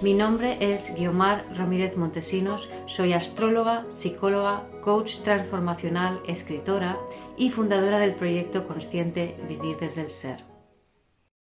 Mi 0.00 0.14
nombre 0.14 0.58
es 0.60 0.94
Guiomar 0.96 1.44
Ramírez 1.56 1.96
Montesinos, 1.96 2.70
soy 2.86 3.14
astróloga, 3.14 3.84
psicóloga, 3.88 4.70
coach 4.80 5.22
transformacional, 5.24 6.20
escritora 6.28 6.96
y 7.36 7.50
fundadora 7.50 7.98
del 7.98 8.14
proyecto 8.14 8.64
consciente 8.68 9.34
Vivir 9.48 9.76
desde 9.76 10.02
el 10.02 10.10
Ser. 10.10 10.44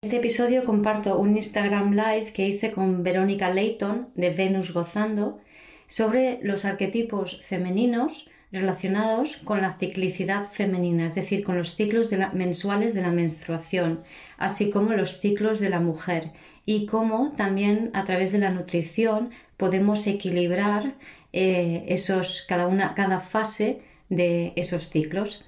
En 0.01 0.09
este 0.09 0.17
episodio 0.17 0.65
comparto 0.65 1.17
un 1.17 1.37
Instagram 1.37 1.91
Live 1.91 2.33
que 2.33 2.45
hice 2.45 2.73
con 2.73 3.01
Verónica 3.01 3.49
Leighton 3.49 4.09
de 4.15 4.31
Venus 4.31 4.73
Gozando 4.73 5.39
sobre 5.87 6.39
los 6.41 6.65
arquetipos 6.65 7.39
femeninos 7.45 8.27
relacionados 8.53 9.37
con 9.37 9.61
la 9.61 9.73
ciclicidad 9.79 10.45
femenina, 10.45 11.07
es 11.07 11.15
decir, 11.15 11.43
con 11.43 11.57
los 11.57 11.75
ciclos 11.75 12.09
mensuales 12.33 12.93
de 12.93 13.01
la 13.01 13.11
menstruación, 13.11 14.03
así 14.37 14.69
como 14.69 14.93
los 14.93 15.19
ciclos 15.19 15.59
de 15.59 15.71
la 15.71 15.79
mujer 15.79 16.31
y 16.63 16.85
cómo 16.85 17.33
también 17.35 17.89
a 17.93 18.05
través 18.05 18.31
de 18.31 18.37
la 18.37 18.51
nutrición 18.51 19.31
podemos 19.57 20.05
equilibrar 20.05 20.93
eh, 21.33 21.83
esos, 21.87 22.43
cada, 22.47 22.67
una, 22.67 22.93
cada 22.93 23.19
fase 23.19 23.81
de 24.09 24.53
esos 24.55 24.89
ciclos. 24.89 25.43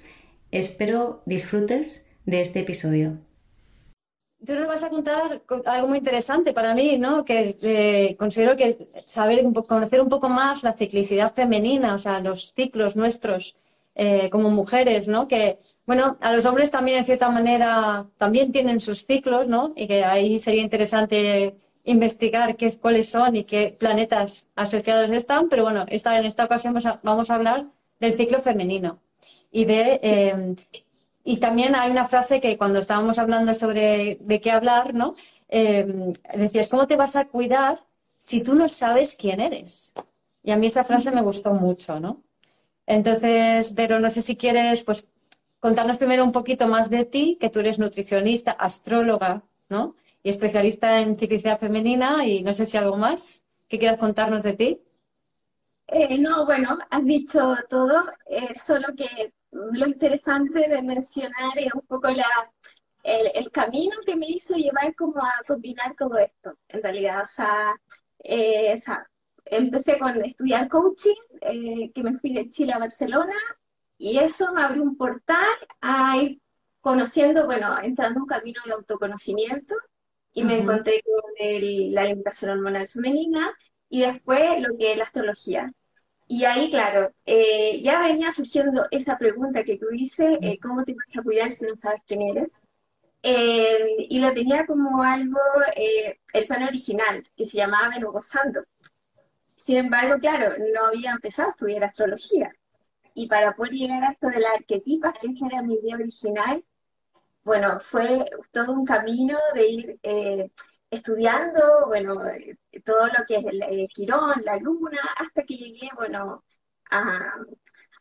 Espero 0.51 1.21
disfrutes 1.27 2.07
de 2.25 2.41
este 2.41 2.61
episodio. 2.61 3.19
Tú 4.45 4.53
nos 4.53 4.67
vas 4.67 4.83
a 4.83 4.89
contar 4.89 5.41
algo 5.65 5.87
muy 5.87 5.99
interesante 5.99 6.53
para 6.53 6.73
mí, 6.75 6.97
¿no? 6.97 7.23
Que 7.25 7.55
eh, 7.61 8.15
considero 8.17 8.55
que 8.55 8.89
saber, 9.05 9.43
conocer 9.67 10.01
un 10.01 10.09
poco 10.09 10.29
más 10.29 10.63
la 10.63 10.73
ciclicidad 10.73 11.33
femenina, 11.33 11.95
o 11.95 11.99
sea, 11.99 12.19
los 12.19 12.53
ciclos 12.53 12.95
nuestros 12.95 13.55
eh, 13.95 14.29
como 14.29 14.49
mujeres, 14.49 15.07
¿no? 15.07 15.27
Que, 15.27 15.57
bueno, 15.85 16.17
a 16.21 16.33
los 16.33 16.45
hombres 16.45 16.69
también, 16.69 16.97
en 16.99 17.05
cierta 17.05 17.29
manera, 17.29 18.07
también 18.17 18.51
tienen 18.51 18.79
sus 18.79 19.05
ciclos, 19.05 19.47
¿no? 19.47 19.71
Y 19.75 19.87
que 19.87 20.03
ahí 20.03 20.37
sería 20.39 20.61
interesante 20.61 21.55
investigar 21.85 22.55
qué, 22.57 22.77
cuáles 22.77 23.09
son 23.09 23.35
y 23.35 23.45
qué 23.45 23.75
planetas 23.79 24.49
asociados 24.55 25.09
están, 25.11 25.49
pero 25.49 25.63
bueno, 25.63 25.85
esta, 25.87 26.17
en 26.19 26.25
esta 26.25 26.45
ocasión 26.45 26.75
vamos 27.03 27.29
a, 27.29 27.35
hablar 27.35 27.67
del 27.99 28.17
ciclo 28.17 28.41
femenino 28.41 28.99
y 29.51 29.65
de 29.65 29.99
eh, 30.03 30.55
y 31.27 31.37
también 31.37 31.75
hay 31.75 31.89
una 31.89 32.07
frase 32.07 32.39
que 32.39 32.55
cuando 32.57 32.79
estábamos 32.79 33.17
hablando 33.17 33.55
sobre 33.55 34.17
de 34.21 34.39
qué 34.39 34.51
hablar, 34.51 34.93
¿no? 34.93 35.15
Em, 35.49 36.13
decías, 36.35 36.69
¿cómo 36.69 36.85
te 36.85 36.95
vas 36.95 37.15
a 37.15 37.25
cuidar 37.25 37.83
si 38.17 38.43
tú 38.43 38.53
no 38.53 38.69
sabes 38.69 39.17
quién 39.17 39.41
eres? 39.41 39.93
Y 40.43 40.51
a 40.51 40.57
mí 40.57 40.67
esa 40.67 40.83
frase 40.83 41.11
me 41.11 41.23
gustó 41.23 41.51
mucho, 41.53 41.99
¿no? 41.99 42.21
Entonces, 42.85 43.73
pero 43.75 43.99
no 43.99 44.11
sé 44.11 44.21
si 44.21 44.35
quieres, 44.37 44.83
pues, 44.83 45.07
contarnos 45.59 45.97
primero 45.97 46.23
un 46.23 46.31
poquito 46.31 46.67
más 46.67 46.91
de 46.91 47.05
ti, 47.05 47.37
que 47.41 47.49
tú 47.49 47.59
eres 47.59 47.79
nutricionista, 47.79 48.51
astróloga, 48.51 49.41
¿no? 49.67 49.95
Y 50.23 50.29
especialista 50.29 51.01
en 51.01 51.17
ciclicidad 51.17 51.59
femenina 51.59 52.25
y 52.27 52.43
no 52.43 52.53
sé 52.53 52.67
si 52.67 52.77
algo 52.77 52.97
más 52.97 53.43
que 53.67 53.79
quieras 53.79 53.97
contarnos 53.99 54.43
de 54.43 54.53
ti. 54.53 54.81
Eh, 55.87 56.19
no, 56.19 56.45
bueno, 56.45 56.77
has 56.91 57.05
dicho 57.05 57.55
todo, 57.67 58.05
eh, 58.27 58.53
solo 58.53 58.89
que 58.95 59.33
lo 59.55 59.87
interesante 59.87 60.67
de 60.67 60.81
mencionar 60.81 61.57
es 61.57 61.73
un 61.73 61.81
poco 61.81 62.09
la, 62.09 62.27
el, 63.03 63.51
camino 63.51 63.95
que 64.05 64.15
me 64.15 64.27
hizo 64.27 64.55
llevar 64.55 64.93
como 64.95 65.21
a 65.21 65.33
combinar 65.47 65.95
todo 65.97 66.17
esto, 66.17 66.57
en 66.67 66.83
realidad. 66.83 67.21
O 67.21 67.25
sea, 67.25 67.73
eh, 68.19 68.75
empecé 69.45 69.97
con 69.97 70.23
estudiar 70.23 70.67
coaching, 70.67 71.15
eh, 71.41 71.91
que 71.93 72.03
me 72.03 72.19
fui 72.19 72.33
de 72.33 72.49
Chile 72.49 72.73
a 72.73 72.79
Barcelona, 72.79 73.35
y 73.97 74.17
eso 74.17 74.53
me 74.53 74.61
abrió 74.61 74.83
un 74.83 74.97
portal 74.97 75.55
a 75.81 76.17
ir 76.17 76.41
conociendo, 76.81 77.45
bueno, 77.45 77.77
entrando 77.81 78.17
en 78.17 78.21
un 78.23 78.27
camino 78.27 78.61
de 78.65 78.73
autoconocimiento, 78.73 79.75
y 80.33 80.43
me 80.43 80.59
encontré 80.59 81.01
con 81.03 81.31
la 81.39 82.01
alimentación 82.01 82.51
hormonal 82.51 82.89
femenina, 82.89 83.53
y 83.87 84.01
después 84.01 84.61
lo 84.61 84.77
que 84.77 84.91
es 84.91 84.97
la 84.97 85.05
astrología. 85.05 85.71
Y 86.27 86.43
ahí, 86.45 86.71
claro, 86.71 87.11
eh, 87.25 87.81
ya 87.81 88.01
venía 88.01 88.31
surgiendo 88.31 88.85
esa 88.89 89.17
pregunta 89.17 89.63
que 89.63 89.77
tú 89.77 89.87
dices, 89.91 90.37
eh, 90.41 90.57
¿cómo 90.59 90.83
te 90.83 90.93
vas 90.93 91.15
a 91.17 91.21
cuidar 91.21 91.51
si 91.51 91.65
no 91.65 91.75
sabes 91.75 92.01
quién 92.07 92.21
eres? 92.23 92.51
Eh, 93.21 94.07
y 94.09 94.19
lo 94.19 94.33
tenía 94.33 94.65
como 94.65 95.03
algo, 95.03 95.39
el 96.33 96.47
plan 96.47 96.63
original, 96.63 97.23
que 97.35 97.45
se 97.45 97.57
llamaba 97.57 97.89
Venus 97.89 98.11
Gozando. 98.11 98.63
Sin 99.55 99.77
embargo, 99.77 100.19
claro, 100.19 100.55
no 100.73 100.87
había 100.87 101.11
empezado 101.11 101.49
a 101.49 101.51
estudiar 101.51 101.83
astrología. 101.83 102.51
Y 103.13 103.27
para 103.27 103.55
poder 103.55 103.73
llegar 103.73 104.03
a 104.03 104.11
esto 104.11 104.27
de 104.27 104.39
la 104.39 104.49
arquetipa, 104.49 105.13
que 105.13 105.27
esa 105.27 105.47
era 105.47 105.61
mi 105.61 105.75
idea 105.75 105.95
original, 105.95 106.63
bueno, 107.43 107.79
fue 107.79 108.25
todo 108.51 108.73
un 108.73 108.85
camino 108.85 109.37
de 109.53 109.67
ir 109.67 109.99
estudiando, 110.89 111.85
bueno, 111.87 112.25
eh, 112.29 112.57
todo 112.83 113.07
lo 113.07 113.25
que 113.27 113.37
es 113.37 113.45
el, 113.45 113.87
Quirón, 113.93 114.43
la 114.43 114.57
luna, 114.57 115.01
hasta 115.17 115.43
que 115.43 115.55
llegué, 115.55 115.89
bueno, 115.95 116.43
a, 116.91 117.35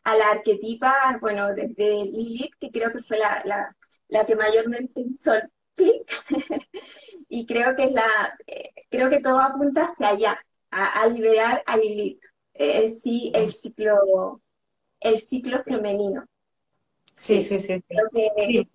la 0.05 0.29
arquetipa, 0.31 1.17
bueno, 1.19 1.53
desde 1.53 2.05
Lilith, 2.05 2.55
que 2.59 2.71
creo 2.71 2.91
que 2.91 3.01
fue 3.01 3.17
la, 3.17 3.75
que 4.25 4.35
mayormente 4.35 5.01
hizo 5.01 5.33
el 5.33 5.51
clic, 5.75 6.11
y 7.29 7.45
creo 7.45 7.75
que 7.75 7.85
es 7.85 7.91
la, 7.91 8.37
eh, 8.47 8.71
creo 8.89 9.09
que 9.09 9.21
todo 9.21 9.39
apunta 9.39 9.85
hacia 9.85 10.09
allá, 10.09 10.39
a, 10.71 11.07
liberar 11.07 11.63
a 11.65 11.77
Lilith, 11.77 12.23
eh, 12.53 12.89
sí, 12.89 13.31
el 13.33 13.49
ciclo, 13.49 14.41
el 14.99 15.17
ciclo 15.17 15.63
femenino. 15.63 16.25
Sí, 17.13 17.41
sí, 17.41 17.59
sí. 17.59 17.83
sí. 17.89 18.69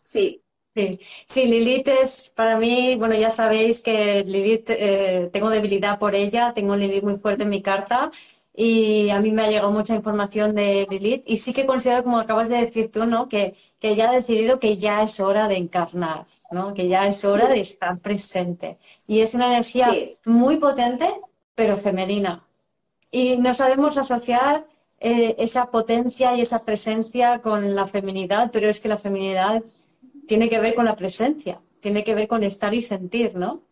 Sí. 0.00 0.41
Lilith 0.74 1.88
es 1.88 2.32
para 2.34 2.56
mí, 2.58 2.96
bueno, 2.96 3.14
ya 3.14 3.30
sabéis 3.30 3.82
que 3.82 4.24
Lilith, 4.24 4.70
eh, 4.70 5.28
tengo 5.32 5.50
debilidad 5.50 5.98
por 5.98 6.14
ella, 6.14 6.52
tengo 6.54 6.76
Lilith 6.76 7.04
muy 7.04 7.16
fuerte 7.16 7.42
en 7.42 7.50
mi 7.50 7.62
carta 7.62 8.10
y 8.54 9.10
a 9.10 9.20
mí 9.20 9.32
me 9.32 9.42
ha 9.42 9.48
llegado 9.48 9.70
mucha 9.70 9.94
información 9.94 10.54
de 10.54 10.86
Lilith 10.90 11.24
y 11.26 11.38
sí 11.38 11.52
que 11.52 11.66
considero, 11.66 12.04
como 12.04 12.18
acabas 12.18 12.48
de 12.48 12.56
decir 12.56 12.90
tú, 12.90 13.06
¿no? 13.06 13.28
Que, 13.28 13.54
que 13.80 13.94
ya 13.96 14.10
ha 14.10 14.14
decidido 14.14 14.58
que 14.58 14.76
ya 14.76 15.02
es 15.02 15.20
hora 15.20 15.48
de 15.48 15.56
encarnar, 15.56 16.26
¿no? 16.50 16.74
Que 16.74 16.88
ya 16.88 17.06
es 17.06 17.24
hora 17.24 17.48
de 17.48 17.60
estar 17.60 17.98
presente. 17.98 18.78
Y 19.06 19.20
es 19.20 19.34
una 19.34 19.48
energía 19.48 19.94
muy 20.24 20.58
potente, 20.58 21.12
pero 21.54 21.76
femenina. 21.76 22.46
Y 23.10 23.36
no 23.38 23.54
sabemos 23.54 23.98
asociar 23.98 24.66
eh, 25.00 25.34
esa 25.38 25.70
potencia 25.70 26.36
y 26.36 26.42
esa 26.42 26.64
presencia 26.64 27.40
con 27.40 27.74
la 27.74 27.86
feminidad, 27.86 28.50
pero 28.52 28.68
es 28.68 28.80
que 28.80 28.88
la 28.88 28.98
feminidad 28.98 29.62
tiene 30.26 30.48
que 30.48 30.60
ver 30.60 30.74
con 30.74 30.84
la 30.84 30.96
presencia, 30.96 31.60
tiene 31.80 32.04
que 32.04 32.14
ver 32.14 32.28
con 32.28 32.42
estar 32.42 32.72
y 32.74 32.82
sentir, 32.82 33.34
¿no? 33.34 33.62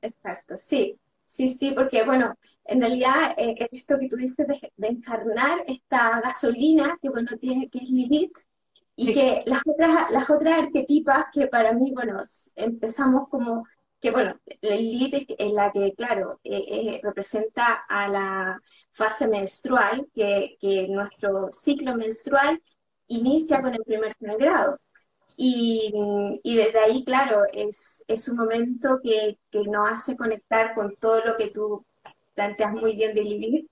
Exacto, 0.00 0.56
sí, 0.56 0.98
sí, 1.24 1.48
sí, 1.48 1.72
porque 1.72 2.04
bueno, 2.04 2.34
en 2.64 2.80
realidad 2.80 3.34
eh, 3.36 3.68
esto 3.72 3.98
que 3.98 4.08
tú 4.08 4.16
dices 4.16 4.46
de, 4.46 4.88
encarnar 4.88 5.64
esta 5.66 6.20
gasolina 6.20 6.98
que 7.00 7.08
bueno 7.08 7.30
tiene, 7.40 7.68
que 7.68 7.78
es 7.78 7.90
Lilith, 7.90 8.38
y 8.96 9.14
que 9.14 9.44
las 9.46 9.62
otras, 9.64 10.10
las 10.10 10.28
otras 10.28 10.64
arquetipas 10.64 11.26
que 11.32 11.46
para 11.46 11.72
mí, 11.72 11.92
bueno, 11.92 12.20
empezamos 12.56 13.28
como 13.28 13.64
que 14.00 14.10
bueno, 14.10 14.38
Lilith 14.60 15.34
es 15.38 15.52
la 15.52 15.72
que, 15.72 15.92
claro, 15.94 16.40
eh, 16.44 16.64
eh, 16.68 17.00
representa 17.02 17.84
a 17.88 18.08
la 18.08 18.60
fase 18.92 19.26
menstrual, 19.28 20.06
que, 20.14 20.56
que 20.60 20.88
nuestro 20.88 21.50
ciclo 21.52 21.96
menstrual 21.96 22.62
inicia 23.08 23.60
con 23.60 23.74
el 23.74 23.82
primer 23.84 24.12
sangrado. 24.12 24.78
Y, 25.36 25.92
desde 26.42 26.78
ahí, 26.80 27.04
claro, 27.04 27.42
es, 27.52 28.04
es 28.08 28.28
un 28.28 28.36
momento 28.36 29.00
que, 29.02 29.38
que, 29.50 29.62
nos 29.64 29.88
hace 29.90 30.16
conectar 30.16 30.74
con 30.74 30.96
todo 30.96 31.24
lo 31.24 31.36
que 31.36 31.50
tú 31.50 31.84
planteas 32.34 32.72
muy 32.72 32.96
bien 32.96 33.14
de 33.14 33.22
Lilith, 33.24 33.70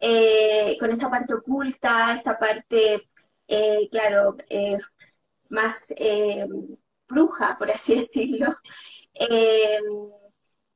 eh, 0.00 0.76
con 0.78 0.90
esta 0.90 1.10
parte 1.10 1.34
oculta, 1.34 2.14
esta 2.14 2.38
parte, 2.38 3.08
eh, 3.48 3.88
claro, 3.90 4.36
eh, 4.48 4.78
más 5.48 5.92
bruja, 7.08 7.56
por 7.58 7.70
así 7.70 7.94
decirlo, 8.00 8.54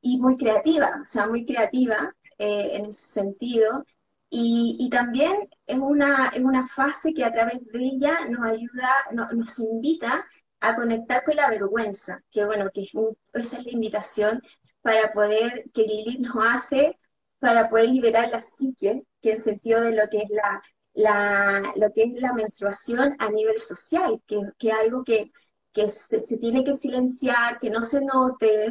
y 0.01 0.17
muy 0.17 0.35
creativa, 0.37 0.99
o 1.01 1.05
sea, 1.05 1.27
muy 1.27 1.45
creativa 1.45 2.13
en 2.37 2.85
ese 2.87 3.05
sentido. 3.21 3.85
Y, 4.31 4.89
también 4.91 5.49
es 5.65 5.79
una, 5.79 6.29
es 6.29 6.43
una 6.43 6.67
fase 6.67 7.13
que 7.13 7.23
a 7.25 7.31
través 7.33 7.65
de 7.65 7.79
ella 7.79 8.25
nos 8.29 8.45
ayuda, 8.45 8.89
nos 9.11 9.57
invita 9.59 10.25
a 10.59 10.75
conectar 10.75 11.23
con 11.23 11.35
la 11.35 11.49
vergüenza, 11.49 12.23
que 12.31 12.45
bueno, 12.45 12.69
que 12.73 12.85
esa 13.33 13.57
es 13.57 13.65
la 13.65 13.71
invitación 13.71 14.41
para 14.81 15.11
poder, 15.13 15.65
que 15.73 15.83
Lilith 15.83 16.19
nos 16.19 16.35
hace 16.45 16.97
para 17.39 17.69
poder 17.69 17.89
liberar 17.89 18.29
la 18.29 18.43
psique, 18.43 19.03
que 19.21 19.33
en 19.33 19.43
sentido 19.43 19.81
de 19.81 19.95
lo 19.95 20.07
que 20.09 20.19
es 20.19 20.29
la, 20.29 20.61
la, 20.93 21.73
lo 21.75 21.91
que 21.93 22.03
es 22.03 22.21
la 22.21 22.33
menstruación 22.33 23.15
a 23.19 23.29
nivel 23.31 23.57
social, 23.57 24.21
que, 24.27 24.41
que 24.57 24.71
algo 24.71 25.03
que, 25.03 25.31
que 25.73 25.89
se, 25.89 26.37
tiene 26.37 26.63
que 26.63 26.73
silenciar, 26.73 27.59
que 27.59 27.69
no 27.69 27.81
se 27.81 28.01
note. 28.01 28.67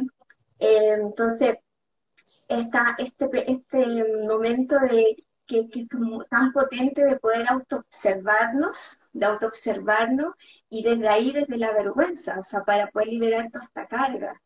Eh, 0.59 0.93
entonces, 1.01 1.57
esta, 2.47 2.95
este, 2.97 3.51
este 3.51 4.03
momento 4.27 4.79
de 4.79 5.23
que, 5.49 5.67
es 5.73 5.89
como 5.89 6.23
tan 6.25 6.53
potente 6.53 7.03
de 7.03 7.19
poder 7.19 7.47
autoobservarnos, 7.49 9.01
de 9.11 9.25
autoobservarnos 9.25 10.35
y 10.69 10.83
desde 10.83 11.09
ahí, 11.09 11.33
desde 11.33 11.57
la 11.57 11.71
vergüenza, 11.71 12.39
o 12.39 12.43
sea, 12.43 12.63
para 12.63 12.91
poder 12.91 13.07
liberar 13.09 13.49
toda 13.51 13.65
esta 13.65 13.87
carga. 13.87 14.39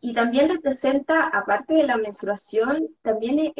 Y 0.00 0.14
también 0.14 0.50
representa, 0.50 1.28
aparte 1.28 1.74
de 1.74 1.86
la 1.86 1.96
menstruación, 1.96 2.88
también 3.02 3.52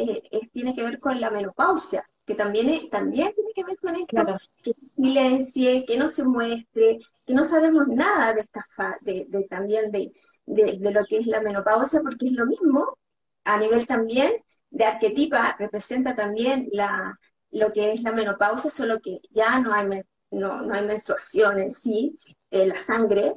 tiene 0.51 0.75
que 0.75 0.83
ver 0.83 0.99
con 0.99 1.21
la 1.21 1.31
menopausia, 1.31 2.07
que 2.25 2.35
también, 2.35 2.89
también 2.89 3.33
tiene 3.33 3.51
que 3.55 3.63
ver 3.63 3.77
con 3.77 3.95
esto, 3.95 4.39
que 4.61 4.75
silencie, 4.97 5.85
que 5.85 5.97
no 5.97 6.09
se 6.09 6.25
muestre, 6.25 6.99
que 7.25 7.33
no 7.33 7.45
sabemos 7.45 7.87
nada 7.87 8.33
de 8.33 8.41
esta 8.41 8.67
de, 9.01 9.25
de, 9.29 9.43
también 9.45 9.89
de, 9.91 10.11
de, 10.45 10.91
lo 10.91 11.05
que 11.05 11.19
es 11.19 11.27
la 11.27 11.39
menopausia, 11.39 12.01
porque 12.01 12.27
es 12.27 12.33
lo 12.33 12.45
mismo 12.45 12.97
a 13.45 13.57
nivel 13.57 13.87
también 13.87 14.33
de 14.73 14.85
arquetipa, 14.85 15.55
representa 15.57 16.15
también 16.15 16.67
la, 16.71 17.17
lo 17.51 17.71
que 17.71 17.93
es 17.93 18.01
la 18.01 18.11
menopausia, 18.11 18.71
solo 18.71 18.99
que 18.99 19.21
ya 19.29 19.59
no 19.59 19.71
hay, 19.71 20.01
no, 20.31 20.61
no 20.61 20.73
hay 20.73 20.85
menstruación 20.85 21.59
en 21.59 21.71
sí, 21.71 22.17
eh, 22.49 22.65
la 22.65 22.77
sangre, 22.77 23.35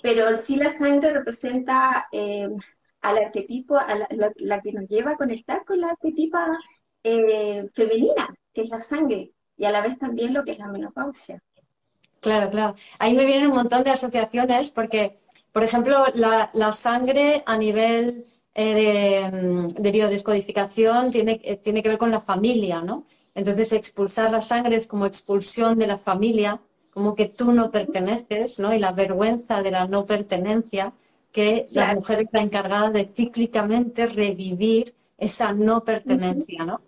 pero 0.00 0.36
sí 0.36 0.56
la 0.56 0.70
sangre 0.70 1.12
representa 1.12 2.06
eh, 2.12 2.48
al 3.00 3.18
arquetipo, 3.18 3.76
a 3.76 4.06
la, 4.36 4.62
que 4.62 4.72
nos 4.72 4.88
lleva 4.88 5.12
a 5.12 5.16
conectar 5.16 5.64
con 5.64 5.80
la 5.80 5.90
arquetipa 5.90 6.56
eh, 7.02 7.68
femenina, 7.74 8.32
que 8.54 8.62
es 8.62 8.70
la 8.70 8.80
sangre, 8.80 9.32
y 9.56 9.64
a 9.64 9.72
la 9.72 9.80
vez 9.80 9.98
también 9.98 10.32
lo 10.32 10.44
que 10.44 10.52
es 10.52 10.58
la 10.58 10.68
menopausia. 10.68 11.42
Claro, 12.20 12.50
claro. 12.50 12.74
Ahí 12.98 13.14
me 13.14 13.24
vienen 13.24 13.50
un 13.50 13.56
montón 13.56 13.82
de 13.82 13.90
asociaciones 13.90 14.70
porque, 14.70 15.18
por 15.52 15.64
ejemplo, 15.64 16.04
la, 16.14 16.72
sangre 16.72 17.42
a 17.46 17.56
nivel 17.56 18.24
eh, 18.58 19.30
de, 19.30 19.90
biodescodificación 19.92 21.10
tiene, 21.10 21.38
tiene 21.62 21.82
que 21.82 21.90
ver 21.90 21.98
con 21.98 22.10
la 22.10 22.20
familia, 22.20 22.80
¿no? 22.80 23.04
Entonces, 23.34 23.72
expulsar 23.74 24.32
la 24.32 24.40
sangre 24.40 24.76
es 24.76 24.86
como 24.86 25.04
expulsión 25.04 25.78
de 25.78 25.86
la 25.86 25.98
familia 25.98 26.58
como 26.96 27.14
que 27.14 27.26
tú 27.26 27.52
no 27.52 27.70
perteneces, 27.70 28.58
¿no? 28.58 28.74
Y 28.74 28.78
la 28.78 28.92
vergüenza 28.92 29.62
de 29.62 29.70
la 29.70 29.86
no 29.86 30.06
pertenencia, 30.06 30.94
que 31.30 31.66
la 31.70 31.94
mujer 31.94 32.22
está 32.22 32.40
encargada 32.40 32.88
de 32.88 33.04
cíclicamente 33.04 34.06
revivir 34.06 34.94
esa 35.18 35.52
no 35.52 35.84
pertenencia, 35.84 36.64
¿no? 36.64 36.80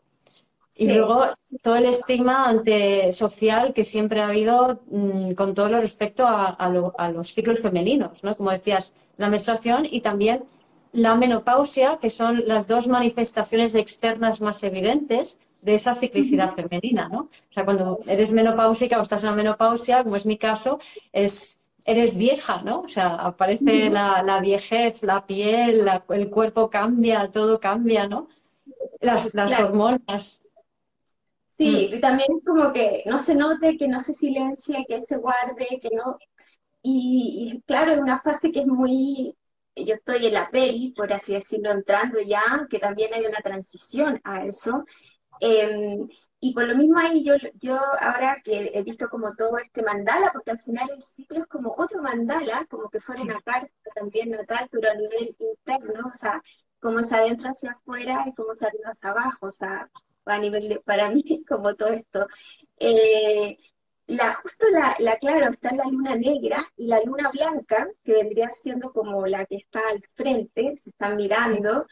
Y 0.78 0.86
luego 0.86 1.26
todo 1.60 1.76
el 1.76 1.84
estigma 1.84 2.48
ante 2.48 3.12
social 3.12 3.74
que 3.74 3.84
siempre 3.84 4.22
ha 4.22 4.28
habido 4.28 4.80
mm, 4.86 5.32
con 5.32 5.52
todo 5.52 5.68
lo 5.68 5.78
respecto 5.78 6.26
a, 6.26 6.46
a, 6.46 7.10
los 7.10 7.34
ciclos 7.34 7.58
femeninos, 7.60 8.24
¿no? 8.24 8.34
Como 8.34 8.50
decías, 8.50 8.94
la 9.18 9.28
menstruación 9.28 9.86
y 9.90 10.00
también 10.00 10.44
la 10.92 11.14
menopausia, 11.14 11.98
que 11.98 12.10
son 12.10 12.42
las 12.46 12.66
dos 12.66 12.88
manifestaciones 12.88 13.74
externas 13.74 14.40
más 14.40 14.62
evidentes 14.62 15.38
de 15.62 15.74
esa 15.74 15.94
ciclicidad 15.94 16.54
femenina, 16.54 17.08
¿no? 17.08 17.20
O 17.20 17.52
sea, 17.52 17.64
cuando 17.64 17.96
eres 18.08 18.32
menopáusica 18.32 18.98
o 18.98 19.02
estás 19.02 19.22
en 19.22 19.30
la 19.30 19.36
menopausia, 19.36 20.04
como 20.04 20.16
es 20.16 20.26
mi 20.26 20.38
caso, 20.38 20.78
es, 21.12 21.60
eres 21.84 22.16
vieja, 22.16 22.62
¿no? 22.62 22.80
O 22.82 22.88
sea, 22.88 23.14
aparece 23.16 23.90
la, 23.90 24.22
la 24.22 24.40
viejez, 24.40 25.02
la 25.02 25.26
piel, 25.26 25.88
el 26.10 26.30
cuerpo 26.30 26.70
cambia, 26.70 27.30
todo 27.30 27.58
cambia, 27.58 28.06
¿no? 28.06 28.28
Las, 29.00 29.34
las 29.34 29.58
hormonas. 29.58 30.42
Sí, 31.56 31.88
mm. 31.90 31.94
y 31.96 32.00
también 32.00 32.28
es 32.38 32.44
como 32.44 32.72
que 32.72 33.02
no 33.06 33.18
se 33.18 33.34
note, 33.34 33.76
que 33.76 33.88
no 33.88 34.00
se 34.00 34.12
silencie, 34.12 34.86
que 34.88 35.00
se 35.00 35.16
guarde, 35.16 35.66
que 35.82 35.90
no... 35.92 36.18
Y, 36.82 37.52
y 37.52 37.60
claro, 37.62 37.92
es 37.92 38.00
una 38.00 38.20
fase 38.20 38.52
que 38.52 38.60
es 38.60 38.66
muy... 38.66 39.34
Yo 39.84 39.94
estoy 39.94 40.26
en 40.26 40.34
la 40.34 40.50
peli, 40.50 40.92
por 40.96 41.12
así 41.12 41.34
decirlo, 41.34 41.70
entrando 41.72 42.20
ya, 42.20 42.66
que 42.70 42.78
también 42.78 43.14
hay 43.14 43.26
una 43.26 43.40
transición 43.40 44.20
a 44.24 44.44
eso, 44.44 44.84
Em, 45.40 46.08
y 46.40 46.52
por 46.54 46.66
lo 46.66 46.76
mismo 46.76 46.98
ahí 46.98 47.24
yo, 47.24 47.34
yo 47.54 47.76
ahora 48.00 48.40
que 48.44 48.70
he 48.74 48.82
visto 48.82 49.08
como 49.08 49.34
todo 49.34 49.58
este 49.58 49.82
mandala, 49.82 50.32
porque 50.32 50.50
al 50.52 50.60
final 50.60 50.90
el 50.90 51.02
ciclo 51.02 51.38
es 51.38 51.46
como 51.46 51.74
otro 51.76 52.02
mandala, 52.02 52.66
como 52.68 52.88
que 52.90 53.00
fuera 53.00 53.22
una 53.22 53.40
carta 53.42 53.68
también 53.94 54.30
natal, 54.30 54.68
pero 54.70 54.90
a 54.90 54.94
nivel 54.94 55.36
interno, 55.38 56.08
o 56.08 56.12
sea, 56.12 56.42
como 56.80 57.00
es 57.00 57.12
adentro 57.12 57.50
hacia 57.50 57.72
afuera 57.72 58.24
y 58.26 58.34
como 58.34 58.52
es 58.52 58.62
arriba 58.62 58.90
hacia 58.90 59.10
abajo, 59.10 59.46
o 59.46 59.50
sea, 59.50 59.88
a 60.24 60.38
nivel 60.38 60.68
de, 60.68 60.80
para 60.80 61.10
mí 61.10 61.44
como 61.48 61.74
todo 61.74 61.90
esto. 61.90 62.26
Eh, 62.78 63.56
la, 64.08 64.34
justo 64.34 64.66
la, 64.70 64.96
la, 64.98 65.18
claro, 65.18 65.52
está 65.52 65.74
la 65.74 65.84
luna 65.84 66.16
negra 66.16 66.66
y 66.76 66.86
la 66.88 67.00
luna 67.04 67.30
blanca, 67.30 67.88
que 68.02 68.12
vendría 68.12 68.48
siendo 68.48 68.92
como 68.92 69.26
la 69.26 69.46
que 69.46 69.56
está 69.56 69.80
al 69.90 70.02
frente, 70.14 70.76
se 70.76 70.90
están 70.90 71.16
mirando, 71.16 71.86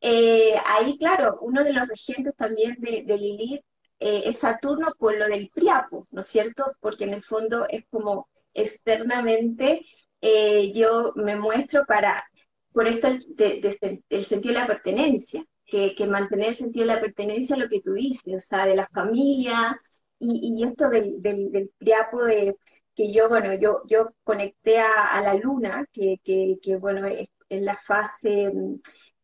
eh, 0.00 0.54
ahí, 0.66 0.98
claro, 0.98 1.38
uno 1.42 1.62
de 1.62 1.72
los 1.72 1.86
regentes 1.86 2.34
también 2.36 2.76
de, 2.80 3.02
Lilith 3.06 3.62
eh, 3.98 4.22
es 4.26 4.38
Saturno 4.38 4.94
por 4.98 5.16
lo 5.16 5.28
del 5.28 5.50
Priapo, 5.50 6.06
¿no 6.10 6.20
es 6.20 6.26
cierto? 6.26 6.72
Porque 6.80 7.04
en 7.04 7.14
el 7.14 7.22
fondo 7.22 7.66
es 7.68 7.84
como 7.90 8.28
externamente 8.54 9.84
eh, 10.20 10.72
yo 10.72 11.12
me 11.16 11.36
muestro 11.36 11.84
para, 11.86 12.24
por 12.72 12.86
esto 12.86 13.08
el, 13.08 14.24
sentido 14.24 14.54
de 14.54 14.60
la 14.60 14.66
pertenencia, 14.66 15.44
que, 15.66 15.94
mantener 16.08 16.48
el 16.48 16.54
sentido 16.56 16.86
de 16.86 16.94
la 16.94 17.00
pertenencia 17.00 17.54
es 17.54 17.62
lo 17.62 17.68
que 17.68 17.80
tú 17.80 17.92
dices, 17.92 18.34
o 18.34 18.40
sea, 18.40 18.66
de 18.66 18.76
la 18.76 18.88
familia, 18.88 19.80
y, 20.20 20.64
esto 20.64 20.88
del, 20.90 21.20
del, 21.22 21.70
Priapo 21.78 22.24
de 22.24 22.56
que 22.94 23.12
yo, 23.12 23.28
bueno, 23.28 23.54
yo, 23.54 23.82
yo 23.86 24.10
conecté 24.24 24.78
a, 24.80 25.20
la 25.22 25.34
luna, 25.34 25.86
que, 25.92 26.20
que, 26.22 26.76
bueno, 26.76 27.06
es, 27.06 27.28
en 27.48 27.64
la 27.64 27.76
fase 27.76 28.52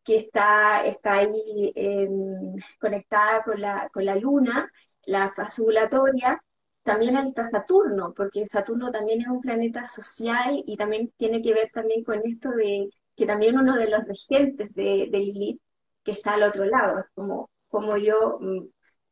que 0.03 0.17
está, 0.17 0.85
está 0.85 1.15
ahí 1.15 1.71
em, 1.75 2.55
conectada 2.79 3.43
con 3.43 3.61
la, 3.61 3.89
con 3.93 4.05
la 4.05 4.15
luna, 4.15 4.71
la 5.05 5.31
fase 5.33 5.61
ovulatoria, 5.61 6.41
también 6.83 7.17
está 7.17 7.43
Saturno, 7.49 8.13
porque 8.15 8.45
Saturno 8.45 8.91
también 8.91 9.21
es 9.21 9.27
un 9.27 9.41
planeta 9.41 9.85
social 9.87 10.63
y 10.65 10.77
también 10.77 11.11
tiene 11.17 11.41
que 11.41 11.53
ver 11.53 11.69
también 11.73 12.03
con 12.03 12.21
esto 12.25 12.51
de 12.51 12.89
que 13.15 13.25
también 13.25 13.57
uno 13.59 13.75
de 13.75 13.89
los 13.89 14.05
regentes 14.05 14.73
de, 14.73 15.09
de 15.11 15.19
Lilith, 15.19 15.61
que 16.03 16.13
está 16.13 16.35
al 16.35 16.43
otro 16.43 16.65
lado, 16.65 16.99
es 16.99 17.05
como, 17.13 17.49
como 17.67 17.97
yo 17.97 18.37
mm, 18.39 18.67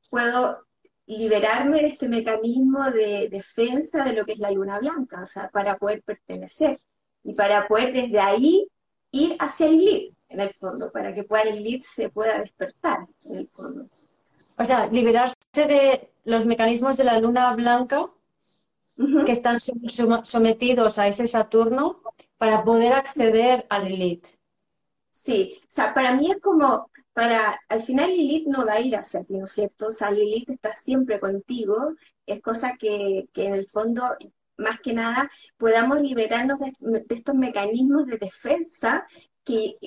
puedo 0.10 0.66
liberarme 1.08 1.82
de 1.82 1.88
este 1.88 2.10
mecanismo 2.10 2.90
de 2.92 3.30
defensa 3.30 4.04
de 4.04 4.14
lo 4.14 4.26
que 4.26 4.34
es 4.34 4.40
la 4.40 4.52
luna 4.52 4.80
blanca, 4.80 5.22
o 5.22 5.28
sea, 5.28 5.50
para 5.50 5.78
poder 5.78 6.02
pertenecer 6.02 6.80
y 7.24 7.34
para 7.34 7.68
poder 7.68 7.94
desde 7.94 8.20
ahí 8.20 8.68
ir 9.12 9.36
hacia 9.40 9.68
Lilith 9.68 10.16
en 10.30 10.40
el 10.40 10.54
fondo, 10.54 10.92
para 10.92 11.14
que 11.14 11.24
pueda 11.24 11.44
el 11.44 11.64
lead 11.64 11.82
se 11.82 12.10
pueda 12.10 12.40
despertar 12.40 13.06
en 13.24 13.36
el 13.36 13.48
fondo. 13.48 13.88
O 14.58 14.66
sea, 14.66 14.88
liberarse 14.88 15.36
de 15.54 16.12
los 16.24 16.46
mecanismos 16.46 16.98
de 16.98 17.04
la 17.04 17.20
luna 17.20 17.54
blanca 17.56 18.10
que 19.26 19.32
están 19.32 19.60
sometidos 19.60 21.00
a 21.00 21.08
ese 21.08 21.28
Saturno 21.28 22.02
para 22.38 22.64
poder 22.64 22.94
acceder 22.94 23.66
al 23.70 23.88
Lilith. 23.88 24.28
Sí, 25.12 25.60
o 25.62 25.66
sea, 25.68 25.94
para 25.94 26.14
mí 26.14 26.32
es 26.32 26.42
como, 26.42 26.90
para, 27.16 27.58
al 27.70 27.82
final 27.82 28.10
Lilith 28.10 28.46
no 28.48 28.66
va 28.66 28.74
a 28.74 28.82
ir 28.82 28.94
hacia 28.98 29.24
ti, 29.24 29.38
¿no 29.38 29.46
es 29.46 29.54
cierto? 29.54 29.88
O 29.88 29.92
sea, 29.92 30.12
Lilith 30.12 30.50
está 30.50 30.76
siempre 30.76 31.18
contigo, 31.22 31.94
es 32.26 32.42
cosa 32.42 32.76
que, 32.78 33.30
que 33.34 33.46
en 33.48 33.54
el 33.54 33.68
fondo, 33.70 34.04
más 34.58 34.82
que 34.82 34.92
nada, 34.94 35.32
podamos 35.56 36.02
liberarnos 36.02 36.60
de, 36.60 36.74
de 36.82 37.16
estos 37.16 37.36
mecanismos 37.36 38.06
de 38.08 38.18
defensa 38.18 39.08
que 39.46 39.78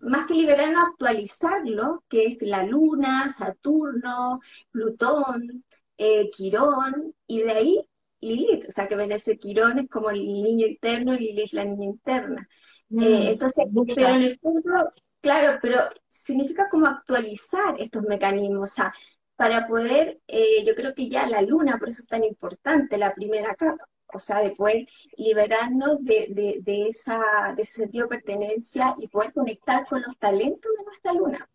más 0.00 0.26
que 0.26 0.34
liberarnos, 0.34 0.90
actualizarlo, 0.90 2.04
que 2.08 2.26
es 2.26 2.42
la 2.42 2.62
Luna, 2.62 3.28
Saturno, 3.28 4.38
Plutón, 4.70 5.64
eh, 5.96 6.30
Quirón, 6.30 7.12
y 7.26 7.40
de 7.40 7.50
ahí 7.50 7.88
Lilith, 8.20 8.68
o 8.68 8.72
sea 8.72 8.86
que 8.86 8.94
ven 8.94 9.10
ese 9.10 9.36
Quirón 9.36 9.80
es 9.80 9.88
como 9.88 10.10
el 10.10 10.20
niño 10.24 10.66
interno 10.68 11.14
y 11.14 11.18
Lilith 11.18 11.52
la 11.54 11.64
niña 11.64 11.86
interna. 11.86 12.48
Mm, 12.90 13.02
eh, 13.02 13.30
entonces, 13.32 13.64
pero 13.96 14.08
en 14.10 14.22
el 14.22 14.38
fondo, 14.38 14.92
claro, 15.20 15.58
pero 15.62 15.80
significa 16.08 16.68
como 16.70 16.86
actualizar 16.86 17.74
estos 17.78 18.02
mecanismos, 18.02 18.72
o 18.72 18.74
sea, 18.74 18.94
para 19.36 19.68
poder, 19.68 20.20
eh, 20.26 20.64
yo 20.64 20.74
creo 20.74 20.94
que 20.94 21.08
ya 21.08 21.28
la 21.28 21.42
luna, 21.42 21.78
por 21.78 21.88
eso 21.88 22.02
es 22.02 22.08
tan 22.08 22.24
importante 22.24 22.98
la 22.98 23.14
primera 23.14 23.54
capa, 23.54 23.88
o 24.12 24.18
sea, 24.18 24.38
de 24.40 24.50
poder 24.50 24.86
liberarnos 25.16 26.02
de, 26.04 26.62
esa, 26.88 27.54
de 27.56 27.62
ese 27.62 27.72
sentido 27.72 28.06
de 28.06 28.16
pertenencia 28.16 28.94
y 28.98 29.08
poder 29.08 29.32
conectar 29.32 29.86
con 29.86 30.02
los 30.02 30.18
talentos 30.18 30.72
de 30.76 30.84
nuestra 30.84 31.12
luna. 31.12 31.48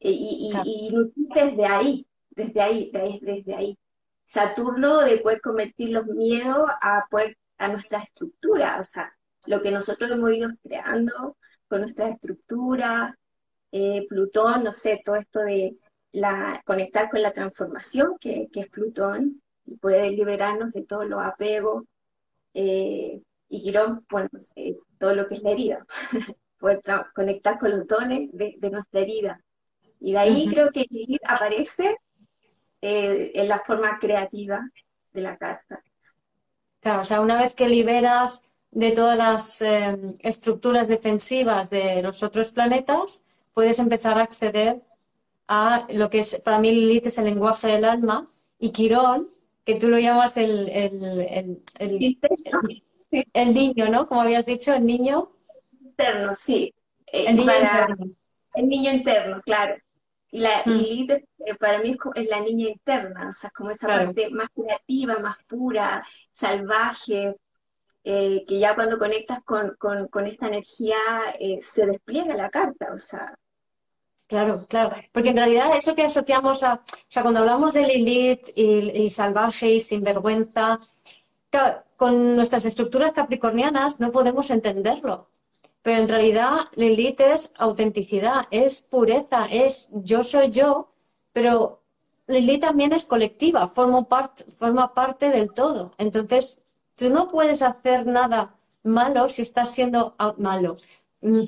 E, 0.00 0.10
y, 0.10 0.52
y, 0.64 0.94
desde 1.34 1.64
ahí, 1.66 2.06
desde 2.30 2.60
ahí, 2.60 2.90
desde, 2.92 3.54
ahí. 3.54 3.78
Saturno 4.26 5.00
de 5.00 5.18
poder 5.18 5.40
convertir 5.40 5.90
los 5.90 6.06
miedos 6.06 6.68
a, 6.80 7.06
poder, 7.10 7.38
a 7.58 7.68
nuestra 7.68 8.00
estructura, 8.00 8.78
o 8.80 8.84
sea, 8.84 9.16
lo 9.46 9.62
que 9.62 9.70
nosotros 9.70 10.10
hemos 10.10 10.32
ido 10.32 10.50
creando 10.62 11.38
con 11.68 11.80
nuestra 11.80 12.08
estructura, 12.08 13.16
eh, 13.72 14.06
Plutón, 14.08 14.64
no 14.64 14.72
sé, 14.72 15.02
todo 15.04 15.16
esto 15.16 15.40
de, 15.40 15.76
la, 16.12 16.62
conectar 16.64 17.10
con 17.10 17.22
la 17.22 17.32
transformación 17.32 18.16
que, 18.20 18.48
es 18.52 18.68
Plutón 18.68 19.42
y 19.66 19.76
poder 19.78 20.12
liberarnos 20.12 20.72
de 20.72 20.84
todos 20.84 21.06
los 21.08 21.20
apegos. 21.20 21.84
Eh, 22.54 23.20
y 23.48 23.62
Quirón, 23.62 24.06
bueno, 24.08 24.28
eh, 24.56 24.76
todo 24.98 25.14
lo 25.14 25.26
que 25.26 25.34
es 25.34 25.42
la 25.42 25.50
herida, 25.50 25.86
poder 26.58 26.80
conectar 27.14 27.58
con 27.58 27.70
los 27.70 27.86
dones 27.86 28.30
de, 28.32 28.70
nuestra 28.70 29.00
herida. 29.00 29.40
Y 30.00 30.12
de 30.12 30.18
ahí 30.18 30.48
creo 30.48 30.70
que 30.70 30.86
Lilith 30.90 31.22
aparece 31.26 31.96
en 32.80 33.48
la 33.48 33.60
forma 33.60 33.98
creativa 33.98 34.68
de 35.12 35.20
la 35.22 35.36
carta. 35.38 35.82
Claro, 36.80 37.00
o 37.00 37.04
sea, 37.04 37.22
una 37.22 37.40
vez 37.40 37.54
que 37.54 37.68
liberas 37.68 38.44
de 38.74 38.90
todas 38.92 39.16
las 39.16 39.62
estructuras 40.20 40.88
defensivas 40.88 41.70
de 41.70 42.02
los 42.02 42.22
otros 42.22 42.52
planetas, 42.52 43.22
puedes 43.54 43.78
empezar 43.78 44.18
a 44.18 44.22
acceder 44.22 44.82
a 45.46 45.86
lo 45.90 46.10
que 46.10 46.18
es, 46.20 46.40
para 46.40 46.58
mí 46.58 46.72
Lilith 46.72 47.06
es 47.06 47.18
el 47.18 47.24
lenguaje 47.24 47.68
del 47.68 47.84
alma, 47.84 48.26
y 48.58 48.70
Quirón, 48.70 49.26
que 49.64 49.76
tú 49.76 49.88
lo 49.88 49.98
llamas 49.98 50.36
el, 50.36 50.68
el, 50.68 51.62
el, 51.78 53.54
niño, 53.54 53.88
¿no? 53.88 54.08
Como 54.08 54.22
habías 54.22 54.46
dicho, 54.46 54.74
el 54.74 54.84
niño. 54.84 55.30
Interno, 55.80 56.34
sí. 56.34 56.74
Eh, 57.06 57.26
el 57.28 57.36
niño 57.36 57.52
interno. 57.52 58.06
El 58.54 58.68
niño 58.68 58.92
interno, 58.92 59.42
claro. 59.42 59.76
Y 60.30 60.40
la 60.40 60.62
mm. 60.64 60.70
Lilith 60.70 61.10
eh, 61.10 61.54
para 61.58 61.78
mí 61.78 61.96
es, 62.14 62.28
la 62.28 62.40
niña 62.40 62.68
interna, 62.68 63.28
o 63.28 63.32
sea, 63.32 63.50
como 63.50 63.70
esa 63.70 63.86
parte 63.86 64.30
más 64.30 64.48
creativa, 64.54 65.18
más 65.18 65.36
pura, 65.46 66.04
salvaje, 66.32 67.36
eh, 68.04 68.44
que 68.46 68.58
ya 68.58 68.74
cuando 68.74 68.98
conectas 68.98 69.42
con, 69.44 69.76
con, 69.78 70.26
esta 70.26 70.48
energía 70.48 70.96
se 71.60 71.86
despliega 71.86 72.34
la 72.36 72.50
carta, 72.50 72.92
o 72.92 72.98
sea, 72.98 73.34
Claro, 74.26 74.66
claro. 74.68 74.96
Porque 75.12 75.30
en 75.30 75.36
realidad 75.36 75.76
eso 75.76 75.94
que 75.94 76.02
asociamos 76.02 76.62
a, 76.62 76.74
o 76.74 76.80
sea, 77.08 77.22
cuando 77.22 77.40
hablamos 77.40 77.74
de 77.74 77.86
Lilith 77.86 78.48
y, 78.56 79.08
salvaje 79.10 79.70
y 79.70 79.80
sinvergüenza, 79.80 80.80
con 81.96 82.34
nuestras 82.36 82.64
estructuras 82.64 83.12
capricornianas 83.12 84.00
no 84.00 84.10
podemos 84.10 84.50
entenderlo. 84.50 85.28
Pero 85.82 86.00
en 86.02 86.08
realidad 86.08 86.52
Lilith 86.74 87.20
es 87.20 87.52
autenticidad, 87.56 88.46
es 88.50 88.82
pureza, 88.82 89.46
es 89.50 89.90
yo 89.92 90.24
soy 90.24 90.50
yo, 90.50 90.88
pero 91.32 91.82
Lilith 92.26 92.62
también 92.62 92.92
es 92.92 93.06
colectiva, 93.06 93.68
forma, 93.68 94.06
forma 94.58 94.94
parte 94.94 95.30
del 95.30 95.52
todo. 95.52 95.92
Entonces, 95.98 96.63
tú 96.96 97.10
no 97.10 97.28
puedes 97.28 97.62
hacer 97.62 98.06
nada 98.06 98.56
malo 98.82 99.28
si 99.28 99.42
estás 99.42 99.72
siendo 99.72 100.14
malo. 100.38 100.76
Mm, 101.20 101.44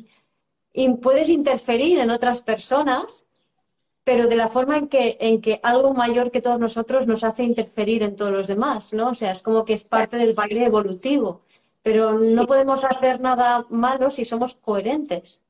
y 0.73 0.93
puedes 0.95 1.29
interferir 1.29 1.99
en 1.99 2.11
otras 2.11 2.43
personas, 2.43 3.27
pero 4.05 4.27
de 4.27 4.37
la 4.37 4.49
forma 4.49 4.77
en 4.77 4.89
que, 4.89 5.17
en 5.21 5.41
que 5.41 5.61
algo 5.63 5.95
mayor 5.95 6.31
que 6.31 6.41
todos 6.41 6.61
nosotros 6.61 7.07
nos 7.07 7.25
hace 7.25 7.45
interferir 7.45 8.03
en 8.03 8.17
todos 8.17 8.33
los 8.33 8.47
demás, 8.47 8.93
¿no? 8.93 9.09
O 9.11 9.15
sea, 9.15 9.33
es 9.33 9.43
como 9.43 9.65
que 9.65 9.73
es 9.73 9.85
parte 9.85 10.17
del 10.17 10.35
baile 10.35 10.67
evolutivo, 10.67 11.43
pero 11.83 12.19
no 12.19 12.47
podemos 12.47 12.85
hacer 12.85 13.21
nada 13.21 13.67
malo 13.71 14.11
si 14.11 14.25
somos 14.25 14.55
coherentes. 14.55 15.43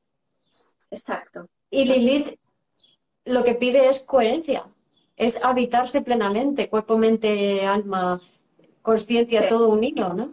Exacto. 0.89 1.47
Y 1.69 1.85
Lilith 1.85 2.39
lo 3.25 3.43
que 3.43 3.55
pide 3.55 3.89
es 3.89 4.01
coherencia, 4.01 4.63
es 5.15 5.43
habitarse 5.43 6.01
plenamente, 6.01 6.69
cuerpo, 6.69 6.97
mente, 6.97 7.65
alma, 7.65 8.19
conciencia, 8.87 9.49
todo 9.49 9.67
unido, 9.67 10.13
¿no? 10.13 10.29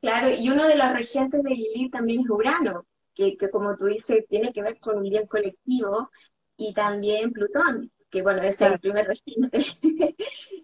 Claro, 0.00 0.30
y 0.30 0.48
uno 0.48 0.68
de 0.68 0.76
los 0.76 0.92
regentes 0.92 1.42
de 1.42 1.50
Lilith 1.50 1.92
también 1.92 2.20
es 2.20 2.30
Urano 2.30 2.86
que, 3.16 3.50
como 3.50 3.76
tú 3.76 3.86
dices, 3.86 4.24
tiene 4.28 4.52
que 4.52 4.62
ver 4.62 4.78
con 4.78 4.98
un 4.98 5.04
bien 5.04 5.26
colectivo, 5.26 6.10
y 6.56 6.72
también 6.72 7.32
Plutón, 7.32 7.90
que 8.10 8.22
bueno, 8.22 8.42
es 8.42 8.60
el 8.60 8.78
primer 8.78 9.06
regente 9.06 9.58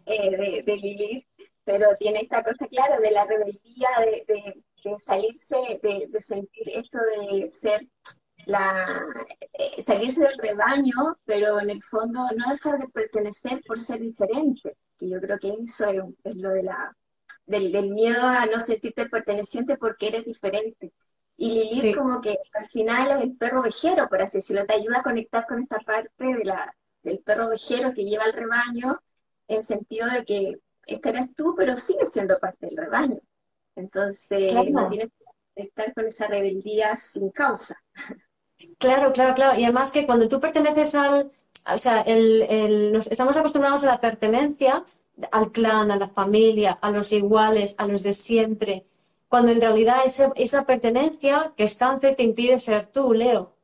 eh, 0.06 0.62
de, 0.64 0.76
Lilith, 0.76 1.26
pero 1.64 1.88
tiene 1.98 2.20
esta 2.20 2.44
cosa 2.44 2.68
clara 2.68 3.00
de 3.00 3.10
la 3.10 3.24
rebeldía, 3.24 3.88
de, 4.28 4.62
salirse, 4.98 5.56
de, 5.82 6.20
sentir 6.20 6.68
esto 6.68 6.98
de 7.16 7.48
ser 7.48 7.86
la 8.46 9.06
eh, 9.52 9.80
salirse 9.80 10.22
del 10.22 10.38
rebaño, 10.38 11.16
pero 11.24 11.60
en 11.60 11.70
el 11.70 11.82
fondo 11.82 12.20
no 12.36 12.52
dejar 12.52 12.78
de 12.78 12.88
pertenecer 12.88 13.62
por 13.66 13.80
ser 13.80 14.00
diferente, 14.00 14.76
que 15.02 15.10
yo 15.10 15.20
creo 15.20 15.38
que 15.38 15.52
eso 15.64 15.86
es, 16.22 16.36
lo 16.36 16.50
de 16.50 16.62
la 16.62 16.96
del, 17.44 17.72
del, 17.72 17.90
miedo 17.90 18.22
a 18.22 18.46
no 18.46 18.60
sentirte 18.60 19.08
perteneciente 19.08 19.76
porque 19.76 20.08
eres 20.08 20.24
diferente. 20.24 20.92
Y 21.36 21.74
Lilith 21.74 21.96
como 21.96 22.20
que 22.20 22.38
al 22.52 22.68
final 22.68 23.18
es 23.18 23.24
el 23.24 23.36
perro 23.36 23.62
vejero, 23.62 24.08
por 24.08 24.22
así 24.22 24.38
decirlo, 24.38 24.64
te 24.64 24.74
ayuda 24.74 25.00
a 25.00 25.02
conectar 25.02 25.44
con 25.46 25.60
esta 25.60 25.80
parte 25.80 26.24
de 26.24 26.44
la, 26.44 26.72
del 27.02 27.18
perro 27.18 27.48
vejero 27.48 27.92
que 27.92 28.04
lleva 28.04 28.26
el 28.26 28.32
rebaño, 28.32 29.00
en 29.48 29.62
sentido 29.64 30.06
de 30.08 30.24
que 30.24 30.60
este 30.86 31.08
eres 31.08 31.34
tú, 31.34 31.54
pero 31.56 31.76
sigues 31.76 32.12
siendo 32.12 32.38
parte 32.38 32.66
del 32.66 32.76
rebaño. 32.76 33.18
Entonces, 33.74 34.54
no 34.70 34.88
tienes 34.88 35.08
que 35.18 35.24
conectar 35.54 35.94
con 35.94 36.06
esa 36.06 36.28
rebeldía 36.28 36.94
sin 36.94 37.30
causa. 37.30 37.76
Claro, 38.78 39.12
claro, 39.12 39.34
claro. 39.34 39.58
Y 39.58 39.64
además 39.64 39.90
que 39.90 40.06
cuando 40.06 40.28
tú 40.28 40.38
perteneces 40.38 40.94
al, 40.94 41.32
o 41.72 41.78
sea, 41.78 42.00
el, 42.02 42.42
el, 42.42 43.02
estamos 43.10 43.36
acostumbrados 43.36 43.84
a 43.84 43.86
la 43.86 44.00
pertenencia 44.00 44.84
al 45.30 45.52
clan, 45.52 45.90
a 45.90 45.96
la 45.96 46.08
familia, 46.08 46.78
a 46.80 46.90
los 46.90 47.12
iguales, 47.12 47.74
a 47.78 47.86
los 47.86 48.02
de 48.02 48.12
siempre 48.12 48.86
cuando 49.32 49.50
en 49.50 49.62
realidad 49.62 50.00
esa, 50.04 50.66
pertenencia, 50.66 51.54
que 51.56 51.64
es 51.64 51.74
cáncer, 51.76 52.16
te 52.16 52.22
impide 52.22 52.58
ser 52.58 52.84
tú, 52.84 53.14
Leo. 53.14 53.54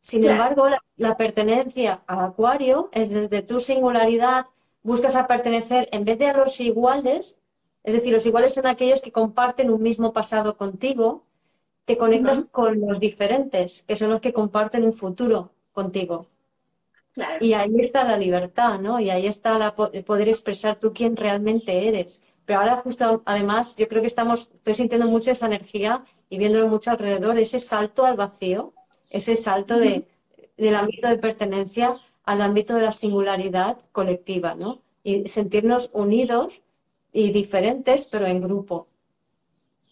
Sin 0.00 0.24
embargo, 0.24 0.66
la, 0.96 1.16
pertenencia 1.18 2.00
al 2.06 2.20
acuario 2.20 2.88
es 2.90 3.10
desde 3.10 3.42
tu 3.42 3.60
singularidad, 3.60 4.46
buscas 4.82 5.14
a 5.14 5.26
pertenecer 5.26 5.90
en 5.92 6.06
vez 6.06 6.18
de 6.18 6.28
a 6.28 6.36
los 6.38 6.58
iguales, 6.58 7.38
es 7.82 7.92
decir, 7.92 8.14
los 8.14 8.24
iguales 8.24 8.54
son 8.54 8.66
aquellos 8.66 9.02
que 9.02 9.12
comparten 9.12 9.68
un 9.68 9.82
mismo 9.82 10.14
pasado 10.14 10.56
contigo, 10.56 11.22
te 11.84 11.98
conectas 11.98 12.46
con 12.50 12.80
los 12.80 12.98
diferentes, 12.98 13.82
que 13.82 13.96
son 13.96 14.08
los 14.08 14.22
que 14.22 14.32
comparten 14.32 14.84
un 14.84 14.94
futuro 14.94 15.50
contigo. 15.74 16.24
Y 17.40 17.52
ahí 17.52 17.74
está 17.78 18.04
la 18.04 18.16
libertad, 18.16 18.80
¿no? 18.80 18.98
Y 18.98 19.10
ahí 19.10 19.26
está 19.26 19.58
la, 19.58 19.74
poder 19.74 20.28
expresar 20.28 20.80
tú 20.80 20.92
quién 20.92 21.16
realmente 21.16 21.88
eres. 21.88 22.24
Pero 22.44 22.60
ahora 22.60 22.76
justo, 22.76 23.22
además, 23.24 23.76
yo 23.76 23.88
creo 23.88 24.02
que 24.02 24.08
estamos, 24.08 24.50
estoy 24.52 24.74
sintiendo 24.74 25.06
mucho 25.06 25.30
esa 25.30 25.46
energía 25.46 26.04
y 26.28 26.38
viéndolo 26.38 26.68
mucho 26.68 26.90
alrededor, 26.90 27.38
ese 27.38 27.60
salto 27.60 28.04
al 28.04 28.16
vacío, 28.16 28.74
ese 29.10 29.36
salto 29.36 29.78
de, 29.78 30.06
del 30.56 30.74
ámbito 30.74 31.08
de 31.08 31.18
pertenencia 31.18 31.96
al 32.24 32.42
ámbito 32.42 32.74
de 32.74 32.82
la 32.82 32.92
singularidad 32.92 33.78
colectiva, 33.92 34.54
¿no? 34.54 34.82
Y 35.02 35.28
sentirnos 35.28 35.90
unidos 35.92 36.62
y 37.12 37.30
diferentes, 37.30 38.06
pero 38.06 38.26
en 38.26 38.40
grupo. 38.40 38.88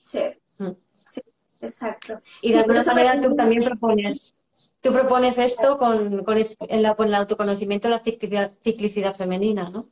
Sí, 0.00 0.21
mm. 0.59 0.71
sí 1.05 1.21
exacto. 1.61 2.21
Y 2.41 2.52
de 2.52 2.61
alguna 2.61 2.83
manera 2.85 3.21
tú 3.21 3.35
también 3.37 3.62
propones, 3.62 4.35
tú 4.83 4.93
propones 4.93 5.39
esto 5.39 5.79
con, 5.79 6.25
con, 6.25 6.37
el 6.69 7.15
autoconocimiento 7.15 7.89
de 7.89 7.95
la 7.95 8.51
ciclicidad 8.62 9.17
femenina, 9.17 9.71
¿no? 9.71 9.89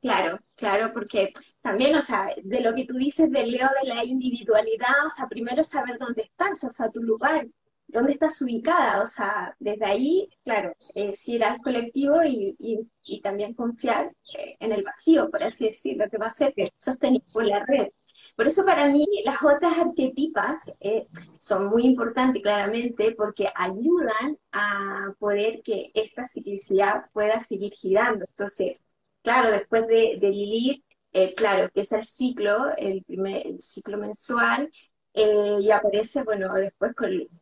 Claro, 0.00 0.38
claro, 0.54 0.92
porque 0.92 1.32
también, 1.62 1.96
o 1.96 2.02
sea, 2.02 2.28
de 2.42 2.60
lo 2.60 2.74
que 2.74 2.84
tú 2.84 2.94
dices 2.94 3.30
del 3.30 3.50
Leo 3.50 3.68
de 3.82 3.88
la 3.88 4.04
individualidad, 4.04 5.06
o 5.06 5.10
sea, 5.10 5.26
primero 5.28 5.64
saber 5.64 5.98
dónde 5.98 6.22
estás, 6.22 6.62
o 6.62 6.70
sea, 6.70 6.90
tu 6.90 7.02
lugar, 7.02 7.46
dónde 7.88 8.12
estás 8.12 8.40
ubicada, 8.42 9.02
o 9.02 9.06
sea, 9.06 9.56
desde 9.58 9.84
ahí, 9.86 10.28
claro, 10.44 10.74
eh, 10.94 11.14
ir 11.26 11.44
al 11.44 11.58
colectivo 11.62 12.22
y, 12.22 12.54
y, 12.58 13.20
también 13.22 13.54
confiar 13.54 14.12
eh, 14.36 14.56
en 14.60 14.72
el 14.72 14.82
vacío, 14.82 15.30
por 15.30 15.42
así 15.42 15.68
decirlo, 15.68 16.04
que 16.10 16.18
va 16.18 16.26
a 16.26 16.32
ser 16.32 16.52
sostenido 16.78 17.24
por 17.32 17.46
la 17.46 17.64
red. 17.64 17.88
Por 18.36 18.48
eso 18.48 18.64
para 18.64 18.88
mí 18.88 19.06
las 19.24 19.42
otras 19.42 19.78
arquetipas 19.78 20.70
eh, 20.80 21.06
son 21.38 21.66
muy 21.66 21.84
importantes 21.84 22.42
claramente 22.42 23.14
porque 23.16 23.48
ayudan 23.54 24.38
a 24.52 25.14
poder 25.18 25.62
que 25.62 25.92
esta 25.94 26.26
ciclicidad 26.26 27.10
pueda 27.12 27.38
seguir 27.38 27.72
girando. 27.72 28.24
Entonces, 28.28 28.80
claro, 29.22 29.50
después 29.50 29.86
de, 29.88 30.18
Lilith, 30.20 30.84
eh, 31.12 31.34
claro, 31.34 31.64
empieza 31.64 31.98
el 31.98 32.06
ciclo, 32.06 32.74
el, 32.76 33.04
primer, 33.04 33.60
ciclo 33.60 33.98
menstrual, 33.98 34.70
eh, 35.14 35.58
y 35.60 35.70
aparece, 35.70 36.24
bueno, 36.24 36.52
después 36.54 36.92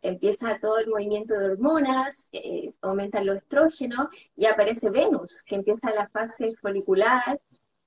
empieza 0.03 0.59
todo 0.61 0.79
el 0.79 0.89
movimiento 0.89 1.35
de 1.35 1.47
hormonas, 1.53 2.29
eh, 2.33 2.71
aumentan 2.83 3.27
los 3.27 3.39
estrógenos, 3.39 4.09
y 4.37 4.47
aparece 4.47 4.91
Venus, 4.91 5.43
que 5.45 5.55
empieza 5.57 5.91
la 5.95 6.09
fase 6.09 6.55
folicular, 6.61 7.41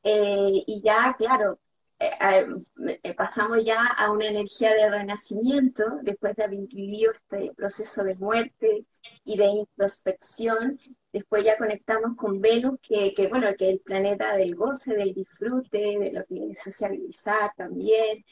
y 0.03 0.81
ya, 0.83 1.15
claro, 1.17 1.59
pasamos 3.15 3.63
ya 3.63 3.85
a 3.85 4.11
una 4.11 4.25
energía 4.25 4.73
de 4.73 4.89
renacimiento 4.89 5.83
después 6.01 6.35
de 6.35 6.43
haber 6.43 6.67
vivido 6.67 7.13
este 7.13 7.53
proceso 7.55 8.03
de 8.03 8.15
muerte 8.15 8.85
y 9.23 9.37
de 9.37 9.45
introspección 9.45 10.79
Después 11.15 11.45
ya 11.45 11.57
conectamos 11.57 12.17
con 12.17 12.41
Venus, 12.41 12.77
que, 12.81 13.13
que, 13.13 13.29
bueno, 13.29 13.47
que 13.57 13.69
es 13.69 13.73
el 13.75 13.79
planeta 13.79 14.35
del 14.35 14.53
goce, 14.53 14.95
del 14.95 15.13
disfrute, 15.13 15.97
de 15.97 16.11
lo 16.11 16.25
que 16.25 16.51
es 16.51 16.61
sociabilizar 16.61 17.53
también, 17.55 18.25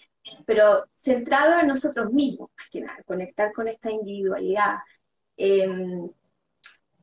pero 0.46 0.84
centrado 0.94 1.62
en 1.62 1.68
nosotros 1.68 2.12
mismos, 2.12 2.50
más 2.58 2.68
que 2.70 2.82
nada, 2.82 3.02
conectar 3.06 3.54
con 3.54 3.70
esta 3.70 3.90
individualidad. 3.90 4.80
Em, 5.38 6.10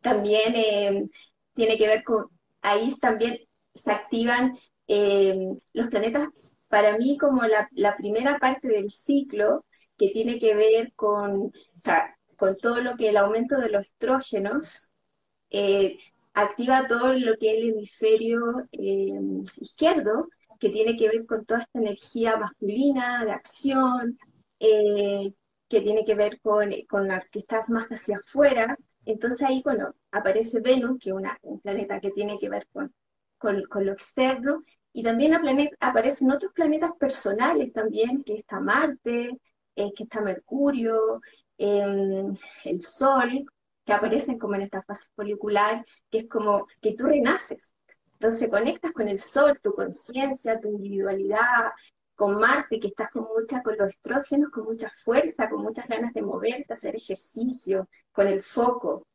también 0.02 0.54
eh, 0.54 1.08
tiene 1.54 1.78
que 1.78 1.86
ver 1.86 2.04
con, 2.04 2.26
ahí 2.60 2.94
también 3.00 3.38
se 3.72 3.90
activan 3.90 4.58
eh, 4.86 5.48
los 5.72 5.88
planetas, 5.88 6.28
para 6.70 6.96
mí 6.96 7.18
como 7.18 7.42
la, 7.44 7.96
primera 7.96 8.38
parte 8.38 8.68
del 8.68 8.90
ciclo, 8.90 9.66
que 9.98 10.08
tiene 10.08 10.38
que 10.38 10.54
ver 10.54 10.92
con, 10.94 11.52
con 12.36 12.56
todo 12.56 12.80
lo 12.80 12.96
que 12.96 13.10
el 13.10 13.18
aumento 13.18 13.58
de 13.58 13.68
los 13.68 13.82
estrógenos, 13.82 14.88
eh, 15.50 15.98
activa 16.32 16.86
todo 16.86 17.12
lo 17.12 17.36
que 17.36 17.50
es 17.50 17.58
el 17.58 17.70
hemisferio 17.70 18.68
izquierdo, 18.70 20.28
que 20.58 20.70
tiene 20.70 20.96
que 20.96 21.08
ver 21.08 21.26
con 21.26 21.44
toda 21.44 21.62
esta 21.62 21.78
energía 21.78 22.36
masculina, 22.36 23.24
de 23.24 23.32
acción, 23.32 24.18
que 24.58 25.80
tiene 25.82 26.04
que 26.04 26.14
ver 26.14 26.40
con, 26.40 26.70
con 26.88 27.08
la 27.08 27.20
que 27.30 27.40
está 27.40 27.64
más 27.68 27.88
hacia 27.90 28.18
afuera, 28.18 28.78
entonces 29.04 29.42
ahí, 29.42 29.62
bueno, 29.64 29.94
aparece 30.10 30.60
Venus, 30.60 30.98
que 31.00 31.10
es 31.10 31.16
un 31.42 31.60
planeta 31.60 32.00
que 32.00 32.10
tiene 32.10 32.38
que 32.38 32.48
ver 32.48 32.66
con, 32.72 32.94
con, 33.38 33.86
lo 33.86 33.92
externo, 33.92 34.62
y 34.92 35.02
también 35.02 35.34
aparecen 35.80 36.30
otros 36.30 36.52
planetas 36.52 36.92
personales 36.98 37.72
también, 37.72 38.24
que 38.24 38.36
está 38.36 38.60
Marte, 38.60 39.40
eh, 39.76 39.92
que 39.94 40.04
está 40.04 40.20
Mercurio, 40.20 41.20
em, 41.58 42.34
el 42.64 42.82
Sol, 42.82 43.44
que 43.84 43.92
aparecen 43.92 44.38
como 44.38 44.54
en 44.54 44.62
esta 44.62 44.82
fase 44.82 45.08
folicular, 45.14 45.84
que 46.10 46.18
es 46.20 46.28
como 46.28 46.66
que 46.80 46.94
tú 46.94 47.04
renaces. 47.06 47.72
Entonces 48.14 48.48
conectas 48.48 48.92
con 48.92 49.08
el 49.08 49.18
Sol, 49.18 49.58
tu 49.62 49.72
conciencia, 49.74 50.60
tu 50.60 50.68
individualidad, 50.68 51.70
con 52.14 52.38
Marte, 52.38 52.78
que 52.80 52.88
estás 52.88 53.10
con 53.10 53.26
mucha, 53.34 53.62
con 53.62 53.78
los 53.78 53.90
estrógenos, 53.90 54.50
con 54.50 54.64
mucha 54.64 54.90
fuerza, 55.04 55.48
con 55.48 55.62
muchas 55.62 55.88
ganas 55.88 56.12
de 56.12 56.22
moverte, 56.22 56.74
hacer 56.74 56.94
ejercicio, 56.96 57.88
con 58.12 58.26
el 58.26 58.42
foco. 58.42 59.06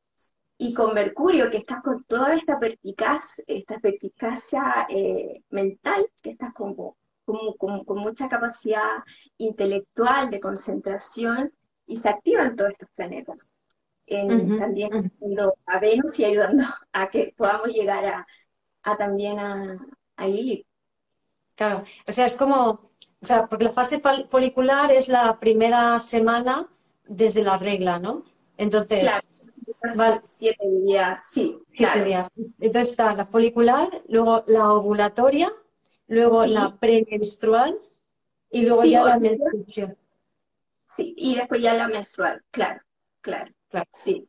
Y 0.57 0.74
con 0.74 0.93
Mercurio, 0.93 1.50
que 1.50 1.57
estás 1.57 1.81
con 1.81 2.03
toda 2.05 2.33
esta 2.33 2.59
perspicaz, 2.59 3.41
esta 3.45 3.77
perspicacia 3.79 4.88
eh, 4.89 5.43
mental, 5.50 6.07
que 6.21 6.31
estás 6.31 6.53
con, 6.53 6.75
con, 6.75 7.97
mucha 8.00 8.29
capacidad 8.29 9.03
intelectual 9.38 10.29
de 10.29 10.39
concentración, 10.39 11.51
y 11.85 11.97
se 11.97 12.09
activan 12.09 12.55
todos 12.55 12.71
estos 12.71 12.89
planetas. 12.95 13.38
También 14.07 15.12
a 15.65 15.79
Venus 15.79 16.19
y 16.19 16.25
ayudando 16.25 16.63
a 16.93 17.09
que 17.09 17.33
podamos 17.35 17.69
llegar 17.69 18.25
a, 18.83 18.97
también 18.97 19.39
a, 19.39 19.77
a 20.15 20.27
Lilith. 20.27 20.65
Claro, 21.55 21.83
o 22.07 22.12
sea, 22.12 22.25
es 22.25 22.35
como 22.35 22.91
o 23.25 23.27
sea, 23.27 23.47
porque 23.47 23.65
la 23.65 23.71
fase 23.71 24.00
folicular 24.29 24.91
es 24.91 25.07
la 25.07 25.39
primera 25.39 26.00
semana 26.00 26.67
desde 27.07 27.41
la 27.41 27.57
regla, 27.57 27.97
¿no? 27.97 28.24
Entonces. 28.55 29.01
Claro, 29.01 29.27
siete 30.38 30.65
días, 30.86 31.27
sí. 31.29 31.60
Siete 31.75 32.03
días. 32.03 32.29
Entonces 32.60 32.91
está 32.91 33.13
la 33.13 33.25
folicular, 33.25 33.89
luego 34.08 34.44
la 34.48 34.74
ovulatoria, 34.74 35.51
luego 36.08 36.46
la 36.46 36.75
premenstrual 36.77 37.77
y 38.50 38.62
luego 38.62 38.84
ya 38.86 39.03
la 39.03 39.20
menstruación. 39.20 39.98
Sí, 40.96 41.13
y 41.17 41.36
después 41.36 41.62
ya 41.62 41.74
la 41.74 41.88
menstrual, 41.88 42.41
claro, 42.51 42.82
claro, 43.22 43.51
claro, 43.70 43.89
sí. 43.94 44.27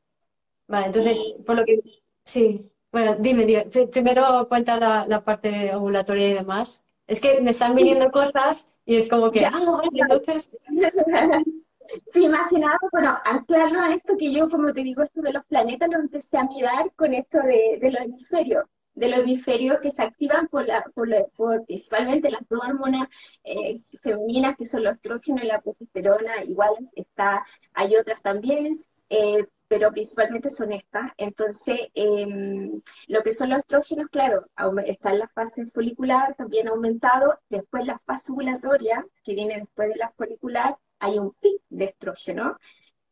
Vale, 0.66 0.86
entonces, 0.86 1.36
por 1.46 1.56
lo 1.56 1.64
que. 1.64 1.80
Sí. 2.24 2.70
Bueno, 2.90 3.16
dime, 3.18 3.44
dime. 3.44 3.66
Primero 3.90 4.48
cuenta 4.48 4.78
la, 4.78 5.06
la 5.06 5.22
parte 5.22 5.74
ovulatoria 5.74 6.28
y 6.28 6.34
demás. 6.34 6.84
Es 7.06 7.20
que 7.20 7.40
me 7.40 7.50
están 7.50 7.74
viniendo 7.74 8.10
cosas 8.10 8.68
y 8.84 8.96
es 8.96 9.08
como 9.08 9.30
que, 9.30 9.46
ah, 9.46 9.80
entonces... 9.92 10.50
Que 12.12 12.28
nada, 12.28 12.78
bueno, 12.92 13.18
anclarlo 13.24 13.80
a 13.80 13.94
esto 13.94 14.16
que 14.16 14.32
yo, 14.32 14.48
como 14.48 14.72
te 14.72 14.82
digo, 14.82 15.02
esto 15.02 15.22
de 15.22 15.32
los 15.32 15.44
planetas 15.46 15.88
lo 15.90 15.98
empecé 15.98 16.38
a 16.38 16.44
mirar 16.44 16.92
con 16.96 17.14
esto 17.14 17.38
de, 17.38 17.90
los 17.90 18.02
hemisferios, 18.02 18.64
de 18.94 19.08
los 19.08 19.20
hemisferios 19.20 19.80
que 19.80 19.90
se 19.90 20.02
activan 20.02 20.48
por, 20.48 20.66
la, 20.66 20.84
por, 20.94 21.64
principalmente 21.66 22.30
las 22.30 22.46
dos 22.48 22.60
hormonas 22.60 23.08
eh, 23.44 23.80
femeninas, 24.02 24.56
que 24.56 24.66
son 24.66 24.84
los 24.84 24.94
estrógenos 24.94 25.44
y 25.44 25.46
la 25.46 25.60
progesterona, 25.60 26.44
igual 26.44 26.72
está, 26.94 27.44
hay 27.74 27.96
otras 27.96 28.22
también, 28.22 28.84
eh, 29.08 29.46
pero 29.68 29.90
principalmente 29.90 30.50
son 30.50 30.72
estas. 30.72 31.12
Entonces, 31.16 31.78
em, 31.94 32.80
lo 33.08 33.22
que 33.22 33.32
son 33.32 33.50
los 33.50 33.58
estrógenos, 33.58 34.08
claro, 34.10 34.46
está 34.86 35.10
en 35.10 35.18
la 35.20 35.28
fase 35.28 35.66
folicular, 35.66 36.34
también 36.36 36.68
aumentado. 36.68 37.38
Después 37.48 37.86
la 37.86 37.98
fase 38.00 38.32
ovulatoria, 38.32 39.04
que 39.24 39.34
viene 39.34 39.58
después 39.58 39.88
de 39.88 39.96
la 39.96 40.10
folicular, 40.12 40.76
hay 40.98 41.18
un 41.18 41.32
pic 41.40 41.62
de 41.68 41.86
estrógeno. 41.86 42.56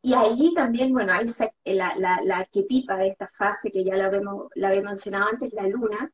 Y 0.01 0.13
ahí 0.13 0.53
también, 0.53 0.93
bueno, 0.93 1.13
hay 1.13 1.27
la, 1.65 1.95
la, 1.95 2.37
arquetipa 2.37 2.95
de 2.97 3.09
esta 3.09 3.27
fase, 3.27 3.71
que 3.71 3.83
ya 3.83 3.95
la, 3.95 4.09
vemos, 4.09 4.49
la 4.55 4.69
había 4.69 4.81
mencionado 4.83 5.29
antes, 5.31 5.53
la 5.53 5.67
luna, 5.67 6.11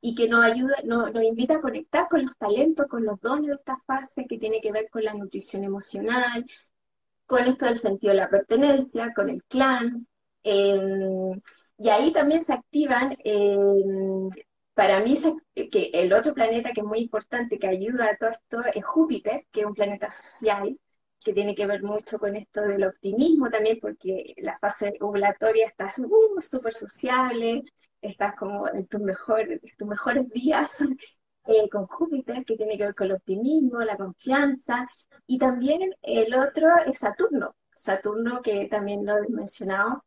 y 0.00 0.14
que 0.14 0.28
nos 0.28 0.44
ayuda, 0.44 0.76
nos, 0.84 1.10
invita 1.22 1.56
a 1.56 1.60
conectar 1.60 2.08
con 2.08 2.22
los 2.22 2.36
talentos, 2.36 2.86
con 2.88 3.04
los 3.04 3.20
dones 3.20 3.48
de 3.48 3.54
esta 3.54 3.76
fase, 3.86 4.26
que 4.28 4.38
tiene 4.38 4.60
que 4.60 4.72
ver 4.72 4.88
con 4.90 5.04
la 5.04 5.14
nutrición 5.14 5.64
emocional, 5.64 6.44
con 7.26 7.44
esto 7.44 7.66
del 7.66 7.80
sentido 7.80 8.12
de 8.12 8.20
la 8.20 8.30
pertenencia, 8.30 9.12
con 9.14 9.28
el 9.30 9.42
clan, 9.44 10.06
em, 10.42 11.40
y 11.78 11.88
ahí 11.88 12.12
también 12.12 12.42
se 12.42 12.52
activan, 12.52 13.16
em, 13.24 14.30
para 14.74 15.00
mí 15.00 15.14
que 15.70 15.90
el 15.94 16.12
otro 16.12 16.34
planeta 16.34 16.72
que 16.72 16.80
es 16.80 16.86
muy 16.86 16.98
importante, 17.00 17.58
que 17.58 17.66
ayuda 17.66 18.10
a 18.10 18.16
todo 18.16 18.30
esto, 18.30 18.64
es 18.74 18.84
Júpiter, 18.84 19.46
que 19.52 19.60
es 19.60 19.66
un 19.66 19.74
planeta 19.74 20.10
social, 20.10 20.78
que 21.24 21.32
tiene 21.32 21.54
que 21.54 21.66
ver 21.66 21.82
mucho 21.82 22.18
con 22.18 22.36
esto 22.36 22.62
del 22.62 22.84
optimismo 22.84 23.50
también, 23.50 23.78
porque 23.80 24.34
la 24.38 24.58
fase 24.58 24.94
ovulatoria 25.00 25.66
estás 25.66 25.98
uh, 25.98 26.40
súper 26.40 26.74
sociable, 26.74 27.64
estás 28.00 28.34
como 28.36 28.68
en 28.68 28.86
tus, 28.86 29.00
mejores 29.00 29.60
tus 29.76 29.88
mejores 29.88 30.28
días, 30.30 30.78
eh, 31.46 31.68
con 31.70 31.86
Júpiter, 31.86 32.44
que 32.44 32.56
tiene 32.56 32.76
que 32.76 32.84
ver 32.84 32.94
con 32.94 33.06
el 33.08 33.14
optimismo, 33.14 33.80
la 33.80 33.96
confianza, 33.96 34.86
y 35.26 35.38
también 35.38 35.94
el 36.02 36.34
otro 36.34 36.68
es 36.86 36.98
Saturno, 36.98 37.56
Saturno 37.74 38.42
que 38.42 38.68
también 38.68 39.04
lo 39.06 39.16
he 39.18 39.28
mencionado, 39.28 40.04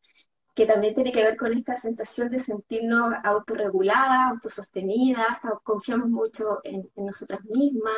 que 0.53 0.65
también 0.65 0.95
tiene 0.95 1.11
que 1.11 1.23
ver 1.23 1.37
con 1.37 1.53
esta 1.53 1.75
sensación 1.75 2.29
de 2.29 2.39
sentirnos 2.39 3.13
autorreguladas, 3.23 4.31
autosostenidas, 4.31 5.39
confiamos 5.63 6.09
mucho 6.09 6.61
en, 6.63 6.89
nosotras 6.95 7.43
mismas, 7.45 7.95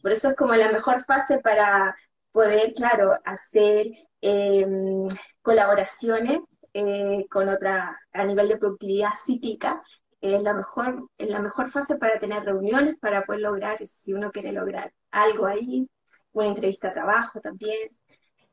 por 0.00 0.12
eso 0.12 0.28
es 0.28 0.36
como 0.36 0.54
la 0.54 0.70
mejor 0.70 1.02
fase 1.04 1.38
para 1.40 1.96
poder, 2.32 2.74
claro, 2.74 3.14
hacer 3.24 3.86
em, 4.20 5.08
colaboraciones 5.42 6.40
eh, 6.74 7.26
con 7.30 7.48
otra, 7.48 7.98
a 8.12 8.24
nivel 8.24 8.48
de 8.48 8.58
productividad 8.58 9.10
cíclica, 9.14 9.82
es 10.20 10.42
la 10.42 10.54
mejor, 10.54 11.08
es 11.16 11.28
la 11.28 11.40
mejor 11.40 11.70
fase 11.70 11.96
para 11.96 12.18
tener 12.18 12.44
reuniones, 12.44 12.96
para 12.98 13.24
poder 13.24 13.42
lograr, 13.42 13.78
si 13.86 14.12
uno 14.12 14.30
quiere 14.32 14.52
lograr 14.52 14.92
algo 15.10 15.46
ahí, 15.46 15.88
una 16.32 16.48
entrevista 16.48 16.88
de 16.88 16.94
trabajo 16.94 17.40
también, 17.40 17.90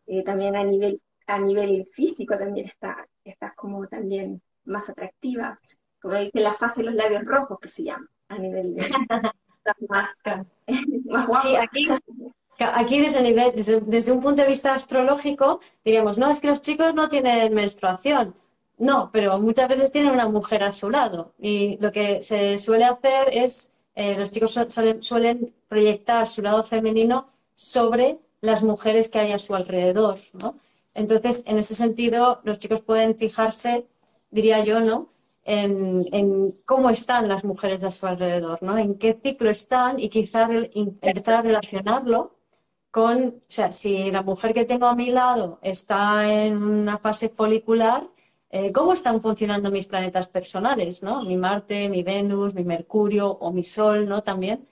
eh, 0.08 0.24
también 0.24 0.56
a 0.56 0.64
nivel, 0.64 1.02
a 1.28 1.40
nivel 1.40 1.86
físico 1.88 2.38
también 2.38 2.68
está, 2.68 3.08
estás 3.24 3.54
como 3.56 3.88
también 3.88 4.42
más 4.64 4.90
atractiva, 4.90 5.60
como 6.00 6.16
dice 6.16 6.40
la 6.40 6.54
fase 6.54 6.82
de 6.82 6.88
los 6.88 6.96
labios 6.96 7.26
rojos 7.26 7.60
que 7.60 7.70
se 7.70 7.84
llama, 7.84 8.08
a 8.30 8.38
nivel 8.38 8.76
de 8.76 8.86
más, 9.90 10.22
más 11.06 11.44
Sí, 11.44 11.56
aquí, 11.56 11.88
aquí 12.60 13.02
desde, 13.02 14.12
un 14.12 14.22
punto 14.22 14.42
de 14.42 14.48
vista 14.48 14.74
astrológico 14.74 15.60
diríamos, 15.84 16.18
no, 16.18 16.30
es 16.30 16.40
que 16.40 16.48
los 16.48 16.62
chicos 16.62 16.96
no 16.96 17.10
tienen 17.10 17.54
menstruación, 17.54 18.36
no, 18.78 19.10
pero 19.12 19.40
muchas 19.40 19.68
veces 19.70 19.92
tienen 19.92 20.12
una 20.12 20.28
mujer 20.28 20.64
a 20.64 20.72
su 20.72 20.90
lado 20.90 21.34
y 21.40 21.78
lo 21.80 21.92
que 21.92 22.22
se 22.22 22.58
suele 22.58 22.86
hacer 22.86 23.30
es, 23.32 23.72
eh, 23.96 24.16
los 24.18 24.32
chicos 24.32 24.60
suelen, 25.00 25.54
proyectar 25.68 26.28
su 26.28 26.42
lado 26.42 26.64
femenino 26.64 27.28
sobre 27.54 28.20
las 28.42 28.64
mujeres 28.64 29.10
que 29.10 29.20
hay 29.20 29.32
a 29.32 29.40
su 29.40 29.56
alrededor, 29.56 30.20
¿no? 30.34 30.58
Entonces, 30.94 31.44
en 31.46 31.58
ese 31.58 31.76
sentido, 31.76 32.40
los 32.44 32.60
chicos 32.60 32.82
pueden 32.82 33.16
fijarse, 33.16 33.86
diría 34.32 34.64
yo, 34.64 34.80
¿no? 34.80 35.10
En, 35.44 36.52
cómo 36.66 36.90
están 36.90 37.28
las 37.28 37.44
mujeres 37.44 37.84
a 37.84 37.92
su 37.92 38.08
alrededor, 38.08 38.62
¿no? 38.64 38.78
En 38.78 38.96
qué 38.96 39.14
ciclo 39.22 39.50
están 39.50 40.00
y 40.00 40.10
quizás 40.10 40.50
empezar 40.74 41.44
relacionarlo 41.44 42.35
con, 42.96 43.26
o 43.26 43.42
sea, 43.50 43.74
si 43.74 44.10
la 44.10 44.22
mujer 44.22 44.54
que 44.54 44.64
tengo 44.64 44.86
a 44.86 44.96
mi 44.96 45.10
lado 45.12 45.60
está 45.62 46.32
en 46.32 46.64
una 46.64 46.98
fase 46.98 47.28
folicular, 47.28 48.08
eh, 48.50 48.72
cómo 48.72 48.94
están 48.94 49.20
funcionando 49.20 49.70
mis 49.70 49.86
planetas 49.86 50.30
personales, 50.30 51.04
¿no? 51.04 51.22
Mi 51.24 51.36
Marte, 51.36 51.90
mi 51.90 52.04
Venus, 52.04 52.54
mi 52.54 52.64
Mercurio 52.64 53.30
o 53.30 53.52
mi 53.52 53.64
Sol, 53.64 54.08
¿no? 54.08 54.24
También. 54.24 54.66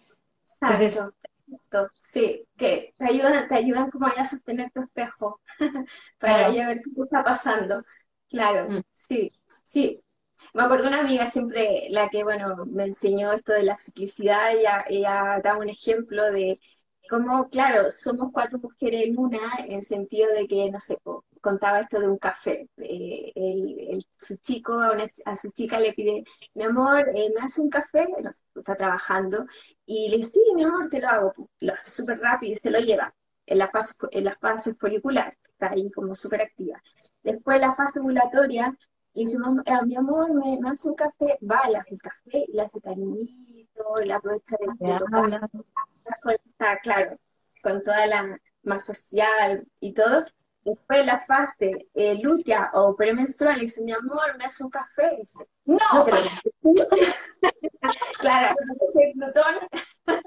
Exacto, 0.62 1.90
sí, 2.02 2.48
que 2.56 2.94
te 2.98 3.06
ayudan, 3.08 3.50
te 3.50 3.56
ayudan 3.56 3.92
como 3.92 4.08
a 4.08 4.24
sostener 4.24 4.72
tu 4.72 4.84
espejo 4.84 5.42
para 6.18 6.48
ver 6.48 6.82
qué 6.82 7.02
está 7.04 7.26
pasando. 7.26 7.84
Claro, 8.30 8.70
mm. 8.70 8.82
sí, 8.94 9.34
sí. 9.66 10.02
Me 10.54 10.64
acuerdo 10.64 10.88
una 10.88 11.02
amiga 11.02 11.28
siempre, 11.28 11.88
la 11.90 12.08
que, 12.08 12.24
bueno, 12.24 12.66
me 12.68 12.86
enseñó 12.86 13.34
esto 13.34 13.52
de 13.52 13.64
la 13.64 13.76
ciclicidad, 13.76 14.56
ella, 14.56 14.86
ella 14.88 15.42
da 15.44 15.58
un 15.58 15.68
ejemplo 15.68 16.32
de 16.32 16.58
como, 17.10 17.50
claro, 17.50 17.92
somos 17.92 18.32
cuatro 18.32 18.60
mujeres 18.60 19.04
en 19.08 19.20
una, 19.20 19.40
en 19.68 19.82
sentido 19.82 20.32
de 20.34 20.48
que, 20.48 20.72
no 20.72 20.80
sé, 20.80 20.98
contaba 21.42 21.82
esto 21.82 22.00
de 22.00 22.08
un 22.08 22.18
café. 22.18 22.70
Eh, 22.78 23.32
el, 23.36 24.06
su 24.18 24.38
chico, 24.38 24.80
a, 25.26 25.38
su 25.38 25.52
chica 25.52 25.80
le 25.80 25.94
pide, 25.94 26.24
mi 26.54 26.64
amor, 26.64 27.10
eh, 27.14 27.32
¿me 27.36 27.46
hace 27.46 27.62
un 27.62 27.70
café? 27.70 28.08
está 28.56 28.76
trabajando, 28.76 29.46
y 29.86 30.10
le 30.10 30.18
dice, 30.18 30.32
sí, 30.32 30.42
mi 30.56 30.64
amor, 30.64 30.90
te 30.90 31.00
lo 31.00 31.10
hago. 31.10 31.34
Lo 31.60 31.74
hace 31.74 31.92
súper 31.92 32.20
rápido 32.20 32.54
y 32.54 32.56
se 32.56 32.72
lo 32.72 32.80
lleva 32.80 33.14
en 33.46 33.58
la 33.58 33.70
fase, 33.70 33.94
en 34.12 34.26
la 34.26 34.36
fase 34.38 34.74
folicular, 34.76 35.38
está 35.50 35.72
ahí 35.72 35.92
como 35.92 36.16
súper 36.16 36.42
activa. 36.42 36.82
Después 37.24 37.60
la 37.60 37.76
fase 37.76 38.00
ovulatoria, 38.00 38.76
le 39.14 39.24
dice, 39.24 39.38
eh, 39.66 39.86
mi 39.86 39.96
amor, 39.96 40.34
¿me, 40.34 40.70
hace 40.70 40.90
un 40.90 40.96
café? 40.96 41.38
Va, 41.42 41.70
le 41.70 41.78
hace 41.78 41.94
un 41.94 42.00
café, 42.00 42.46
le 42.52 42.62
hace 42.62 42.82
cariñito, 42.82 43.34
de, 43.74 44.06
de 44.80 46.40
está 46.46 46.80
claro, 46.80 47.18
con 47.62 47.84
toda 47.84 48.06
la 48.08 48.40
más 48.64 48.86
social 48.86 49.66
y 49.80 49.94
todo. 49.94 50.26
Después 50.64 51.06
la 51.06 51.20
fase 51.26 51.90
eh, 51.94 52.18
lútea 52.22 52.72
o 52.74 52.96
premenstrual, 52.96 53.60
dice, 53.60 53.82
mi 53.82 53.92
amor, 53.92 54.38
me 54.38 54.46
hace 54.46 54.64
un 54.64 54.70
café. 54.70 55.18
Dice, 55.18 55.46
no, 55.66 55.78
claro, 58.20 58.56
aparece 58.56 59.14
Plutón, 59.14 59.56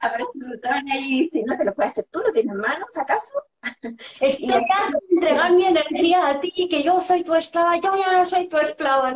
aparece 0.00 0.30
Plutón 0.32 0.90
ahí 0.90 1.18
y 1.18 1.22
dice, 1.24 1.42
no 1.44 1.58
te 1.58 1.64
lo 1.64 1.74
puedes 1.74 1.92
hacer 1.92 2.06
tú, 2.10 2.20
no 2.20 2.32
tienes 2.32 2.56
manos, 2.56 2.96
¿acaso? 2.96 3.34
Estoy 4.20 4.54
a 4.54 4.90
entregar 5.10 5.52
mi 5.52 5.66
energía 5.66 6.26
a 6.26 6.40
ti, 6.40 6.68
que 6.70 6.82
yo 6.82 6.98
soy 7.02 7.22
tu 7.22 7.34
esclava, 7.34 7.76
yo 7.76 7.94
ya 7.96 8.12
no 8.18 8.24
soy 8.24 8.48
tu 8.48 8.56
esclava. 8.56 9.12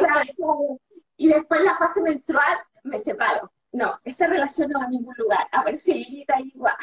Y 1.16 1.28
después 1.28 1.62
la 1.62 1.78
fase 1.78 2.02
menstrual, 2.02 2.58
me 2.82 3.00
separo 3.00 3.50
no, 3.72 3.98
esta 4.04 4.26
relación 4.26 4.70
no 4.70 4.80
va 4.80 4.86
a 4.86 4.90
ningún 4.90 5.14
lugar, 5.16 5.46
a 5.52 5.64
ver 5.64 5.78
si 5.78 5.94
Lilita 5.94 6.40
igual. 6.40 6.74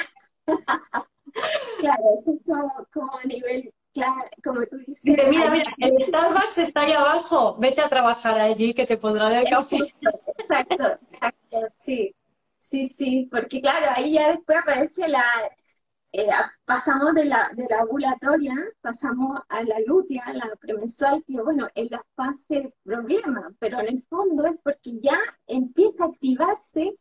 claro, 1.80 2.04
eso 2.19 2.32
es 2.32 2.88
como, 2.93 3.17
a 3.17 3.23
nivel, 3.26 3.73
claro, 3.93 4.30
como 4.43 4.65
tú 4.65 4.78
dices. 4.78 5.04
mira, 5.04 5.52
mira, 5.52 5.73
el 5.78 6.04
Starbucks 6.06 6.58
está 6.58 6.82
ahí 6.82 6.93
abajo, 6.93 7.56
vete 7.60 7.82
a 7.82 7.89
trabajar 7.89 8.39
allí 8.39 8.73
que 8.73 8.86
te 8.86 8.97
pondrá 8.97 9.39
el 9.39 9.50
café. 9.50 9.78
Exacto, 10.38 10.84
exacto, 11.02 11.58
sí. 11.80 12.13
Sí, 12.60 12.89
sí, 12.89 13.30
porque 13.32 13.62
claro, 13.62 13.86
ahí 13.95 14.15
ya 14.15 14.28
después 14.32 14.58
aparece 14.58 15.08
la, 15.08 15.23
eh, 16.17 16.27
pasamos 16.65 17.13
de 17.13 17.25
la, 17.25 17.51
de 17.53 17.67
la 17.69 17.84
ovulatoria, 17.84 18.56
pasamos 18.82 19.39
a 19.49 19.63
la 19.63 19.80
lútea, 19.86 20.23
a 20.25 20.34
la 20.34 20.56
premenstrual, 20.56 21.23
que 21.27 21.39
bueno, 21.39 21.67
es 21.75 21.91
la 21.91 22.03
fase 22.15 22.73
problema, 22.84 23.53
pero 23.60 23.80
en 23.80 23.88
el 23.88 24.03
fondo 24.10 24.43
es 24.45 24.56
porque 24.63 24.99
ya 24.99 25.19
empieza 25.45 26.06
a 26.06 26.08
activarse 26.08 26.97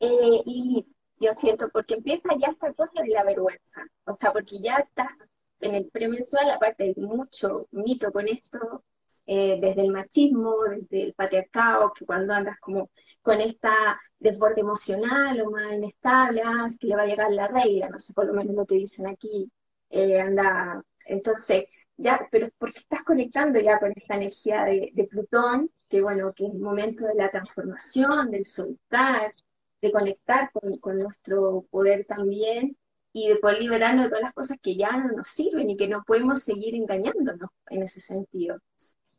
eh, 0.00 0.42
y 0.44 0.86
yo 1.18 1.32
siento, 1.40 1.70
porque 1.70 1.94
empieza 1.94 2.28
ya 2.38 2.48
esta 2.48 2.74
cosa 2.74 3.02
de 3.02 3.08
la 3.08 3.24
vergüenza, 3.24 3.86
o 4.04 4.14
sea, 4.14 4.32
porque 4.32 4.60
ya 4.60 4.76
está 4.76 5.16
en 5.60 5.74
el 5.74 5.88
premenstrual, 5.88 6.50
aparte 6.50 6.92
de 6.94 7.06
mucho 7.06 7.68
mito 7.70 8.12
con 8.12 8.28
esto, 8.28 8.84
eh, 9.26 9.58
desde 9.60 9.82
el 9.82 9.92
machismo, 9.92 10.56
desde 10.64 11.04
el 11.04 11.14
patriarcado, 11.14 11.92
que 11.92 12.04
cuando 12.06 12.34
andas 12.34 12.58
como 12.60 12.90
con 13.22 13.40
esta 13.40 14.00
desborde 14.18 14.60
emocional 14.60 15.40
o 15.40 15.50
más 15.50 15.72
inestable, 15.72 16.42
ah, 16.44 16.68
que 16.78 16.88
le 16.88 16.96
va 16.96 17.02
a 17.02 17.06
llegar 17.06 17.30
la 17.30 17.48
regla, 17.48 17.88
no 17.88 17.98
sé, 17.98 18.12
por 18.14 18.26
lo 18.26 18.34
menos 18.34 18.54
lo 18.54 18.66
que 18.66 18.76
dicen 18.76 19.06
aquí, 19.06 19.50
eh, 19.90 20.20
anda, 20.20 20.82
entonces, 21.06 21.64
ya, 21.96 22.28
pero 22.30 22.48
porque 22.58 22.78
estás 22.80 23.02
conectando 23.04 23.60
ya 23.60 23.78
con 23.78 23.92
esta 23.94 24.16
energía 24.16 24.64
de, 24.64 25.08
Plutón, 25.10 25.70
que 25.88 26.00
bueno, 26.02 26.32
que 26.34 26.46
es 26.46 26.52
el 26.54 26.60
momento 26.60 27.04
de 27.06 27.14
la 27.14 27.30
transformación, 27.30 28.30
del 28.30 28.44
soltar, 28.46 29.34
de 29.80 29.92
conectar 29.92 30.50
con, 30.52 30.78
con 30.78 30.98
nuestro 30.98 31.66
poder 31.70 32.04
también, 32.06 32.76
y 33.12 33.28
de 33.28 33.36
poder 33.36 33.60
liberarnos 33.60 34.04
de 34.04 34.10
todas 34.10 34.22
las 34.22 34.32
cosas 34.32 34.58
que 34.62 34.76
ya 34.76 34.96
no 34.96 35.08
nos 35.16 35.28
sirven 35.28 35.70
y 35.70 35.76
que 35.76 35.88
no 35.88 36.02
podemos 36.04 36.42
seguir 36.42 36.74
engañándonos 36.74 37.50
en 37.68 37.82
ese 37.82 38.00
sentido. 38.00 38.58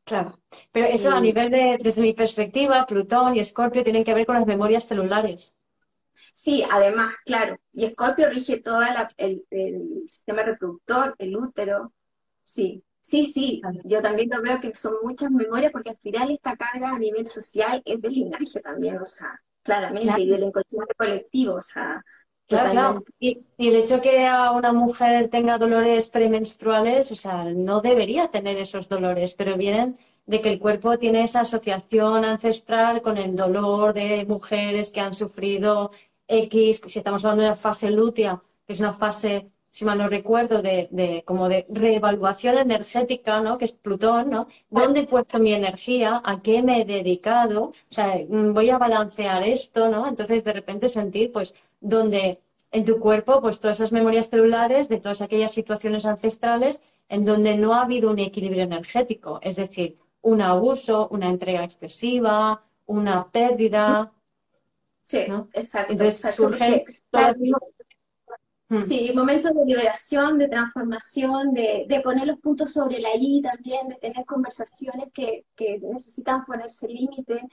Claro, 0.06 0.38
pero 0.72 0.86
eso 0.88 1.12
a 1.12 1.22
nivel 1.22 1.50
de, 1.50 1.78
desde 1.80 2.02
mi 2.02 2.14
perspectiva, 2.14 2.86
Plutón 2.86 3.36
y 3.36 3.40
Escorpio 3.40 3.84
tienen 3.84 4.04
que 4.04 4.14
ver 4.14 4.26
con 4.26 4.36
las 4.36 4.46
memorias 4.46 4.86
celulares. 4.86 5.56
Sí, 6.34 6.64
además, 6.70 7.16
claro, 7.26 7.58
y 7.72 7.86
Escorpio 7.86 8.30
rige 8.30 8.60
todo 8.60 8.82
el, 9.18 9.46
sistema 10.08 10.44
reproductor, 10.44 11.16
el 11.18 11.36
útero, 11.38 11.94
sí, 12.46 12.84
sí, 13.02 13.26
sí, 13.26 13.62
yo 13.86 14.02
también 14.02 14.30
lo 14.30 14.42
veo 14.42 14.60
que 14.60 14.76
son 14.76 14.96
muchas 15.04 15.32
memorias 15.32 15.72
porque 15.72 15.92
al 15.92 15.98
final 16.00 16.32
esta 16.32 16.58
carga 16.58 16.92
a 16.92 17.00
nivel 17.00 17.26
social 17.26 17.82
es 17.86 18.02
del 18.02 18.14
linaje 18.14 18.60
también, 18.62 18.98
o 18.98 19.06
sea, 19.06 19.42
claramente, 19.64 20.22
y 20.22 20.30
del 20.30 20.44
inconsciente 20.44 20.94
colectivo, 20.96 21.56
o 21.56 21.62
sea, 21.62 22.04
Claro, 22.48 22.72
claro. 22.72 23.04
Y, 23.20 23.40
el 23.58 23.76
hecho 23.76 24.02
que 24.02 24.28
a 24.28 24.52
una 24.52 24.74
mujer 24.74 25.30
tenga 25.30 25.58
dolores 25.58 26.10
premenstruales, 26.10 27.12
o 27.12 27.16
sea, 27.16 27.46
no 27.46 27.82
debería 27.82 28.28
tener 28.28 28.58
esos 28.58 28.90
dolores, 28.90 29.34
pero 29.36 29.58
vienen 29.58 29.98
de 30.26 30.42
que 30.42 30.50
el 30.50 30.60
cuerpo 30.60 30.98
tiene 30.98 31.24
esa 31.24 31.42
asociación 31.42 32.26
ancestral 32.26 33.02
con 33.02 33.18
el 33.18 33.36
dolor 33.36 33.94
de 33.94 34.26
mujeres 34.26 34.92
que 34.92 35.02
han 35.02 35.14
sufrido 35.16 35.92
X, 36.28 36.82
si 36.86 37.00
estamos 37.00 37.24
hablando 37.26 37.44
de 37.44 37.50
la 37.50 37.56
fase 37.56 37.92
lútea, 37.92 38.42
que 38.66 38.74
es 38.74 38.80
una 38.80 38.94
fase, 38.94 39.52
si 39.70 39.86
mal 39.86 39.98
no 39.98 40.08
recuerdo, 40.08 40.62
de, 40.62 40.88
de 40.92 41.24
como 41.26 41.50
de 41.50 41.66
reevaluación 41.70 42.58
energética, 42.58 43.42
¿no? 43.42 43.58
Que 43.58 43.66
es 43.66 43.74
Plutón, 43.74 44.30
¿no? 44.30 44.48
¿Dónde 44.70 45.02
he 45.02 45.08
puesto 45.08 45.40
mi 45.40 45.54
energía? 45.54 46.22
¿A 46.24 46.42
qué 46.42 46.62
me 46.62 46.82
he 46.82 46.86
dedicado? 46.86 47.64
O 47.66 47.74
sea, 47.94 48.16
mm, 48.28 48.54
voy 48.54 48.70
a 48.70 48.78
balancear 48.78 49.44
esto, 49.44 49.90
¿no? 49.90 50.08
Entonces, 50.08 50.44
de 50.44 50.54
repente 50.54 50.90
sentir, 50.90 51.32
pues, 51.32 51.54
donde 51.84 52.42
en 52.72 52.86
tu 52.86 52.98
cuerpo, 52.98 53.40
pues 53.40 53.60
todas 53.60 53.78
esas 53.78 53.92
memorias 53.92 54.30
celulares 54.30 54.90
de 54.90 55.00
todas 55.00 55.22
aquellas 55.22 55.52
situaciones 55.52 56.06
ancestrales 56.06 56.82
en 57.08 57.26
donde 57.26 57.56
no 57.56 57.76
ha 57.76 57.84
habido 57.84 58.10
un 58.10 58.18
equilibrio 58.18 58.64
energético, 58.64 59.40
es 59.44 59.58
decir, 59.58 60.00
un 60.22 60.42
abuso, 60.42 61.08
una 61.10 61.30
entrega 61.30 61.64
excesiva, 61.64 62.64
una 62.88 63.30
pérdida. 63.30 64.12
Sí, 65.04 65.26
exacto. 65.54 65.92
Entonces 65.92 66.34
surgen 66.34 66.84
hmm. 68.70 68.84
Sí, 68.84 69.12
momentos 69.14 69.54
de 69.54 69.66
liberación, 69.66 70.40
de 70.40 70.48
transformación, 70.48 71.54
de, 71.54 72.02
poner 72.04 72.26
los 72.26 72.40
puntos 72.40 72.74
sobre 72.74 73.00
la 73.00 73.10
I 73.16 73.42
también, 73.42 73.90
de 73.90 73.96
tener 73.96 74.26
conversaciones 74.26 75.10
que, 75.14 75.46
que 75.56 75.80
necesitan 75.80 76.46
ponerse 76.46 76.88
límites 76.88 77.44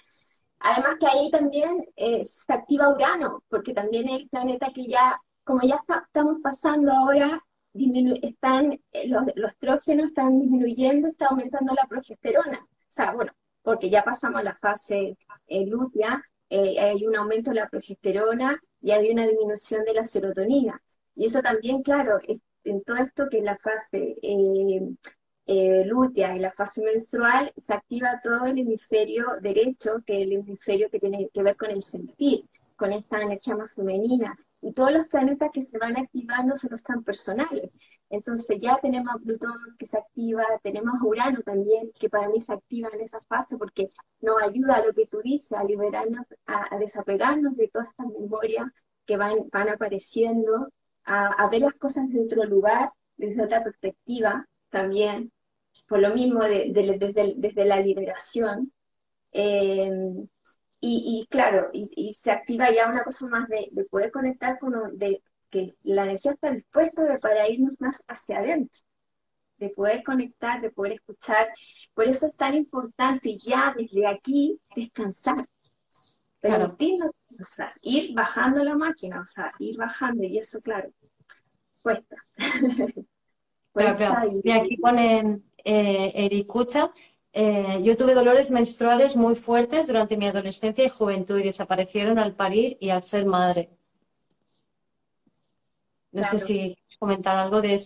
Además 0.61 0.97
que 1.01 1.07
ahí 1.07 1.31
también 1.31 1.87
eh, 1.97 2.25
se 2.25 2.53
activa 2.53 2.91
Urano, 2.91 3.43
porque 3.49 3.73
también 3.73 4.09
es 4.09 4.21
el 4.21 4.29
planeta 4.29 4.71
que 4.75 4.87
ya, 4.87 5.19
como 5.43 5.63
ya 5.63 5.81
estamos 6.07 6.39
pasando 6.43 6.93
ahora, 6.93 7.43
están, 8.23 8.79
eh, 8.93 9.09
los, 9.09 9.25
los 9.37 9.53
estrógenos 9.53 10.07
están 10.07 10.39
disminuyendo, 10.39 11.09
está 11.09 11.27
aumentando 11.29 11.73
la 11.75 11.89
progesterona. 11.89 12.59
O 12.61 12.93
sea, 12.93 13.13
bueno, 13.13 13.33
porque 13.63 13.89
ya 13.89 14.05
pasamos 14.05 14.41
a 14.41 14.45
la 14.45 14.57
fase 14.57 15.17
eh, 15.47 15.67
lútea, 15.67 16.23
hay 16.51 17.07
un 17.07 17.17
aumento 17.17 17.51
de 17.51 17.61
la 17.61 17.69
progesterona 17.69 18.61
y 18.81 18.91
hay 18.91 19.11
una 19.11 19.27
disminución 19.27 19.85
de 19.85 19.95
la 19.95 20.05
serotonina. 20.05 20.81
Y 21.15 21.27
eso 21.27 21.41
también, 21.43 21.83
claro, 21.83 22.19
en 22.65 22.83
todo 22.83 22.97
esto 22.97 23.29
que 23.31 23.39
es 23.39 23.45
la 23.45 23.57
fase 23.57 24.17
eh, 25.53 25.85
lútea 25.85 26.37
y 26.37 26.39
la 26.39 26.53
fase 26.53 26.81
menstrual, 26.81 27.53
se 27.57 27.75
activa 27.75 28.21
todo 28.23 28.47
el 28.47 28.57
hemisferio 28.57 29.25
derecho, 29.43 29.97
que 30.07 30.19
es 30.19 30.23
el 30.29 30.33
hemisferio 30.35 30.89
que 30.89 31.01
tiene 31.01 31.29
que 31.35 31.43
ver 31.43 31.57
con 31.57 31.73
el 31.73 31.83
sentir, 31.83 32.45
con 32.77 32.93
esta 32.93 33.21
energía 33.21 33.57
más 33.57 33.75
femenina. 33.75 34.39
Y 34.63 34.73
todos 34.73 34.93
los 34.93 35.09
planetas 35.09 35.51
que 35.53 35.65
se 35.65 35.77
van 35.77 35.97
activando 35.97 36.55
son 36.55 36.71
los 36.71 36.85
tan 36.85 37.03
personales. 37.03 37.69
Entonces 38.11 38.61
ya 38.61 38.79
tenemos 38.81 39.13
a 39.13 39.19
Plutón 39.19 39.75
que 39.77 39.87
se 39.87 39.99
activa, 39.99 40.45
tenemos 40.63 40.95
a 41.01 41.05
Urano 41.05 41.41
también, 41.43 41.91
que 41.99 42.09
para 42.09 42.29
mí 42.29 42.41
se 42.41 42.53
activa 42.53 42.89
en 42.93 43.01
esa 43.01 43.19
fase 43.21 43.57
porque 43.59 43.87
nos 44.21 44.41
ayuda 44.41 44.77
a 44.77 44.87
lo 44.87 44.93
que 44.93 45.07
tú 45.07 45.21
dices, 45.21 45.51
a 45.51 45.65
liberarnos, 45.65 46.27
a, 46.47 46.79
desapegarnos 46.79 47.57
de 47.57 47.67
todas 47.67 47.89
estas 47.89 48.07
memorias 48.07 48.67
que 49.05 49.17
van, 49.17 49.49
van 49.51 49.69
apareciendo, 49.69 50.69
a, 51.05 51.49
ver 51.51 51.63
las 51.63 51.75
cosas 51.75 52.07
desde 52.07 52.25
otro 52.27 52.45
lugar, 52.45 52.93
desde 53.17 53.43
otra 53.43 53.65
perspectiva 53.65 54.47
también 54.69 55.33
por 55.91 55.99
lo 55.99 56.15
mismo 56.15 56.45
desde, 56.45 57.65
la 57.65 57.81
liberación. 57.81 58.73
Eh, 59.33 59.91
y, 60.81 61.27
claro, 61.29 61.69
y, 61.73 62.13
se 62.13 62.31
activa 62.31 62.71
ya 62.71 62.89
una 62.89 63.03
cosa 63.03 63.27
más 63.27 63.49
de, 63.49 63.85
poder 63.91 64.13
conectar 64.13 64.61
con, 64.61 64.97
de 64.97 65.21
que 65.51 65.75
la 65.83 66.05
energía 66.05 66.31
está 66.31 66.53
dispuesta 66.53 67.19
para 67.21 67.49
irnos 67.49 67.73
más 67.81 68.05
hacia 68.07 68.39
adentro, 68.39 68.81
de 69.59 69.71
poder 69.71 70.05
conectar, 70.05 70.61
de 70.61 70.71
poder 70.71 70.93
escuchar. 70.93 71.49
Por 71.93 72.05
eso 72.05 72.29
es 72.29 72.37
tan 72.37 72.55
importante 72.55 73.37
ya 73.45 73.75
desde 73.77 74.07
aquí 74.07 74.61
descansar, 74.77 75.45
permitirnos 76.39 77.11
descansar, 77.29 77.73
ir 77.83 78.15
bajando 78.15 78.63
la 78.63 78.77
máquina, 78.77 79.21
o 79.23 79.25
sea, 79.25 79.53
ir 79.59 79.77
bajando, 79.77 80.23
y 80.23 80.39
eso, 80.39 80.61
claro, 80.61 80.89
cuesta. 81.83 82.17
Y 84.45 84.51
aquí 84.51 84.77
ponen 84.79 85.45
eh, 85.65 86.13
Ericucha, 86.15 86.93
eh, 87.33 87.81
yo 87.83 87.97
tuve 87.97 88.15
dolores 88.15 88.51
menstruales 88.51 89.17
muy 89.17 89.35
fuertes 89.35 89.87
durante 89.87 90.17
mi 90.17 90.27
adolescencia 90.27 90.85
y 90.85 90.89
juventud 90.89 91.39
y 91.39 91.45
desaparecieron 91.45 92.19
al 92.19 92.35
parir 92.35 92.77
y 92.81 92.91
al 92.91 93.03
ser 93.03 93.25
madre. 93.27 93.71
No 96.13 96.25
sé 96.25 96.41
si 96.41 96.77
comentar 96.99 97.37
algo 97.37 97.63
de, 97.63 97.79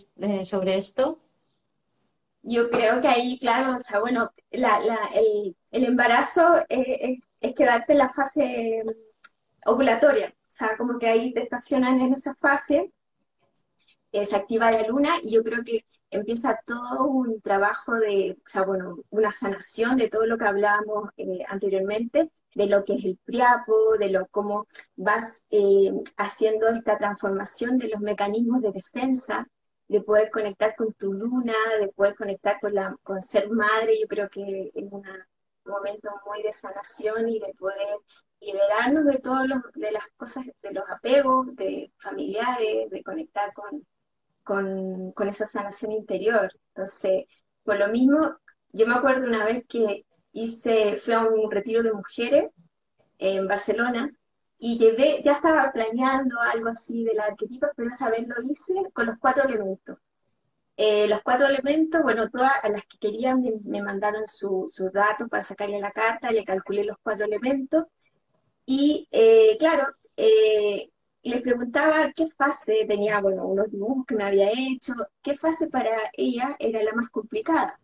sobre 0.45 0.77
esto. 0.77 1.19
Yo 2.41 2.69
creo 2.69 3.01
que 3.01 3.07
ahí, 3.07 3.39
claro, 3.39 3.75
o 3.75 3.79
sea, 3.79 3.99
bueno, 3.99 4.31
la, 4.51 4.79
el, 5.13 5.55
embarazo 5.71 6.63
es, 6.69 7.19
es 7.39 7.55
quedarte 7.55 7.93
en 7.93 7.99
la 7.99 8.13
fase 8.13 8.83
ovulatoria, 9.65 10.29
o 10.29 10.51
sea, 10.51 10.77
como 10.77 10.99
que 10.99 11.07
ahí 11.07 11.33
te 11.33 11.41
estacionan 11.43 11.99
en 11.99 12.13
esa 12.13 12.35
fase, 12.35 12.91
eh, 14.11 14.25
se 14.25 14.35
activa 14.35 14.71
la 14.71 14.87
luna 14.87 15.15
y 15.21 15.31
yo 15.31 15.43
creo 15.43 15.63
que 15.63 15.83
empieza 16.15 16.59
todo 16.65 17.05
un 17.05 17.41
trabajo 17.41 17.95
de, 17.95 18.37
o 18.45 18.49
sea, 18.49 18.63
bueno, 18.63 18.99
una 19.09 19.31
sanación 19.31 19.97
de 19.97 20.09
todo 20.09 20.25
lo 20.25 20.37
que 20.37 20.45
hablábamos 20.45 21.09
eh, 21.17 21.43
anteriormente, 21.47 22.31
de 22.55 22.67
lo 22.67 22.85
que 22.85 22.95
es 22.95 23.05
el 23.05 23.17
priapo, 23.25 23.97
de 23.99 24.09
lo 24.09 24.27
cómo 24.27 24.67
vas 24.95 25.43
eh, 25.49 25.91
haciendo 26.17 26.69
esta 26.69 26.97
transformación 26.97 27.77
de 27.77 27.89
los 27.89 28.01
mecanismos 28.01 28.61
de 28.61 28.71
defensa, 28.71 29.47
de 29.87 30.01
poder 30.01 30.31
conectar 30.31 30.75
con 30.75 30.93
tu 30.93 31.13
luna, 31.13 31.53
de 31.79 31.89
poder 31.89 32.15
conectar 32.15 32.59
con, 32.59 32.73
la, 32.73 32.95
con 33.03 33.21
ser 33.21 33.49
madre, 33.49 33.99
yo 34.01 34.07
creo 34.07 34.29
que 34.29 34.71
es 34.73 34.91
un 34.91 35.03
momento 35.65 36.09
muy 36.25 36.41
de 36.43 36.53
sanación 36.53 37.29
y 37.29 37.39
de 37.39 37.53
poder 37.55 37.97
liberarnos 38.39 39.05
de 39.05 39.19
todas 39.19 39.47
de 39.75 39.91
las 39.91 40.07
cosas, 40.17 40.45
de 40.61 40.73
los 40.73 40.89
apegos, 40.89 41.55
de 41.55 41.91
familiares, 41.97 42.89
de 42.89 43.03
conectar 43.03 43.53
con, 43.53 43.85
con, 44.45 45.11
con 45.11 45.27
esa 45.27 45.47
sanación 45.47 45.91
interior. 45.91 46.49
Entonces, 46.73 47.25
por 47.63 47.77
lo 47.79 47.89
mismo, 47.89 48.37
yo 48.71 48.87
me 48.87 48.95
acuerdo 48.95 49.27
una 49.27 49.45
vez 49.45 49.65
que 49.67 50.05
hice, 50.31 50.97
fui 50.97 51.13
a 51.13 51.23
un 51.23 51.51
retiro 51.51 51.83
de 51.83 51.93
mujeres 51.93 52.51
en 53.17 53.47
Barcelona 53.47 54.11
y 54.57 54.77
llevé, 54.77 55.21
ya 55.23 55.33
estaba 55.33 55.71
planeando 55.73 56.39
algo 56.39 56.69
así 56.69 57.03
de 57.03 57.13
la 57.13 57.25
arquetipo, 57.25 57.67
pero 57.75 57.89
esa 57.89 58.09
vez 58.09 58.27
lo 58.27 58.35
hice 58.43 58.73
con 58.93 59.07
los 59.07 59.17
cuatro 59.19 59.43
elementos. 59.45 59.97
Eh, 60.77 61.07
los 61.07 61.21
cuatro 61.23 61.47
elementos, 61.47 62.01
bueno, 62.03 62.29
todas 62.29 62.51
las 62.69 62.85
que 62.85 62.97
querían 62.99 63.41
me, 63.63 63.81
mandaron 63.81 64.27
sus 64.27 64.73
datos 64.93 65.29
para 65.29 65.43
sacarle 65.43 65.79
la 65.79 65.91
carta, 65.91 66.31
le 66.31 66.43
calculé 66.43 66.83
los 66.83 66.97
cuatro 67.01 67.25
elementos 67.25 67.85
y 68.65 69.07
eh, 69.11 69.57
claro, 69.59 69.87
eh, 70.17 70.89
les 71.29 71.41
preguntaba 71.41 72.11
qué 72.15 72.27
fase 72.29 72.85
tenía, 72.87 73.19
bueno, 73.19 73.47
unos 73.47 73.71
dibujos 73.71 74.05
que 74.05 74.15
me 74.15 74.25
había 74.25 74.51
hecho, 74.51 74.93
qué 75.23 75.35
fase 75.35 75.67
para 75.67 76.11
ella 76.13 76.55
era 76.59 76.83
la 76.83 76.93
más 76.93 77.09
complicada. 77.09 77.79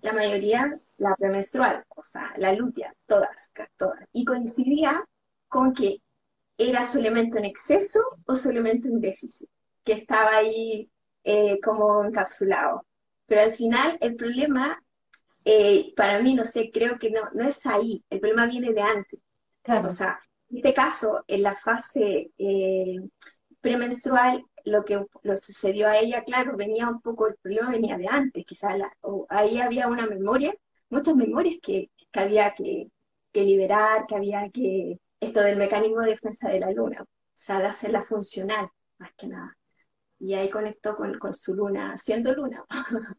La 0.00 0.12
mayoría, 0.12 0.78
la 0.98 1.16
premenstrual, 1.16 1.84
o 1.88 2.04
sea, 2.04 2.32
la 2.36 2.52
lutea, 2.52 2.94
todas, 3.06 3.50
todas. 3.76 3.98
Y 4.12 4.24
coincidía 4.24 5.04
con 5.48 5.74
que 5.74 6.02
era 6.56 6.84
su 6.84 6.98
elemento 6.98 7.38
en 7.38 7.46
exceso 7.46 8.00
o 8.26 8.36
su 8.36 8.50
elemento 8.50 8.88
en 8.88 9.00
déficit, 9.00 9.48
que 9.82 9.94
estaba 9.94 10.36
ahí 10.36 10.90
eh, 11.24 11.58
como 11.60 12.04
encapsulado. 12.04 12.86
Pero 13.26 13.40
al 13.40 13.54
final 13.54 13.98
el 14.00 14.14
problema, 14.14 14.80
eh, 15.44 15.92
para 15.96 16.20
mí, 16.20 16.34
no 16.34 16.44
sé, 16.44 16.70
creo 16.72 16.98
que 16.98 17.10
no, 17.10 17.22
no 17.32 17.48
es 17.48 17.66
ahí, 17.66 18.04
el 18.10 18.20
problema 18.20 18.46
viene 18.46 18.72
de 18.72 18.82
antes. 18.82 19.20
Claro. 19.62 19.86
O 19.86 19.90
sea, 19.90 20.20
este 20.56 20.74
caso, 20.74 21.24
en 21.26 21.42
la 21.42 21.56
fase 21.56 22.30
eh, 22.38 22.96
premenstrual, 23.60 24.44
lo 24.64 24.84
que 24.84 25.04
lo 25.22 25.36
sucedió 25.36 25.88
a 25.88 25.98
ella, 25.98 26.24
claro, 26.24 26.56
venía 26.56 26.88
un 26.88 27.00
poco, 27.00 27.28
el 27.28 27.36
problema 27.36 27.70
venía 27.70 27.96
de 27.96 28.06
antes, 28.08 28.44
quizás 28.44 28.74
ahí 29.28 29.58
había 29.58 29.88
una 29.88 30.06
memoria, 30.06 30.54
muchas 30.88 31.16
memorias 31.16 31.56
que, 31.62 31.90
había 32.12 32.54
que, 32.54 32.90
liberar, 33.34 34.06
que 34.06 34.16
había 34.16 34.48
que, 34.50 34.98
esto 35.20 35.40
del 35.40 35.58
mecanismo 35.58 36.00
de 36.00 36.10
defensa 36.10 36.48
de 36.48 36.60
la 36.60 36.70
luna, 36.70 37.02
o 37.02 37.06
sea, 37.34 37.58
de 37.58 37.66
hacerla 37.66 38.02
funcional, 38.02 38.68
más 38.98 39.10
que 39.16 39.26
nada. 39.26 39.56
Y 40.18 40.34
ahí 40.34 40.48
conectó 40.48 40.96
con, 40.96 41.18
su 41.32 41.54
luna, 41.54 41.98
siendo 41.98 42.32
luna. 42.32 42.64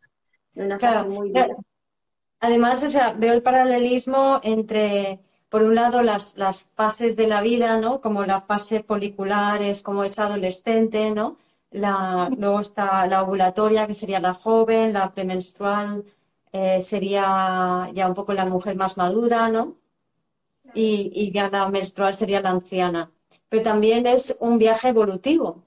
una 0.56 0.80
fase 0.80 1.08
muy 1.10 1.34
Además, 2.40 2.84
o 2.84 2.92
sea, 2.92 3.14
veo 3.14 3.34
el 3.34 3.42
paralelismo 3.42 4.40
entre 4.44 5.25
por 5.50 5.64
un 5.64 5.76
lado, 5.76 6.02
las, 6.02 6.38
las 6.38 6.68
fases 6.76 7.16
de 7.16 7.28
la 7.28 7.42
vida, 7.42 7.80
¿no? 7.80 8.02
Como 8.02 8.26
la 8.26 8.42
fase 8.42 8.84
folicular 8.84 9.62
es 9.62 9.82
como 9.82 10.04
es 10.04 10.20
adolescente, 10.20 11.12
¿no? 11.12 11.38
La, 11.72 12.30
luego 12.38 12.60
está 12.62 13.06
la 13.08 13.24
ovulatoria, 13.24 13.88
que 13.88 13.94
sería 13.94 14.20
la 14.20 14.34
joven, 14.34 14.94
la 14.94 15.12
premenstrual 15.12 16.06
eh, 16.52 16.82
sería 16.82 17.90
ya 17.94 18.08
un 18.08 18.14
poco 18.14 18.34
la 18.34 18.46
mujer 18.46 18.76
más 18.76 18.98
madura, 18.98 19.50
¿no? 19.50 19.76
Y, 20.74 21.12
y, 21.14 21.32
ya 21.32 21.50
la 21.50 21.68
menstrual 21.70 22.14
sería 22.14 22.42
la 22.42 22.52
anciana. 22.52 23.12
Pero 23.50 23.64
también 23.64 24.08
es 24.08 24.36
un 24.40 24.58
viaje 24.58 24.90
evolutivo, 24.90 25.64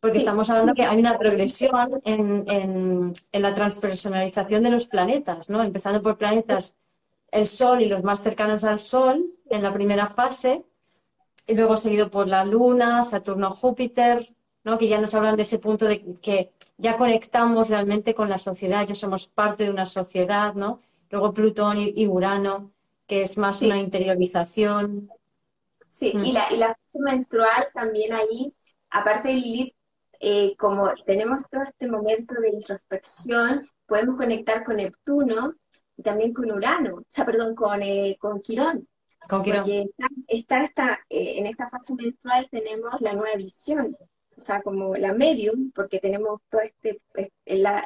porque 0.00 0.18
estamos 0.18 0.48
hablando 0.50 0.74
que 0.74 0.84
hay 0.84 0.98
una 0.98 1.18
progresión 1.18 2.00
en, 2.04 2.44
en, 2.50 3.14
en, 3.32 3.42
la 3.42 3.54
transpersonalización 3.54 4.62
de 4.62 4.70
los 4.70 4.86
planetas, 4.88 5.48
¿no? 5.50 5.62
Empezando 5.62 6.02
por 6.02 6.16
planetas 6.16 6.74
el 7.32 7.46
Sol 7.46 7.80
y 7.80 7.86
los 7.86 8.02
más 8.02 8.22
cercanos 8.22 8.64
al 8.64 8.78
Sol 8.78 9.26
en 9.48 9.62
la 9.62 9.72
primera 9.72 10.08
fase, 10.08 10.64
y 11.46 11.54
luego 11.54 11.76
seguido 11.76 12.10
por 12.10 12.28
la 12.28 12.44
Luna, 12.44 13.02
Saturno, 13.02 13.50
Júpiter, 13.50 14.34
¿no? 14.64 14.78
que 14.78 14.88
ya 14.88 15.00
nos 15.00 15.14
hablan 15.14 15.36
de 15.36 15.42
ese 15.42 15.58
punto 15.58 15.86
de 15.86 16.14
que 16.22 16.52
ya 16.76 16.96
conectamos 16.96 17.68
realmente 17.68 18.14
con 18.14 18.28
la 18.28 18.38
sociedad, 18.38 18.86
ya 18.86 18.94
somos 18.94 19.26
parte 19.26 19.64
de 19.64 19.70
una 19.70 19.86
sociedad, 19.86 20.54
¿no? 20.54 20.80
Luego 21.10 21.34
Plutón 21.34 21.76
y, 21.78 22.06
Urano, 22.06 22.70
que 23.06 23.22
es 23.22 23.36
más 23.36 23.62
una 23.62 23.78
interiorización. 23.78 25.10
Sí, 25.88 26.12
mm. 26.14 26.24
y, 26.24 26.32
la, 26.32 26.52
y 26.52 26.56
la 26.56 26.68
fase 26.68 27.00
menstrual 27.00 27.68
también 27.74 28.12
ahí, 28.12 28.54
aparte 28.90 29.28
de 29.28 29.34
Lilith, 29.34 29.74
eh, 30.20 30.54
como 30.56 30.92
tenemos 31.04 31.42
todo 31.50 31.62
este 31.62 31.88
momento 31.88 32.34
de 32.34 32.50
introspección, 32.50 33.68
podemos 33.86 34.16
conectar 34.16 34.64
con 34.64 34.76
Neptuno, 34.76 35.54
también 36.02 36.32
con 36.32 36.50
Urano, 36.50 36.96
o 36.96 37.06
sea, 37.08 37.24
perdón, 37.24 37.54
con, 37.54 37.82
eh, 37.82 38.16
con 38.20 38.40
Quirón. 38.40 38.88
Con 39.28 39.42
Quirón. 39.42 39.62
Porque 39.64 39.90
está, 40.28 40.64
está, 40.64 41.00
eh, 41.08 41.38
en 41.38 41.46
esta 41.46 41.68
fase 41.70 41.94
menstrual 41.94 42.48
tenemos 42.50 43.00
la 43.00 43.12
nueva 43.12 43.36
visión, 43.36 43.96
o 44.36 44.40
sea, 44.40 44.62
como 44.62 44.96
la 44.96 45.12
medium, 45.12 45.70
porque 45.72 46.00
tenemos 46.00 46.40
todo 46.48 46.60
este, 46.62 47.00
este 47.14 47.56
la, 47.58 47.84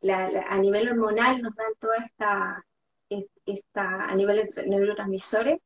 la, 0.00 0.46
a 0.48 0.58
nivel 0.58 0.88
hormonal 0.88 1.42
nos 1.42 1.54
dan 1.54 1.72
toda 1.78 1.96
esta, 1.96 2.64
esta 3.46 4.04
a 4.04 4.14
nivel 4.14 4.50
de 4.50 4.66
neurotransmisores, 4.66 5.60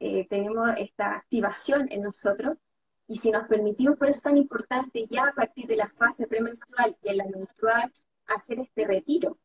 eh, 0.00 0.26
tenemos 0.28 0.70
esta 0.76 1.16
activación 1.16 1.86
en 1.90 2.02
nosotros, 2.02 2.56
y 3.06 3.18
si 3.18 3.30
nos 3.30 3.48
permitimos, 3.48 3.98
por 3.98 4.08
eso 4.08 4.18
es 4.18 4.22
tan 4.22 4.36
importante 4.36 5.06
ya 5.10 5.28
a 5.28 5.34
partir 5.34 5.66
de 5.66 5.76
la 5.76 5.88
fase 5.88 6.26
premenstrual 6.26 6.96
y 7.02 7.08
en 7.08 7.16
la 7.16 7.24
menstrual, 7.26 7.92
hacer 8.26 8.60
este 8.60 8.86
retiro, 8.86 9.38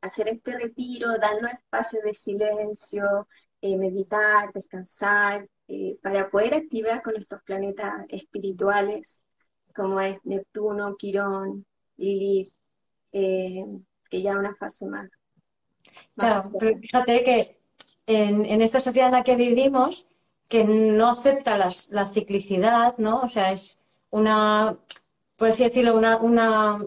hacer 0.00 0.28
este 0.28 0.58
retiro, 0.58 1.18
darnos 1.18 1.52
espacio 1.52 2.00
de 2.02 2.14
silencio, 2.14 3.28
eh, 3.60 3.76
meditar, 3.76 4.52
descansar, 4.52 5.48
eh, 5.66 5.98
para 6.02 6.30
poder 6.30 6.54
activar 6.54 7.02
con 7.02 7.16
estos 7.16 7.42
planetas 7.42 8.06
espirituales, 8.08 9.20
como 9.74 10.00
es 10.00 10.18
Neptuno, 10.24 10.96
Quirón, 10.96 11.66
Lilith, 11.96 12.52
eh, 13.12 13.64
que 14.08 14.22
ya 14.22 14.38
una 14.38 14.54
fase 14.54 14.86
más. 14.86 15.08
claro, 16.16 16.50
pero 16.58 16.78
fíjate 16.78 17.24
que 17.24 17.58
en, 18.06 18.62
esta 18.62 18.80
sociedad 18.80 19.08
en 19.08 19.14
la 19.14 19.24
que 19.24 19.36
vivimos, 19.36 20.06
que 20.48 20.64
no 20.64 21.10
acepta 21.10 21.58
la 21.58 22.06
ciclicidad, 22.06 22.96
¿no? 22.96 23.20
O 23.20 23.28
sea, 23.28 23.52
es 23.52 23.84
una, 24.10 24.78
por 25.36 25.48
así 25.48 25.64
decirlo, 25.64 25.96
una, 25.96 26.16
una 26.16 26.78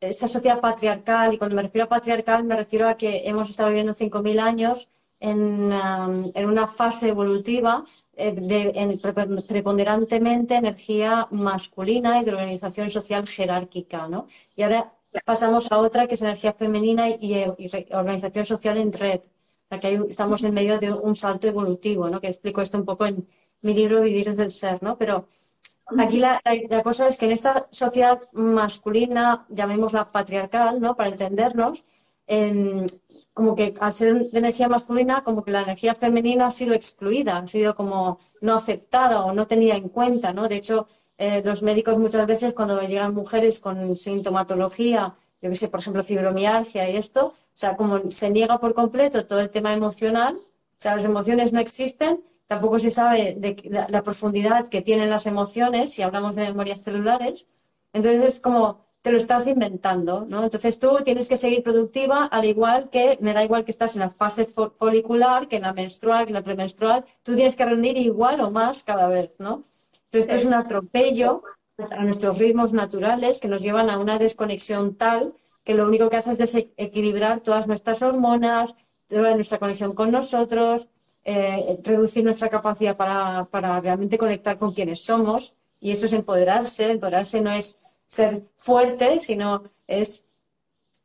esa 0.00 0.28
sociedad 0.28 0.60
patriarcal, 0.60 1.34
y 1.34 1.38
cuando 1.38 1.56
me 1.56 1.62
refiero 1.62 1.84
a 1.84 1.88
patriarcal 1.88 2.44
me 2.44 2.56
refiero 2.56 2.88
a 2.88 2.96
que 2.96 3.22
hemos 3.28 3.50
estado 3.50 3.68
viviendo 3.68 3.94
5.000 3.94 4.40
años 4.40 4.88
en, 5.20 5.72
um, 5.72 6.30
en, 6.34 6.46
una 6.46 6.66
fase 6.66 7.10
evolutiva 7.10 7.84
eh, 8.16 8.32
de 8.32 8.98
preponderantemente 9.46 10.54
energía 10.56 11.28
masculina 11.30 12.20
y 12.20 12.24
de 12.24 12.32
organización 12.32 12.90
social 12.90 13.28
jerárquica, 13.28 14.08
¿no? 14.08 14.26
Y 14.56 14.62
ahora 14.62 14.92
pasamos 15.24 15.70
a 15.70 15.78
otra 15.78 16.06
que 16.06 16.14
es 16.14 16.22
energía 16.22 16.52
femenina 16.52 17.08
y, 17.08 17.44
organización 17.92 18.46
social 18.46 18.78
en 18.78 18.92
red. 18.92 19.20
que 19.80 19.94
estamos 20.08 20.42
en 20.44 20.54
medio 20.54 20.78
de 20.78 20.92
un 20.92 21.14
salto 21.16 21.46
evolutivo, 21.48 22.08
¿no? 22.08 22.20
Que 22.20 22.28
explico 22.28 22.60
esto 22.62 22.78
un 22.78 22.84
poco 22.84 23.06
en 23.06 23.26
mi 23.62 23.74
libro 23.74 24.00
Vivir 24.02 24.30
desde 24.30 24.44
el 24.44 24.50
Ser, 24.50 24.82
¿no? 24.82 24.96
Pero 24.98 25.26
Aquí 25.98 26.18
la, 26.18 26.40
cosa 26.82 27.08
es 27.08 27.16
que 27.16 27.26
en 27.26 27.32
esta 27.32 27.66
sociedad 27.70 28.20
masculina, 28.32 29.46
llamémosla 29.48 30.10
patriarcal, 30.12 30.80
¿no? 30.80 30.96
Para 30.96 31.10
entendernos, 31.10 31.84
em, 32.26 32.86
como 33.32 33.54
que 33.56 33.74
al 33.80 33.92
ser 33.92 34.30
de 34.30 34.38
energía 34.38 34.68
masculina, 34.68 35.24
como 35.24 35.42
que 35.44 35.50
la 35.50 35.62
energía 35.62 35.94
femenina 35.94 36.46
ha 36.46 36.50
sido 36.50 36.74
excluida, 36.74 37.38
ha 37.38 37.46
sido 37.46 37.74
como 37.74 38.18
no 38.40 38.54
aceptada 38.54 39.24
o 39.24 39.32
no 39.32 39.46
tenida 39.46 39.76
en 39.76 39.88
cuenta, 39.88 40.32
¿no? 40.32 40.48
De 40.48 40.56
hecho, 40.56 40.86
eh, 41.18 41.42
los 41.44 41.62
médicos 41.62 41.98
muchas 41.98 42.26
veces 42.26 42.54
cuando 42.54 42.80
llegan 42.82 43.14
mujeres 43.14 43.60
con 43.60 43.96
sintomatología, 43.96 45.14
yo 45.42 45.50
que 45.50 45.56
sé, 45.56 45.68
por 45.68 45.80
ejemplo, 45.80 46.02
fibromialgia 46.04 46.88
y 46.90 46.96
esto, 46.96 47.26
o 47.26 47.34
sea, 47.54 47.76
como 47.76 48.10
se 48.10 48.30
niega 48.30 48.58
por 48.58 48.74
completo 48.74 49.26
todo 49.26 49.40
el 49.40 49.50
tema 49.50 49.72
emocional, 49.72 50.36
o 50.36 50.82
sea, 50.82 50.96
las 50.96 51.04
emociones 51.04 51.52
no 51.52 51.60
existen, 51.60 52.22
tampoco 52.50 52.80
se 52.80 52.90
sabe 52.90 53.36
de 53.38 53.56
la, 53.70 54.02
profundidad 54.02 54.68
que 54.68 54.82
tienen 54.82 55.08
las 55.08 55.26
emociones 55.26 55.92
si 55.92 56.02
hablamos 56.02 56.34
de 56.34 56.42
memorias 56.42 56.82
celulares. 56.82 57.46
Entonces 57.92 58.24
es 58.24 58.40
como 58.40 58.84
te 59.02 59.12
lo 59.12 59.18
estás 59.18 59.46
inventando, 59.46 60.26
¿no? 60.28 60.42
Entonces 60.42 60.80
tú 60.80 60.98
tienes 61.04 61.28
que 61.28 61.36
seguir 61.36 61.62
productiva, 61.62 62.24
al 62.26 62.44
igual 62.44 62.90
que 62.90 63.18
me 63.20 63.34
da 63.34 63.44
igual 63.44 63.64
que 63.64 63.70
estás 63.70 63.94
en 63.94 64.00
la 64.00 64.10
fase 64.10 64.46
folicular, 64.46 65.46
que 65.46 65.56
en 65.56 65.62
la 65.62 65.72
menstrual, 65.72 66.24
que 66.24 66.30
en 66.30 66.34
la 66.34 66.42
premenstrual, 66.42 67.04
tú 67.22 67.36
tienes 67.36 67.54
que 67.54 67.64
rendir 67.64 67.96
igual 67.96 68.40
o 68.40 68.50
más 68.50 68.82
cada 68.82 69.06
vez, 69.06 69.36
¿no? 69.38 69.62
Entonces 70.06 70.22
esto 70.22 70.34
es 70.34 70.44
un 70.44 70.54
atropello 70.54 71.44
a 71.78 72.02
nuestros 72.02 72.36
ritmos 72.36 72.72
naturales 72.72 73.38
que 73.38 73.46
nos 73.46 73.62
llevan 73.62 73.90
a 73.90 73.98
una 74.00 74.18
desconexión 74.18 74.96
tal 74.96 75.34
que 75.62 75.74
lo 75.74 75.86
único 75.86 76.10
que 76.10 76.16
hace 76.16 76.32
es 76.32 76.38
desequilibrar 76.38 77.42
todas 77.42 77.68
nuestras 77.68 78.02
hormonas, 78.02 78.74
toda 79.06 79.36
nuestra 79.36 79.58
conexión 79.58 79.94
con 79.94 80.10
nosotros, 80.10 80.88
eh, 81.30 81.78
reducir 81.82 82.24
nuestra 82.24 82.48
capacidad 82.48 82.96
para, 82.96 83.44
para 83.46 83.80
realmente 83.80 84.18
conectar 84.18 84.58
con 84.58 84.72
quienes 84.72 85.04
somos. 85.04 85.54
Y 85.80 85.90
eso 85.92 86.06
es 86.06 86.12
empoderarse. 86.12 86.90
Empoderarse 86.90 87.40
no 87.40 87.50
es 87.52 87.80
ser 88.06 88.42
fuerte, 88.56 89.20
sino 89.20 89.64
es 89.86 90.26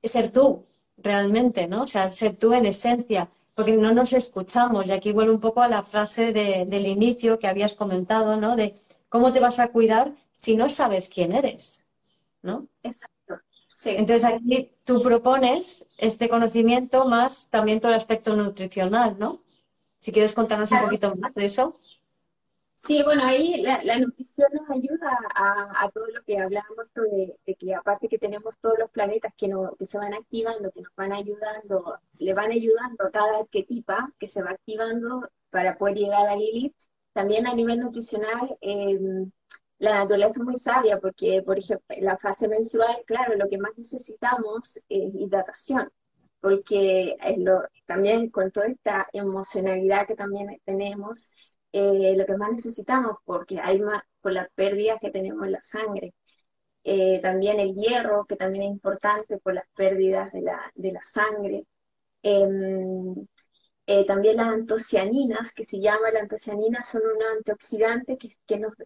ser 0.04 0.32
tú 0.32 0.66
realmente, 0.98 1.68
¿no? 1.68 1.84
O 1.84 1.88
sea, 1.88 2.10
ser 2.10 2.36
tú 2.36 2.54
en 2.54 2.66
esencia, 2.66 3.30
porque 3.54 3.74
no 3.74 3.94
nos 3.94 4.14
escuchamos. 4.14 4.88
Y 4.88 4.92
aquí 4.92 5.12
vuelvo 5.12 5.34
un 5.34 5.40
poco 5.40 5.62
a 5.62 5.68
la 5.68 5.84
frase 5.84 6.34
del 6.34 6.88
inicio 6.88 7.40
que 7.40 7.48
habías 7.48 7.76
comentado, 7.76 8.38
¿no? 8.38 8.56
De 8.56 8.76
cómo 9.10 9.32
te 9.32 9.40
vas 9.40 9.60
a 9.60 9.68
cuidar 9.70 10.14
si 10.36 10.56
no 10.56 10.70
sabes 10.70 11.10
quién 11.10 11.34
eres, 11.34 11.86
¿no? 12.42 12.68
Exacto. 12.84 13.16
Entonces 13.86 14.24
aquí 14.24 14.72
tú 14.84 15.02
propones 15.02 15.86
este 15.98 16.30
conocimiento 16.30 17.06
más 17.06 17.50
también 17.50 17.80
todo 17.80 17.92
el 17.92 17.98
aspecto 17.98 18.36
nutricional, 18.36 19.18
¿no? 19.20 19.42
Si 20.06 20.12
quieres 20.12 20.36
contarnos 20.36 20.72
un 20.72 20.82
poquito 20.82 21.16
más 21.16 21.34
de 21.34 21.46
eso. 21.46 21.80
Sí, 22.76 23.02
bueno, 23.04 23.24
ahí 23.24 23.60
la, 23.64 23.98
nutrición 23.98 24.50
nos 24.54 24.70
ayuda 24.70 25.18
a, 25.34 25.90
todo 25.92 26.06
lo 26.14 26.22
que 26.22 26.38
hablábamos 26.38 26.86
de, 26.94 27.36
de, 27.44 27.56
que 27.56 27.74
aparte 27.74 28.08
que 28.08 28.20
tenemos 28.20 28.56
todos 28.60 28.78
los 28.78 28.92
planetas 28.92 29.34
que, 29.36 29.48
no, 29.48 29.76
que 29.80 29.88
se 29.88 29.98
van 29.98 30.14
activando, 30.14 30.72
que 30.72 30.84
nos 30.84 30.94
van 30.96 31.12
ayudando, 31.12 31.98
le 32.20 32.36
van 32.36 32.52
ayudando 32.52 33.04
a 33.04 33.10
cada 33.10 33.40
arquetipa 33.40 34.14
que 34.20 34.28
se 34.28 34.44
va 34.44 34.52
activando 34.52 35.28
para 35.50 35.76
poder 35.76 35.98
llegar 35.98 36.30
a 36.30 36.36
Lilith, 36.36 36.76
también 37.12 37.48
a 37.48 37.56
nivel 37.56 37.80
nutricional 37.80 38.56
eh, 38.62 39.00
la 39.80 39.96
naturaleza 39.96 40.40
es 40.40 40.46
muy 40.46 40.56
sabia 40.56 41.00
porque, 41.00 41.42
por 41.44 41.58
ejemplo, 41.58 41.96
en 41.98 42.06
la 42.06 42.20
fase 42.20 42.48
menstrual, 42.48 42.96
claro, 43.08 43.34
lo 43.36 43.48
que 43.48 43.58
más 43.58 43.76
necesitamos 43.76 44.78
es 44.88 45.16
hidratación, 45.16 45.92
porque 46.46 47.18
lo, 47.38 47.64
también 47.88 48.30
con 48.30 48.52
toda 48.52 48.68
esta 48.68 49.08
emocionalidad 49.14 50.06
que 50.06 50.16
también 50.16 50.62
tenemos, 50.64 51.32
eh, 51.72 52.16
lo 52.16 52.24
que 52.28 52.38
más 52.38 52.52
necesitamos, 52.52 53.18
porque 53.26 53.60
hay 53.60 53.80
más, 53.80 54.04
por 54.22 54.32
las 54.34 54.48
pérdidas 54.54 55.00
que 55.02 55.10
tenemos 55.10 55.44
en 55.44 55.54
la 55.54 55.62
sangre. 55.62 56.14
Eh, 56.84 57.20
también 57.22 57.60
el 57.60 57.76
hierro, 57.76 58.26
que 58.26 58.36
también 58.36 58.66
es 58.66 58.72
importante 58.72 59.40
por 59.40 59.56
las 59.56 59.66
pérdidas 59.76 60.32
de 60.34 60.42
la, 60.44 60.72
de 60.76 60.92
la 60.92 61.04
sangre. 61.04 61.66
Em, 62.24 63.28
eh, 63.88 64.06
también 64.06 64.38
las 64.38 64.50
antocianinas, 64.50 65.54
que 65.54 65.64
se 65.64 65.80
llama 65.80 66.12
la 66.12 66.22
antocianina, 66.22 66.84
son 66.84 67.02
un 67.04 67.24
antioxidante 67.38 68.18
que, 68.18 68.30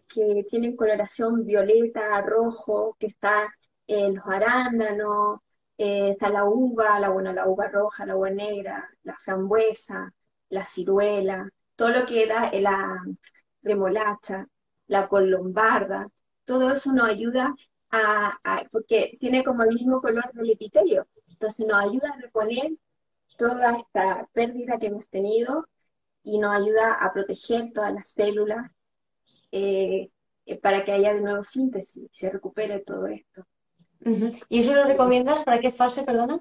que 0.08 0.44
tienen 0.48 0.76
coloración 0.76 1.44
violeta, 1.44 2.22
rojo, 2.22 2.96
que 2.98 3.08
está 3.08 3.54
en 3.86 4.16
los 4.16 4.24
arándanos, 4.26 5.40
eh, 5.80 6.10
está 6.10 6.28
la 6.28 6.44
uva, 6.44 7.00
la, 7.00 7.08
bueno, 7.08 7.32
la 7.32 7.48
uva 7.48 7.68
roja, 7.68 8.04
la 8.04 8.14
uva 8.16 8.28
negra, 8.30 8.86
la 9.02 9.14
frambuesa, 9.16 10.12
la 10.50 10.62
ciruela, 10.64 11.48
todo 11.74 11.88
lo 11.90 12.06
que 12.06 12.26
da 12.26 12.50
la 12.52 13.02
remolacha, 13.62 14.46
la 14.88 15.08
colombarda, 15.08 16.08
todo 16.44 16.70
eso 16.72 16.92
nos 16.92 17.08
ayuda 17.08 17.54
a, 17.90 18.38
porque 18.70 19.16
tiene 19.20 19.42
como 19.42 19.62
el 19.62 19.74
mismo 19.74 20.02
color 20.02 20.30
del 20.34 20.50
epitelio, 20.50 21.08
entonces 21.28 21.66
nos 21.66 21.82
ayuda 21.82 22.10
a 22.10 22.20
reponer 22.20 22.72
toda 23.38 23.78
esta 23.78 24.28
pérdida 24.34 24.78
que 24.78 24.88
hemos 24.88 25.08
tenido 25.08 25.66
y 26.22 26.38
nos 26.38 26.54
ayuda 26.56 26.92
a 26.94 27.12
proteger 27.12 27.72
todas 27.72 27.94
las 27.94 28.10
células 28.10 28.70
eh, 29.52 30.10
eh, 30.46 30.60
para 30.60 30.84
que 30.84 30.92
haya 30.92 31.14
de 31.14 31.22
nuevo 31.22 31.44
síntesis 31.44 32.08
se 32.12 32.30
recupere 32.30 32.80
todo 32.80 33.06
esto. 33.06 33.46
¿Y 34.48 34.60
eso 34.60 34.74
lo 34.74 34.84
recomiendas 34.84 35.44
para 35.44 35.60
qué 35.60 35.70
fase, 35.70 36.02
perdona? 36.04 36.40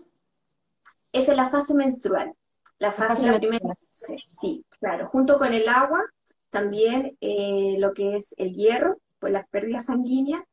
Esa 1.11 1.31
es 1.31 1.37
la 1.37 1.49
fase 1.49 1.73
menstrual. 1.73 2.33
La 2.77 2.91
fase, 2.91 3.29
la, 3.29 3.37
primera 3.37 3.75
fase, 3.75 4.23
sí, 4.31 4.63
claro. 4.79 5.07
Junto 5.07 5.37
con 5.37 5.51
el 5.51 5.67
agua, 5.67 6.05
también 6.49 7.17
eh, 7.19 7.75
lo 7.77 7.93
que 7.93 8.15
es 8.15 8.33
el 8.37 8.53
hierro, 8.53 8.99
por 9.19 9.31
las 9.31 9.47
pérdidas 9.49 9.87
sanguíneas, 9.87 10.43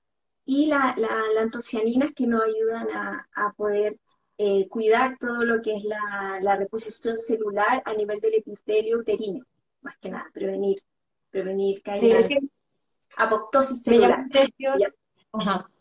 y 0.45 0.67
la, 0.67 0.95
la, 0.97 1.11
antocianinas 1.41 2.13
que 2.13 2.27
nos 2.27 2.43
ayudan 2.43 2.89
a, 2.91 3.29
a 3.35 3.53
poder 3.53 3.97
eh, 4.39 4.69
cuidar 4.69 5.17
todo 5.19 5.45
lo 5.45 5.63
que 5.63 5.77
es 5.77 5.85
la, 5.85 6.57
reposición 6.57 7.17
celular 7.17 7.83
a 7.87 7.95
nivel 7.95 8.21
del 8.21 8.35
epitelio 8.35 8.99
uterino, 8.99 9.45
más 9.81 9.97
que 9.99 10.11
nada, 10.11 10.29
prevenir, 10.35 10.79
prevenir 11.31 11.83
caída, 11.83 12.21
sí, 12.21 12.39
apoptosis 13.17 13.83
celular. 13.83 14.11
Me 14.11 14.17
llama 14.17 14.29
la 14.31 14.41
atención 14.41 15.76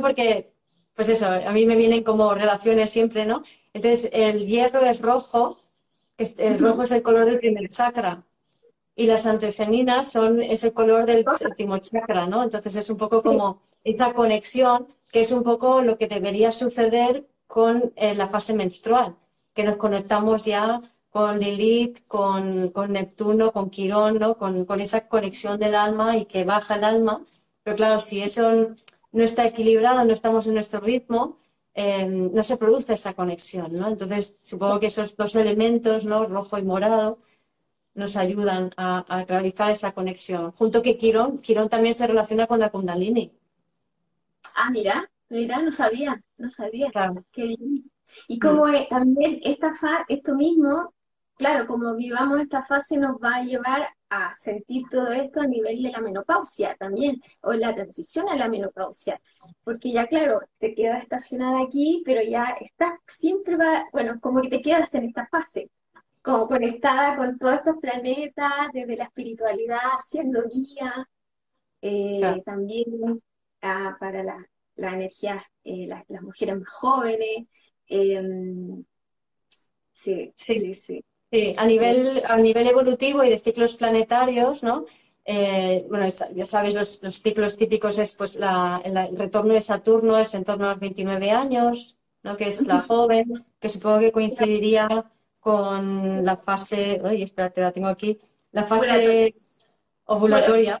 porque, 0.00 0.52
pues 0.94 1.08
eso, 1.08 1.26
a 1.26 1.52
mí 1.52 1.66
me 1.66 1.76
vienen 1.76 2.02
como 2.02 2.34
relaciones 2.34 2.90
siempre, 2.92 3.26
¿no? 3.26 3.42
Entonces, 3.72 4.08
el 4.12 4.46
hierro 4.46 4.80
es 4.80 5.00
rojo, 5.00 5.60
el 6.18 6.58
rojo 6.58 6.82
es 6.82 6.92
el 6.92 7.02
color 7.02 7.26
del 7.26 7.38
primer 7.38 7.68
chakra, 7.70 8.24
y 8.96 9.06
las 9.06 9.26
anteceninas 9.26 10.10
son 10.10 10.42
ese 10.42 10.72
color 10.72 11.04
del 11.04 11.24
séptimo 11.38 11.76
chakra, 11.78 12.26
¿no? 12.26 12.42
Entonces 12.42 12.74
es 12.76 12.88
un 12.88 12.96
poco 12.96 13.22
como 13.22 13.60
esa 13.84 14.14
conexión 14.14 14.88
que 15.12 15.20
es 15.20 15.30
un 15.32 15.44
poco 15.44 15.82
lo 15.82 15.98
que 15.98 16.08
debería 16.08 16.50
suceder 16.50 17.26
con 17.46 17.92
eh, 17.96 18.14
la 18.14 18.28
fase 18.28 18.54
menstrual, 18.54 19.16
que 19.54 19.64
nos 19.64 19.76
conectamos 19.76 20.44
ya 20.46 20.80
con 21.10 21.38
Lilith, 21.38 22.06
con, 22.08 22.72
Neptuno, 22.88 23.52
con 23.52 23.70
Quirón, 23.70 24.18
¿no? 24.18 24.36
con, 24.36 24.66
esa 24.80 25.08
conexión 25.08 25.58
del 25.58 25.74
alma 25.74 26.16
y 26.16 26.24
que 26.26 26.44
baja 26.44 26.76
el 26.76 26.84
alma. 26.84 27.24
Pero 27.66 27.78
claro, 27.78 28.00
si 28.00 28.22
eso 28.22 28.76
no 29.10 29.24
está 29.24 29.44
equilibrado, 29.44 30.04
no 30.04 30.12
estamos 30.12 30.46
en 30.46 30.54
nuestro 30.54 30.78
ritmo, 30.78 31.36
em, 31.74 32.32
no 32.32 32.44
se 32.44 32.56
produce 32.56 32.94
esa 32.94 33.14
conexión. 33.14 33.76
¿no? 33.76 33.88
Entonces, 33.88 34.38
supongo 34.40 34.78
que 34.78 34.86
esos 34.86 35.16
dos 35.16 35.34
elementos, 35.34 36.04
¿no? 36.04 36.26
rojo 36.26 36.58
y 36.58 36.62
morado, 36.62 37.18
nos 37.94 38.16
ayudan 38.16 38.70
a, 38.76 39.24
realizar 39.26 39.72
esa 39.72 39.90
conexión. 39.90 40.52
Junto 40.52 40.80
que 40.80 40.96
Quirón, 40.96 41.38
Quirón 41.38 41.68
también 41.68 41.94
se 41.94 42.06
relaciona 42.06 42.46
con 42.46 42.60
la 42.60 42.70
Kundalini. 42.70 43.32
Ah, 44.54 44.70
mira, 44.70 45.10
mira, 45.28 45.60
no 45.60 45.72
sabía, 45.72 46.22
no 46.38 46.48
sabía. 46.52 46.92
Qué 47.32 47.56
Y 48.28 48.38
como 48.38 48.66
también 48.88 49.40
esta 49.42 49.74
fa 49.74 50.04
esto 50.08 50.36
mismo, 50.36 50.94
claro, 51.36 51.66
como 51.66 51.94
vivamos 51.94 52.40
esta 52.40 52.64
fase 52.64 52.96
nos 52.96 53.16
va 53.16 53.36
a 53.36 53.44
llevar 53.44 53.88
a 54.08 54.34
sentir 54.34 54.84
todo 54.90 55.12
esto 55.12 55.40
a 55.40 55.46
nivel 55.46 55.82
de 55.82 55.90
la 55.90 56.00
menopausia 56.00 56.76
también, 56.78 57.20
o 57.42 57.52
la 57.52 57.74
transición 57.74 58.28
a 58.28 58.36
la 58.36 58.48
menopausia, 58.48 59.20
porque 59.64 59.92
ya 59.92 60.06
claro, 60.06 60.40
te 60.58 60.74
quedas 60.74 61.02
estacionada 61.02 61.62
aquí, 61.62 62.02
pero 62.04 62.22
ya 62.22 62.56
estás, 62.60 62.94
siempre 63.06 63.56
va, 63.56 63.86
bueno, 63.92 64.20
como 64.20 64.42
que 64.42 64.48
te 64.48 64.62
quedas 64.62 64.94
en 64.94 65.04
esta 65.04 65.26
fase, 65.26 65.70
como 66.22 66.48
conectada 66.48 67.16
con 67.16 67.38
todos 67.38 67.54
estos 67.54 67.76
planetas, 67.78 68.50
desde 68.72 68.96
la 68.96 69.04
espiritualidad, 69.04 69.80
siendo 70.04 70.42
guía, 70.48 71.08
eh, 71.82 72.42
también 72.44 73.20
para 73.60 74.22
la, 74.22 74.46
la 74.76 74.94
energía, 74.94 75.42
eh, 75.64 75.86
las 75.86 76.22
mujeres 76.22 76.58
más 76.58 76.68
jóvenes. 76.68 77.46
Em, 77.88 78.84
sí, 79.92 80.32
sí, 80.36 80.54
sí, 80.60 80.74
sí. 80.74 81.04
A 81.56 81.66
nivel, 81.66 82.22
a 82.26 82.36
nivel 82.36 82.66
evolutivo 82.66 83.24
y 83.24 83.30
de 83.30 83.38
ciclos 83.38 83.76
planetarios, 83.76 84.62
¿no? 84.62 84.86
Eh, 85.28 85.84
bueno, 85.88 86.06
ya 86.34 86.44
sabéis, 86.44 86.74
los, 86.74 87.02
los, 87.02 87.20
ciclos 87.20 87.56
típicos 87.56 87.98
es 87.98 88.14
pues 88.14 88.36
la, 88.36 88.80
el, 88.84 89.18
retorno 89.18 89.54
de 89.54 89.60
Saturno 89.60 90.16
es 90.18 90.32
en 90.34 90.44
torno 90.44 90.66
a 90.66 90.70
los 90.70 90.78
29 90.78 91.32
años, 91.32 91.96
¿no? 92.22 92.36
que 92.36 92.46
es 92.46 92.64
la 92.64 92.82
joven, 92.82 93.44
que 93.58 93.68
supongo 93.68 93.98
que 93.98 94.12
coincidiría 94.12 95.10
con 95.40 96.24
la 96.24 96.36
fase, 96.36 97.00
oye, 97.02 97.24
espérate, 97.24 97.60
la 97.60 97.72
tengo 97.72 97.88
aquí, 97.88 98.20
la 98.52 98.64
fase 98.64 99.34
ovulatoria. 100.04 100.80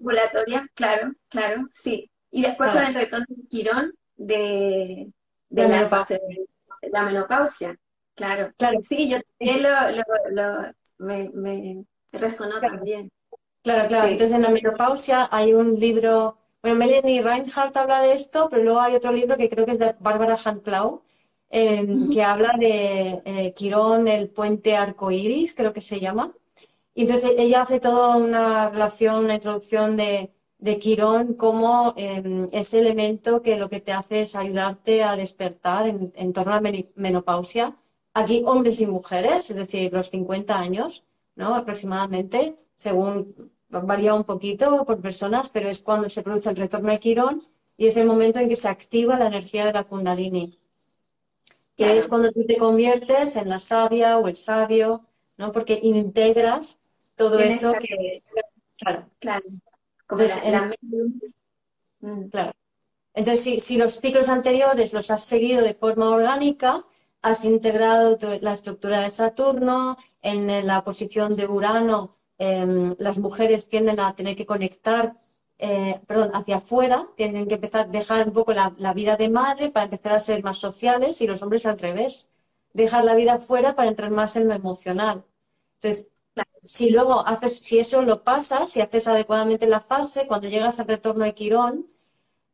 Ovulatoria, 0.00 0.66
claro, 0.74 1.12
claro, 1.28 1.66
sí. 1.70 2.10
Y 2.30 2.42
después 2.42 2.70
con 2.70 2.82
el 2.82 2.94
retorno 2.94 3.26
de 3.28 3.46
Quirón 3.48 3.92
de, 4.16 5.12
de, 5.50 5.62
la, 5.62 5.68
menopausia. 5.68 6.18
la 6.90 7.02
menopausia. 7.02 7.78
Claro. 8.14 8.52
claro. 8.56 8.78
Sí, 8.82 9.08
yo 9.08 9.18
también 9.38 9.62
lo, 10.32 10.72
me, 10.98 11.30
me, 11.34 11.84
resonó 12.12 12.60
también. 12.60 13.10
Claro, 13.62 13.88
claro. 13.88 14.08
Entonces 14.08 14.36
en 14.36 14.42
la 14.42 14.50
menopausia 14.50 15.28
hay 15.30 15.54
un 15.54 15.78
libro, 15.78 16.36
bueno, 16.62 16.78
Melanie 16.78 17.22
Reinhardt 17.22 17.76
habla 17.76 18.02
de 18.02 18.12
esto, 18.12 18.48
pero 18.50 18.62
luego 18.62 18.80
hay 18.80 18.94
otro 18.96 19.12
libro 19.12 19.36
que 19.36 19.48
creo 19.48 19.64
que 19.64 19.72
es 19.72 19.78
de 19.78 19.94
Bárbara 20.00 20.36
Hanklau, 20.42 21.02
eh, 21.50 21.86
que 22.12 22.22
habla 22.22 22.54
de 22.58 23.20
eh, 23.24 23.52
Quirón, 23.54 24.08
el 24.08 24.30
puente 24.30 24.76
arcoíris, 24.76 25.54
creo 25.54 25.72
que 25.72 25.80
se 25.80 26.00
llama. 26.00 26.32
Y 26.94 27.02
entonces 27.02 27.34
ella 27.38 27.62
hace 27.62 27.80
toda 27.80 28.16
una 28.16 28.68
relación, 28.70 29.24
una 29.24 29.34
introducción 29.34 29.96
de, 29.96 30.32
de 30.58 30.78
Quirón 30.78 31.34
como 31.34 31.94
eh, 31.96 32.48
ese 32.52 32.80
elemento 32.80 33.42
que 33.42 33.56
lo 33.56 33.68
que 33.68 33.80
te 33.80 33.92
hace 33.92 34.22
es 34.22 34.36
ayudarte 34.36 35.02
a 35.02 35.16
despertar 35.16 35.88
en, 35.88 36.12
en, 36.16 36.32
torno 36.32 36.52
a 36.54 36.60
la 36.60 36.72
menopausia. 36.96 37.76
Aquí 38.14 38.42
hombres 38.46 38.80
y 38.80 38.86
mujeres, 38.86 39.50
es 39.50 39.56
decir, 39.56 39.92
los 39.92 40.10
50 40.10 40.58
años, 40.58 41.04
¿no? 41.34 41.54
Aproximadamente, 41.54 42.56
según 42.76 43.50
varía 43.68 44.14
un 44.14 44.24
poquito 44.24 44.84
por 44.84 45.00
personas, 45.00 45.48
pero 45.48 45.68
es 45.68 45.82
cuando 45.82 46.08
se 46.08 46.22
produce 46.22 46.50
el 46.50 46.56
retorno 46.56 46.90
de 46.90 46.98
Quirón 46.98 47.42
y 47.76 47.86
es 47.86 47.96
el 47.96 48.06
momento 48.06 48.38
en 48.38 48.48
que 48.48 48.56
se 48.56 48.68
activa 48.68 49.18
la 49.18 49.28
energía 49.28 49.64
de 49.64 49.72
la 49.72 49.84
Kundalini, 49.84 50.58
que 51.76 51.96
es 51.96 52.06
cuando 52.06 52.30
tú 52.30 52.44
te 52.44 52.58
conviertes 52.58 53.36
en 53.36 53.48
la 53.48 53.58
sabia 53.58 54.18
o 54.18 54.28
el 54.28 54.36
sabio, 54.36 55.06
¿no? 55.38 55.52
Porque 55.52 55.80
integras 55.82 56.78
todo 57.16 57.38
eso 57.38 57.72
que... 57.74 58.22
Claro, 58.78 59.06
claro. 59.20 59.44
Entonces, 60.10 60.42
mm. 62.00 62.22
claro. 62.28 62.52
Entonces 63.14 63.62
si, 63.62 63.76
los 63.76 64.00
ciclos 64.00 64.28
anteriores 64.28 64.92
los 64.92 65.10
has 65.10 65.24
seguido 65.24 65.62
de 65.62 65.74
forma 65.74 66.08
orgánica, 66.08 66.80
has 67.22 67.44
integrado 67.44 68.18
la 68.40 68.52
estructura 68.52 69.00
de 69.02 69.10
Saturno, 69.10 69.96
en 70.22 70.66
la 70.66 70.84
posición 70.84 71.36
de 71.36 71.46
Urano, 71.46 72.16
em, 72.38 72.94
las 72.98 73.18
mujeres 73.18 73.68
tienden 73.68 74.00
a 74.00 74.14
tener 74.16 74.36
que 74.36 74.46
conectar, 74.46 75.14
eh, 75.58 76.00
perdón, 76.06 76.30
hacia 76.34 76.56
afuera, 76.56 77.08
tienen 77.16 77.46
que 77.48 77.54
empezar 77.54 77.82
a 77.82 77.84
dejar 77.88 78.26
un 78.26 78.32
poco 78.32 78.52
la, 78.52 78.70
vida 78.94 79.16
de 79.16 79.28
madre 79.30 79.70
para 79.70 79.84
empezar 79.84 80.12
a 80.14 80.20
ser 80.20 80.42
más 80.42 80.58
sociales 80.58 81.20
y 81.20 81.26
los 81.26 81.42
hombres 81.42 81.66
al 81.66 81.78
revés, 81.78 82.30
dejar 82.72 83.04
la 83.04 83.14
vida 83.14 83.34
afuera 83.34 83.74
para 83.76 83.88
entrar 83.88 84.10
más 84.10 84.36
en 84.36 84.48
lo 84.48 84.54
emocional. 84.54 85.24
Entonces, 85.74 86.10
si 86.64 86.90
luego 86.90 87.26
haces, 87.26 87.58
si 87.58 87.78
eso 87.78 88.02
lo 88.02 88.22
pasas, 88.24 88.70
si 88.70 88.80
haces 88.80 89.08
adecuadamente 89.08 89.66
la 89.66 89.80
fase, 89.80 90.26
cuando 90.26 90.48
llegas 90.48 90.80
al 90.80 90.88
retorno 90.88 91.24
de 91.24 91.34
Quirón, 91.34 91.86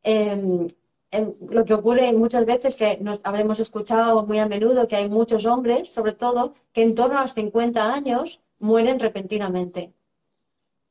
em, 0.03 0.67
em, 1.11 1.33
lo 1.49 1.65
que 1.65 1.73
ocurre 1.73 2.11
muchas 2.13 2.45
veces, 2.45 2.75
que 2.75 2.97
nos 2.97 3.19
habremos 3.23 3.59
escuchado 3.59 4.25
muy 4.25 4.39
a 4.39 4.47
menudo, 4.47 4.87
que 4.87 4.95
hay 4.95 5.09
muchos 5.09 5.45
hombres, 5.45 5.89
sobre 5.89 6.13
todo, 6.13 6.53
que 6.73 6.83
en 6.83 6.95
torno 6.95 7.17
a 7.19 7.23
los 7.23 7.33
50 7.33 7.93
años 7.93 8.41
mueren 8.59 8.99
repentinamente. 8.99 9.93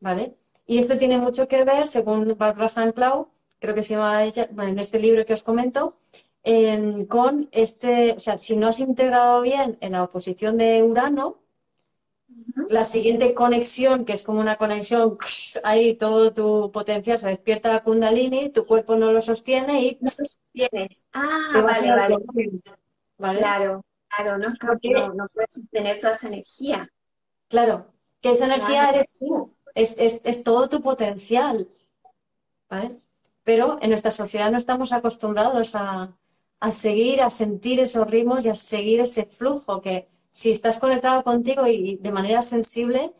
¿Vale? 0.00 0.34
Y 0.66 0.78
esto 0.78 0.98
tiene 0.98 1.18
mucho 1.18 1.48
que 1.48 1.64
ver, 1.64 1.88
según 1.88 2.36
Barbara 2.36 2.92
Clau, 2.92 3.28
creo 3.58 3.74
que 3.74 3.82
se 3.82 3.94
llama 3.94 4.24
ella, 4.24 4.48
bueno, 4.52 4.70
en 4.72 4.78
este 4.78 4.98
libro 4.98 5.24
que 5.24 5.34
os 5.34 5.42
comento, 5.42 5.96
em, 6.42 7.06
con 7.06 7.48
este, 7.52 8.12
o 8.12 8.20
sea, 8.20 8.38
si 8.38 8.56
no 8.56 8.68
has 8.68 8.80
integrado 8.80 9.40
bien 9.42 9.76
en 9.80 9.92
la 9.92 10.04
oposición 10.04 10.56
de 10.58 10.82
Urano, 10.82 11.36
la 12.68 12.84
siguiente 12.84 13.34
conexión, 13.34 14.04
que 14.04 14.12
es 14.12 14.22
como 14.22 14.40
una 14.40 14.56
conexión, 14.56 15.16
ahí 15.64 15.94
todo 15.94 16.32
tu 16.32 16.70
potencial 16.72 17.18
se 17.18 17.28
despierta 17.28 17.72
la 17.72 17.82
kundalini, 17.82 18.50
tu 18.50 18.66
cuerpo 18.66 18.96
no 18.96 19.12
lo 19.12 19.20
sostiene 19.20 19.82
y... 19.82 19.98
No 20.00 20.10
lo 20.18 20.24
sostiene. 20.24 20.96
Ah, 21.12 21.62
vale, 21.62 21.90
vale. 21.90 23.38
Claro, 23.38 23.84
claro, 24.08 24.38
no, 24.38 24.48
no, 24.48 25.14
no 25.14 25.28
puedes 25.28 25.54
sostener 25.54 26.00
toda 26.00 26.14
esa 26.14 26.28
energía. 26.28 26.90
Claro, 27.48 27.86
que 28.20 28.30
esa 28.30 28.46
energía 28.46 28.90
eres 28.90 29.06
tú, 29.18 29.54
es, 29.74 29.96
es, 29.98 30.20
es 30.24 30.42
todo 30.42 30.68
tu 30.68 30.80
potencial. 30.80 31.68
¿Vale? 32.68 33.00
Pero 33.44 33.78
en 33.80 33.88
nuestra 33.90 34.10
sociedad 34.10 34.50
no 34.50 34.58
estamos 34.58 34.92
acostumbrados 34.92 35.74
a, 35.74 36.14
a 36.60 36.72
seguir, 36.72 37.22
a 37.22 37.30
sentir 37.30 37.80
esos 37.80 38.06
ritmos 38.06 38.44
y 38.44 38.50
a 38.50 38.54
seguir 38.54 39.00
ese 39.00 39.24
flujo 39.24 39.80
que 39.80 40.08
si 40.38 40.52
estás 40.52 40.78
conectado 40.78 41.24
contigo 41.24 41.66
y 41.66 41.96
de 41.96 42.12
manera 42.12 42.42
sensible, 42.42 43.12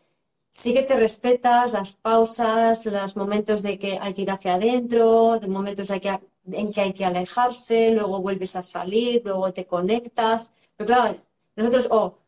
sí 0.49 0.73
que 0.73 0.83
te 0.83 0.95
respetas 0.95 1.73
las 1.73 1.95
pausas, 1.95 2.85
los 2.85 3.17
momentos 3.17 3.61
de 3.61 3.77
que 3.77 3.99
hay 3.99 4.13
que 4.13 4.21
ir 4.21 4.31
hacia 4.31 4.53
adentro, 4.55 5.37
de 5.37 5.49
momentos 5.49 5.89
en 5.89 6.71
que 6.71 6.81
hay 6.81 6.93
que 6.93 7.03
alejarse, 7.03 7.91
luego 7.91 8.21
vuelves 8.21 8.55
a 8.55 8.61
salir, 8.61 9.21
luego 9.25 9.51
te 9.51 9.65
conectas. 9.65 10.53
Pero 10.77 10.87
claro, 10.87 11.17
nosotros 11.57 11.87
o 11.91 12.19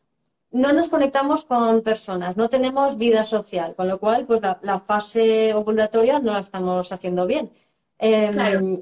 no 0.50 0.74
nos 0.74 0.90
conectamos 0.90 1.46
con 1.46 1.80
personas, 1.80 2.36
no 2.36 2.50
tenemos 2.50 2.98
vida 2.98 3.24
social, 3.24 3.74
con 3.74 3.88
lo 3.88 3.98
cual 3.98 4.26
pues 4.26 4.42
la, 4.42 4.78
fase 4.80 5.54
ovulatoria 5.54 6.18
no 6.18 6.32
la 6.34 6.40
estamos 6.40 6.92
haciendo 6.92 7.26
bien. 7.26 7.50
Em, 7.98 8.76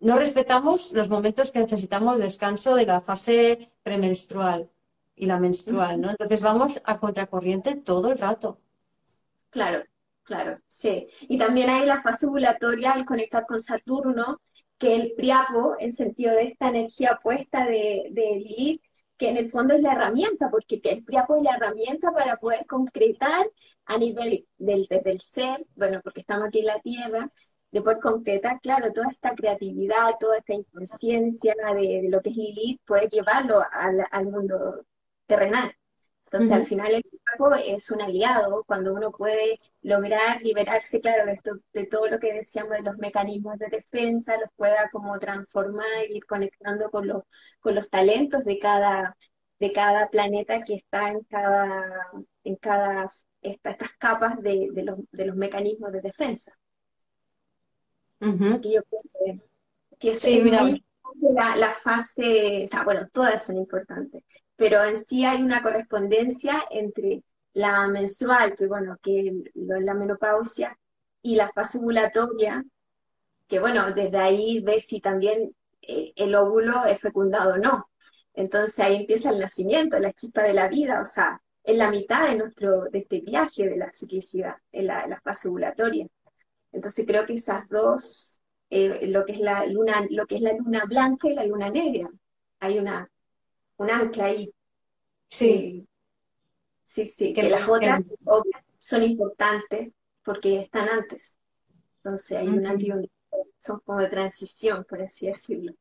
no 0.00 0.18
respetamos 0.18 0.92
los 0.92 1.08
momentos 1.08 1.50
que 1.50 1.60
necesitamos 1.60 2.18
descanso 2.18 2.74
de 2.74 2.84
la 2.84 3.00
fase 3.00 3.70
premenstrual 3.82 4.68
y 5.16 5.26
la 5.26 5.40
menstrual, 5.40 6.00
¿no? 6.00 6.10
Entonces 6.10 6.40
vamos 6.42 6.80
a 6.84 7.00
contracorriente 7.00 7.74
todo 7.74 8.12
el 8.12 8.18
rato. 8.18 8.60
Claro, 9.50 9.82
claro, 10.22 10.60
sí. 10.66 11.08
Y 11.22 11.38
también 11.38 11.70
hay 11.70 11.86
la 11.86 12.02
fase 12.02 12.26
ovulatoria 12.26 12.92
al 12.92 13.06
conectar 13.06 13.46
con 13.46 13.60
Saturno, 13.60 14.40
que 14.78 14.94
el 14.94 15.12
priapo, 15.14 15.74
en 15.78 15.94
sentido 15.94 16.34
de 16.34 16.44
esta 16.44 16.68
energía 16.68 17.18
puesta 17.22 17.64
de, 17.64 18.08
de 18.10 18.36
Lilith, 18.36 18.82
que 19.16 19.30
en 19.30 19.38
el 19.38 19.48
fondo 19.48 19.74
es 19.74 19.82
la 19.82 19.92
herramienta, 19.92 20.50
porque 20.50 20.80
el 20.84 21.02
priapo 21.02 21.36
es 21.36 21.42
la 21.42 21.54
herramienta 21.54 22.12
para 22.12 22.36
poder 22.36 22.66
concretar 22.66 23.46
a 23.86 23.96
nivel 23.96 24.46
del, 24.58 24.86
del 24.86 25.20
ser, 25.20 25.64
bueno, 25.74 26.00
porque 26.04 26.20
estamos 26.20 26.48
aquí 26.48 26.58
en 26.58 26.66
la 26.66 26.80
Tierra, 26.80 27.32
de 27.70 27.82
poder 27.82 27.98
concretar, 28.00 28.60
claro, 28.60 28.92
toda 28.92 29.08
esta 29.10 29.34
creatividad, 29.34 30.16
toda 30.20 30.38
esta 30.38 30.54
inconsciencia 30.54 31.54
de, 31.74 32.08
lo 32.10 32.20
que 32.20 32.30
es 32.30 32.36
Lilith, 32.36 32.80
poder 32.84 33.08
llevarlo 33.08 33.62
al, 33.72 34.06
al 34.10 34.26
mundo 34.26 34.84
terrenal. 35.26 35.74
Entonces, 36.26 36.50
al 36.50 36.66
final 36.66 36.92
el 36.92 37.04
cuerpo 37.04 37.54
es 37.54 37.90
un 37.90 38.02
aliado 38.02 38.64
cuando 38.66 38.92
uno 38.92 39.12
puede 39.12 39.58
lograr 39.82 40.42
liberarse, 40.42 41.00
claro, 41.00 41.24
de, 41.24 41.32
esto, 41.32 41.52
de 41.72 41.86
todo 41.86 42.08
lo 42.08 42.18
que 42.18 42.32
decíamos 42.32 42.72
de 42.72 42.82
los 42.82 42.98
mecanismos 42.98 43.58
de 43.58 43.68
defensa, 43.68 44.36
los 44.36 44.50
pueda 44.56 44.88
como 44.90 45.16
transformar, 45.20 45.86
ir 46.08 46.24
conectando 46.26 46.90
con 46.90 47.06
los, 47.06 47.22
con 47.60 47.76
los 47.76 47.88
talentos 47.90 48.44
de 48.44 48.58
cada, 48.58 49.16
de 49.60 49.72
cada 49.72 50.08
planeta 50.08 50.62
que 50.64 50.74
está 50.74 51.10
en 51.10 51.22
cada, 51.22 52.10
en 52.42 52.56
cada 52.56 53.08
estas 53.40 53.92
capas 53.98 54.42
de, 54.42 54.68
de, 54.72 54.82
los, 54.82 54.98
de 55.12 55.26
los 55.26 55.36
mecanismos 55.36 55.92
de 55.92 56.00
defensa. 56.00 56.52
que 58.18 58.72
yo 58.72 58.82
creo 58.82 59.40
que, 59.98 60.14
sí, 60.14 60.40
mira. 60.42 60.62
La, 61.20 61.56
la, 61.56 61.72
fase, 61.72 62.64
o 62.64 62.66
sea, 62.66 62.84
bueno, 62.84 63.08
todas 63.10 63.42
son 63.44 63.56
importantes, 63.56 64.22
pero 64.56 64.84
en 64.84 64.96
sí 65.04 65.24
hay 65.24 65.42
una 65.42 65.62
correspondencia 65.62 66.64
entre 66.70 67.22
la 67.52 67.86
menstrual, 67.88 68.54
que 68.56 68.66
bueno, 68.66 68.98
que 69.02 69.28
es 69.28 69.34
la 69.54 69.94
menopausia, 69.94 70.76
y 71.22 71.36
la 71.36 71.50
fase 71.52 71.78
ovulatoria, 71.78 72.64
que 73.48 73.58
bueno, 73.60 73.92
desde 73.92 74.18
ahí 74.18 74.60
ves 74.60 74.86
si 74.86 75.00
también 75.00 75.54
eh, 75.82 76.12
el 76.16 76.34
óvulo 76.34 76.84
es 76.84 77.00
fecundado 77.00 77.54
o 77.54 77.58
no. 77.58 77.90
Entonces 78.34 78.78
ahí 78.80 78.96
empieza 78.96 79.30
el 79.30 79.40
nacimiento, 79.40 79.98
la 79.98 80.12
chispa 80.12 80.42
de 80.42 80.54
la 80.54 80.68
vida, 80.68 81.00
o 81.00 81.04
sea, 81.04 81.40
en 81.64 81.78
la 81.78 81.90
mitad 81.90 82.28
de 82.28 82.36
nuestro, 82.36 82.84
de 82.84 83.00
este 83.00 83.20
viaje 83.20 83.68
de 83.68 83.76
la 83.76 83.90
ciclicidad, 83.90 84.56
en 84.72 84.86
la, 84.86 85.20
fase 85.24 85.48
ovulatoria. 85.48 86.06
Entonces 86.72 87.06
creo 87.06 87.26
que 87.26 87.34
esas 87.34 87.68
dos, 87.68 88.40
eh, 88.70 89.08
lo 89.08 89.24
que 89.24 89.32
es 89.32 89.40
la 89.40 89.66
luna, 89.66 90.06
lo 90.10 90.26
que 90.26 90.36
es 90.36 90.42
la 90.42 90.52
luna 90.52 90.84
blanca 90.86 91.28
y 91.28 91.34
la 91.34 91.44
luna 91.44 91.70
negra, 91.70 92.08
hay 92.60 92.78
una 92.78 93.08
un 93.76 93.90
ancla 93.90 94.24
ahí. 94.26 94.52
Sí. 95.28 95.86
Sí, 96.84 97.04
sí, 97.06 97.32
que 97.32 97.50
las 97.50 97.68
otras 97.68 98.16
son 98.78 99.02
importantes 99.02 99.92
porque 100.22 100.60
están 100.60 100.88
antes. 100.88 101.36
Entonces 101.96 102.38
hay 102.38 102.48
una 102.48 102.76
son 103.58 103.80
como 103.80 104.00
de 104.00 104.08
transición, 104.08 104.86
por 104.88 105.02
así 105.02 105.26
decirlo. 105.26 105.72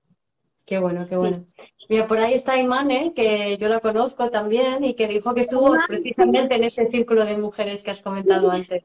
Qué 0.66 0.80
bueno, 0.80 1.06
qué 1.08 1.16
bueno. 1.16 1.46
Mira, 1.90 2.08
por 2.08 2.18
ahí 2.18 2.34
está 2.34 2.58
Imane, 2.58 3.14
que 3.14 3.56
yo 3.58 3.70
la 3.70 3.80
conozco 3.80 4.32
también 4.32 4.84
y 4.84 4.96
que 4.96 5.08
dijo 5.08 5.36
que 5.36 5.42
estuvo 5.42 5.76
precisamente 5.88 6.56
en 6.56 6.64
ese 6.64 6.90
círculo 6.90 7.24
de 7.24 7.38
mujeres 7.38 7.84
que 7.84 7.92
has 7.92 8.02
comentado 8.02 8.50
antes. 8.50 8.84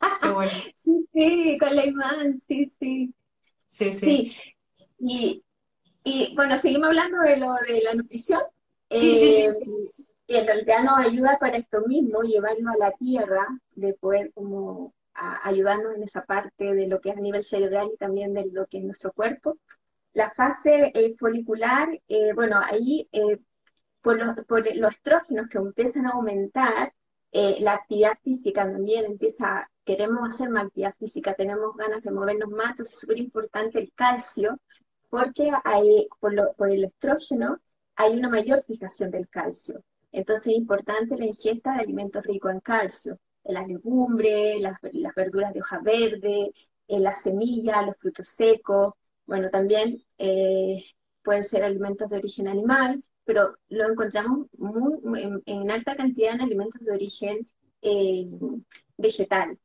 Qué 0.22 0.30
bueno. 0.30 0.50
Sí, 0.74 1.06
sí, 1.12 1.58
con 1.58 1.76
la 1.76 1.84
Iman, 1.84 2.40
sí, 2.48 2.72
sí. 2.78 3.14
Sí, 3.68 3.92
sí. 3.92 4.36
Y, 4.98 5.44
y 6.04 6.34
bueno, 6.34 6.56
seguimos 6.58 6.88
hablando 6.88 7.20
de 7.20 7.36
lo 7.36 7.54
de 7.66 7.82
la 7.82 7.94
nutrición. 7.94 8.40
Sí, 8.90 9.16
sí, 9.16 9.30
sí. 9.30 9.92
Y 10.26 10.36
en 10.36 10.46
realidad 10.46 10.84
nos 10.84 11.06
ayuda 11.06 11.38
para 11.40 11.56
esto 11.56 11.82
mismo, 11.86 12.22
llevarlo 12.22 12.70
a 12.70 12.76
la 12.78 12.92
tierra, 12.92 13.46
de 13.74 13.94
poder 13.94 14.32
como 14.32 14.94
ayudarnos 15.12 15.96
en 15.96 16.02
esa 16.04 16.24
parte 16.24 16.74
de 16.74 16.86
lo 16.86 17.00
que 17.00 17.10
es 17.10 17.16
a 17.16 17.20
nivel 17.20 17.44
cerebral 17.44 17.90
y 17.92 17.96
también 17.96 18.32
de 18.32 18.46
lo 18.52 18.66
que 18.66 18.78
es 18.78 18.84
nuestro 18.84 19.12
cuerpo. 19.12 19.58
La 20.12 20.30
fase 20.30 20.90
eh, 20.94 21.14
folicular, 21.18 21.88
eh, 22.08 22.32
bueno, 22.34 22.60
ahí 22.64 23.08
eh, 23.12 23.38
por, 24.02 24.18
los, 24.18 24.44
por 24.46 24.64
los 24.76 24.94
estrógenos 24.94 25.48
que 25.48 25.58
empiezan 25.58 26.06
a 26.06 26.12
aumentar, 26.12 26.92
la 27.32 27.74
actividad 27.74 28.14
física 28.24 28.64
también 28.64 29.04
empieza, 29.04 29.70
queremos 29.84 30.28
hacer 30.28 30.50
más 30.50 30.66
actividad 30.66 30.94
física, 30.96 31.34
tenemos 31.34 31.76
ganas 31.76 32.02
de 32.02 32.10
movernos 32.10 32.50
más, 32.50 32.70
entonces 32.70 32.94
es 32.94 33.00
súper 33.00 33.18
importante 33.18 33.78
el 33.78 33.92
calcio, 33.94 34.58
porque 35.10 35.50
por, 36.20 36.70
el 36.70 36.84
estrógeno 36.84 37.60
hay 37.96 38.16
una 38.16 38.30
mayor 38.30 38.62
fijación 38.64 39.10
del 39.10 39.28
calcio. 39.28 39.82
Entonces 40.12 40.52
es 40.52 40.58
importante 40.58 41.18
la 41.18 41.26
ingesta 41.26 41.74
de 41.74 41.80
alimentos 41.80 42.24
ricos 42.24 42.52
en 42.52 42.60
calcio. 42.60 43.18
las 43.44 43.66
legumbres, 43.66 44.60
las, 44.60 45.14
verduras 45.14 45.52
de 45.52 45.60
hoja 45.60 45.80
verde, 45.80 46.52
las 46.88 47.22
semillas, 47.22 47.86
los 47.86 47.96
frutos 47.96 48.28
secos, 48.28 48.94
bueno, 49.26 49.50
también 49.50 50.02
pueden 51.22 51.44
ser 51.44 51.64
alimentos 51.64 52.08
de 52.08 52.16
origen 52.16 52.48
animal, 52.48 53.02
pero 53.24 53.56
lo 53.68 53.88
encontramos 53.90 54.46
muy, 54.58 55.42
en, 55.46 55.70
alta 55.70 55.96
cantidad 55.96 56.34
en 56.34 56.40
alimentos 56.42 56.80
de 56.82 56.92
origen 56.92 57.46
vegetal. 58.96 59.58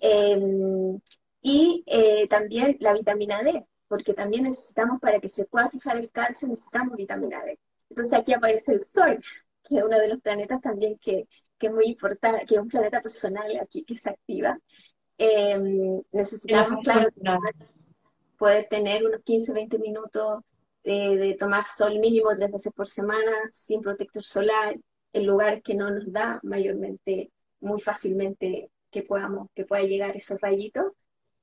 Em, 0.00 1.00
y 1.42 1.84
también 2.28 2.76
la 2.80 2.92
vitamina 2.94 3.42
D, 3.42 3.66
porque 3.88 4.14
también 4.14 4.44
necesitamos, 4.44 5.00
para 5.00 5.18
que 5.18 5.28
se 5.28 5.46
pueda 5.46 5.70
fijar 5.70 5.96
el 5.96 6.10
calcio, 6.10 6.46
necesitamos 6.46 6.96
vitamina 6.96 7.42
D. 7.42 7.58
Entonces 7.88 8.18
aquí 8.18 8.34
aparece 8.34 8.72
el 8.72 8.84
Sol, 8.84 9.18
que 9.64 9.78
es 9.78 9.82
uno 9.82 9.98
de 9.98 10.08
los 10.08 10.20
planetas 10.20 10.60
también 10.60 10.98
que, 10.98 11.26
es 11.60 11.72
muy 11.72 11.86
importante, 11.86 12.46
que 12.46 12.54
es 12.54 12.60
un 12.60 12.68
planeta 12.68 13.02
personal 13.02 13.58
aquí 13.60 13.82
que 13.82 13.96
se 13.96 14.10
activa. 14.10 14.58
Em, 15.16 16.00
necesitamos, 16.12 16.84
claro, 16.84 17.08
poder 18.36 18.68
tener 18.68 19.04
unos 19.04 19.22
15, 19.24 19.52
20 19.52 19.78
minutos 19.78 20.44
de, 20.84 21.36
tomar 21.38 21.64
sol 21.64 21.98
mínimo 21.98 22.30
tres 22.36 22.52
veces 22.52 22.72
por 22.72 22.86
semana, 22.86 23.32
sin 23.50 23.80
protector 23.80 24.22
solar, 24.22 24.76
en 25.12 25.26
lugares 25.26 25.62
que 25.62 25.74
no 25.74 25.90
nos 25.90 26.12
da 26.12 26.38
mayormente, 26.42 27.32
muy 27.60 27.80
fácilmente 27.80 28.70
que 28.90 29.02
podamos, 29.02 29.48
que 29.54 29.64
pueda 29.64 29.82
llegar 29.82 30.16
esos 30.16 30.40
rayitos 30.40 30.92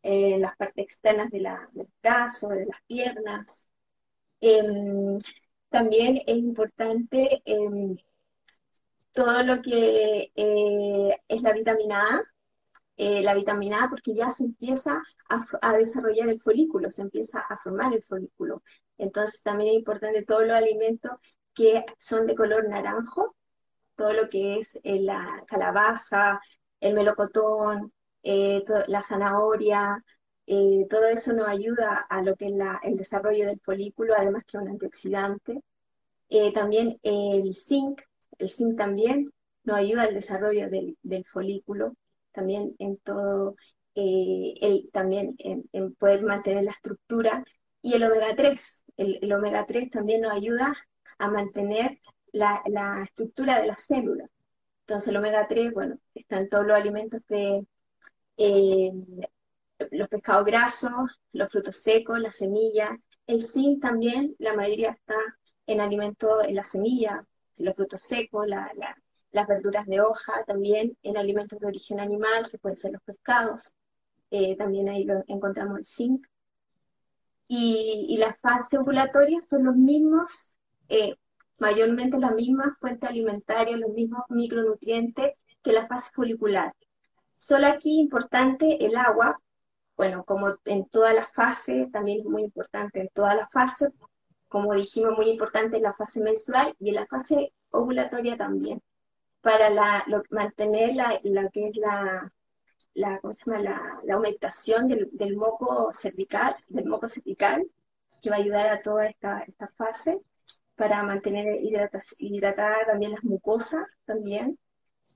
en 0.07 0.41
las 0.41 0.55
partes 0.55 0.85
externas 0.85 1.31
de 1.31 1.41
la, 1.41 1.69
del 1.73 1.87
brazo, 2.01 2.49
de 2.49 2.67
las 2.67 2.81
piernas. 2.87 3.67
Em, 4.39 5.19
también 5.69 6.21
es 6.27 6.37
importante 6.37 7.41
em, 7.45 7.97
todo 9.13 9.43
lo 9.43 9.61
que 9.61 10.31
eh, 10.35 11.17
es 11.27 11.41
la 11.41 11.53
vitamina 11.53 12.01
A, 12.17 12.23
eh, 12.97 13.21
la 13.23 13.33
vitamina 13.33 13.85
A 13.85 13.89
porque 13.89 14.13
ya 14.15 14.29
se 14.31 14.45
empieza 14.45 15.01
a, 15.61 15.73
desarrollar 15.77 16.29
el 16.29 16.39
folículo, 16.39 16.91
se 16.91 17.01
empieza 17.01 17.39
a 17.39 17.57
formar 17.57 17.93
el 17.93 18.03
folículo. 18.03 18.63
Entonces 18.97 19.41
también 19.43 19.71
es 19.71 19.77
importante 19.79 20.23
todos 20.23 20.45
los 20.45 20.55
alimentos 20.55 21.13
que 21.53 21.83
son 21.99 22.27
de 22.27 22.35
color 22.35 22.69
naranjo, 22.69 23.35
todo 23.95 24.13
lo 24.13 24.29
que 24.29 24.59
es 24.59 24.79
eh, 24.83 24.99
la 24.99 25.43
calabaza, 25.47 26.41
el 26.79 26.93
melocotón, 26.93 27.93
eh, 28.25 28.63
la 28.87 29.01
zanahoria, 29.01 30.03
eh, 30.47 30.87
todo 30.89 31.05
eso 31.07 31.33
nos 31.33 31.47
ayuda 31.47 32.07
a 32.09 32.23
lo 32.23 32.35
que 32.35 32.47
es 32.47 32.53
el 32.83 32.97
desarrollo 32.97 33.45
del 33.45 33.59
folículo, 33.59 34.15
además 34.17 34.43
que 34.45 34.57
es 34.57 34.63
un 34.63 34.69
antioxidante. 34.69 35.61
Eh, 36.29 36.51
también 36.53 36.99
el 37.03 37.53
zinc, 37.53 38.01
el 38.39 38.49
zinc 38.49 38.77
también 38.77 39.31
nos 39.63 39.77
ayuda 39.77 40.03
al 40.03 40.15
desarrollo 40.15 40.69
del, 40.69 41.25
folículo, 41.25 41.95
también 42.31 42.75
en 42.79 42.97
todo, 42.97 43.55
el, 43.93 44.89
también 44.91 45.35
en, 45.39 45.93
poder 45.95 46.23
mantener 46.23 46.63
la 46.63 46.71
estructura. 46.71 47.43
Y 47.83 47.93
el 47.93 48.03
omega 48.05 48.35
3, 48.35 48.81
el, 48.97 49.33
omega 49.33 49.65
3 49.67 49.91
también 49.91 50.21
nos 50.21 50.33
ayuda 50.33 50.75
a 51.19 51.29
mantener 51.29 51.99
la, 52.31 52.63
la 52.65 53.03
estructura 53.03 53.59
de 53.61 53.67
la 53.67 53.75
célula. 53.75 54.27
Entonces 54.81 55.09
el 55.09 55.17
omega 55.17 55.47
3, 55.47 55.73
bueno, 55.73 55.99
está 56.15 56.39
en 56.39 56.49
todos 56.49 56.65
los 56.65 56.77
alimentos 56.77 57.21
de, 57.27 57.65
eh, 58.37 58.91
los 59.91 60.07
pescados 60.09 60.45
grasos, 60.45 61.19
los 61.33 61.51
frutos 61.51 61.77
secos, 61.77 62.19
las 62.19 62.35
semillas. 62.35 62.91
El 63.27 63.43
zinc 63.43 63.81
también, 63.81 64.35
la 64.39 64.53
mayoría 64.53 64.91
está 64.91 65.15
en 65.67 65.81
alimentos, 65.81 66.43
en 66.45 66.55
las 66.55 66.69
semillas, 66.69 67.21
los 67.57 67.75
frutos 67.75 68.01
secos, 68.01 68.47
las 68.47 69.47
verduras 69.47 69.85
de 69.85 70.01
hoja, 70.01 70.43
también 70.45 70.97
en 71.03 71.17
alimentos 71.17 71.59
de 71.59 71.67
origen 71.67 71.99
animal, 71.99 72.49
que 72.49 72.57
pueden 72.57 72.75
ser 72.75 72.91
los 72.93 73.01
pescados. 73.03 73.73
Eh, 74.31 74.55
también 74.57 74.89
ahí 74.89 75.03
lo, 75.05 75.23
encontramos 75.27 75.77
el 75.79 75.85
zinc. 75.85 76.27
Y, 77.47 78.07
y, 78.09 78.17
las 78.17 78.39
fases 78.39 78.79
ovulatorias 78.79 79.45
son 79.47 79.65
los 79.65 79.75
mismos, 79.75 80.55
eh, 80.89 81.15
mayormente 81.59 82.17
las 82.17 82.33
mismas 82.33 82.75
fuentes 82.79 83.07
alimentarias, 83.07 83.79
los 83.79 83.91
mismos 83.91 84.23
micronutrientes 84.29 85.33
que 85.61 85.71
la 85.71 85.87
fase 85.87 86.09
folicular. 86.13 86.73
Solo 87.37 87.67
aquí 87.67 87.99
importante 87.99 88.85
el 88.85 88.95
agua, 88.95 89.39
bueno, 89.95 90.25
como 90.25 90.55
en 90.65 90.85
todas 90.89 91.13
las 91.13 91.31
fases, 91.31 91.91
también 91.91 92.19
es 92.19 92.25
muy 92.25 92.43
importante 92.43 92.99
en 93.01 93.09
todas 93.09 93.35
las 93.35 93.49
fases, 93.51 93.89
como 94.47 94.73
dijimos, 94.73 95.15
muy 95.17 95.29
importante 95.29 95.77
en 95.77 95.83
la 95.83 95.93
fase 95.93 96.21
menstrual 96.21 96.75
y 96.79 96.89
en 96.89 96.95
la 96.95 97.05
fase 97.07 97.53
ovulatoria 97.71 98.37
también, 98.37 98.81
para 99.41 99.69
mantener 100.29 100.95
la, 100.95 101.49
que 101.49 101.67
es 101.69 101.77
la, 101.77 102.31
la, 102.93 103.19
la, 104.03 104.13
aumentación 104.13 104.87
del, 104.87 105.37
moco 105.37 105.91
cervical, 105.93 106.55
del 106.69 106.85
moco 106.85 107.07
cervical, 107.07 107.65
que 108.21 108.29
va 108.29 108.37
a 108.37 108.39
ayudar 108.39 108.67
a 108.67 108.81
toda 108.81 109.07
esta, 109.07 109.41
esta 109.41 109.67
fase, 109.77 110.19
para 110.75 111.03
mantener 111.03 111.59
hidratada 111.61 112.85
también 112.85 113.11
las 113.11 113.23
mucosas 113.23 113.85
también, 114.05 114.57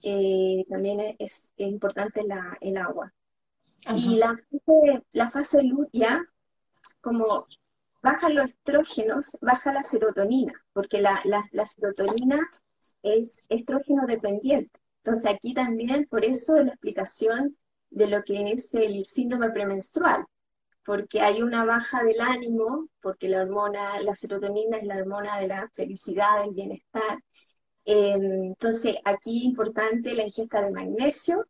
eh, 0.03 0.65
también 0.69 1.15
es, 1.19 1.51
importante 1.57 2.23
la, 2.23 2.57
el 2.61 2.77
agua. 2.77 3.13
Y 3.95 4.17
la 4.17 4.35
fase, 4.35 5.03
la 5.11 5.31
fase 5.31 5.63
lútea, 5.63 6.25
como 7.01 7.47
bajan 8.01 8.35
los 8.35 8.47
estrógenos, 8.47 9.37
baja 9.41 9.73
la 9.73 9.83
serotonina, 9.83 10.53
porque 10.73 11.01
la, 11.01 11.21
la, 11.23 11.65
serotonina 11.65 12.39
es 13.03 13.41
estrógeno 13.49 14.05
dependiente. 14.05 14.79
Entonces 15.03 15.31
aquí 15.31 15.53
también, 15.53 16.07
por 16.09 16.25
eso 16.25 16.57
es 16.57 16.65
la 16.65 16.73
explicación 16.73 17.57
de 17.89 18.07
lo 18.07 18.23
que 18.23 18.51
es 18.51 18.73
el 18.73 19.05
síndrome 19.05 19.49
premenstrual, 19.51 20.25
porque 20.85 21.21
hay 21.21 21.41
una 21.41 21.65
baja 21.65 22.03
del 22.03 22.19
ánimo, 22.21 22.87
porque 23.01 23.29
la 23.29 23.41
hormona, 23.41 24.01
la 24.01 24.15
serotonina 24.15 24.77
es 24.77 24.85
la 24.85 24.97
hormona 24.97 25.39
de 25.39 25.47
la 25.47 25.69
felicidad, 25.73 26.41
del 26.43 26.53
bienestar, 26.53 27.19
entonces, 27.91 28.97
aquí 29.03 29.45
importante 29.45 30.13
la 30.13 30.23
ingesta 30.23 30.61
de 30.61 30.71
magnesio, 30.71 31.47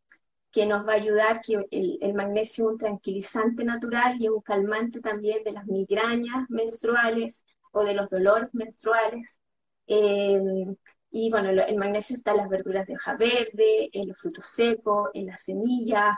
que 0.52 0.66
nos 0.66 0.88
va 0.88 0.94
a 0.94 0.96
ayudar, 0.96 1.42
que 1.42 1.60
el, 1.72 2.14
magnesio 2.14 2.66
es 2.66 2.72
un 2.72 2.78
tranquilizante 2.78 3.64
natural 3.64 4.16
y 4.20 4.30
un 4.30 4.42
calmante 4.42 5.02
también 5.02 5.44
de 5.44 5.52
las 5.52 5.66
migrañas 5.68 6.50
menstruales 6.50 7.46
o 7.72 7.84
de 7.84 7.94
los 7.94 8.10
dolores 8.10 8.50
menstruales. 8.54 9.40
Em, 9.88 10.76
y 11.12 11.30
bueno, 11.32 11.50
el 11.50 11.76
magnesio 11.78 12.16
está 12.16 12.32
en 12.32 12.38
las 12.38 12.50
verduras 12.50 12.88
de 12.88 12.96
hoja 12.96 13.16
verde, 13.18 13.90
en 13.94 14.08
los 14.10 14.18
frutos 14.20 14.48
secos, 14.48 15.10
en 15.14 15.28
las 15.28 15.44
semillas, 15.44 16.16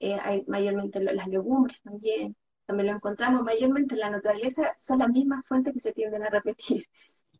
eh, 0.00 0.18
hay 0.20 0.44
mayormente 0.48 1.00
las 1.00 1.28
legumbres 1.28 1.80
también. 1.82 2.36
También 2.66 2.88
lo 2.88 2.94
encontramos 2.94 3.42
mayormente 3.42 3.94
en 3.94 4.00
la 4.00 4.10
naturaleza, 4.10 4.74
son 4.76 4.98
las 5.00 5.08
mismas 5.10 5.46
fuentes 5.46 5.72
que 5.72 5.80
se 5.80 5.92
tienden 5.92 6.24
a 6.24 6.30
repetir. 6.30 6.84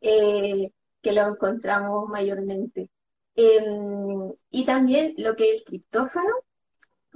Eh, 0.05 0.69
que 1.03 1.11
lo 1.13 1.27
encontramos 1.27 2.09
mayormente. 2.09 2.89
Em, 3.35 4.31
y 4.51 4.65
también 4.65 5.13
lo 5.17 5.35
que 5.35 5.53
es 5.53 5.59
el 5.61 5.65
triptófano, 5.65 6.33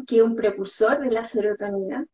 que 0.07 0.17
es 0.17 0.23
un 0.23 0.35
precursor 0.35 0.99
de 0.99 1.11
la 1.11 1.23
serotonina. 1.25 2.05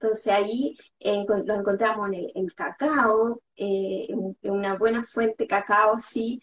Entonces 0.00 0.32
ahí 0.32 0.76
lo 1.00 1.54
encontramos 1.54 2.08
en 2.12 2.30
el, 2.34 2.54
cacao, 2.54 3.40
eh, 3.56 4.06
en, 4.08 4.36
una 4.50 4.76
buena 4.76 5.04
fuente 5.04 5.46
cacao, 5.46 6.00
sí, 6.00 6.42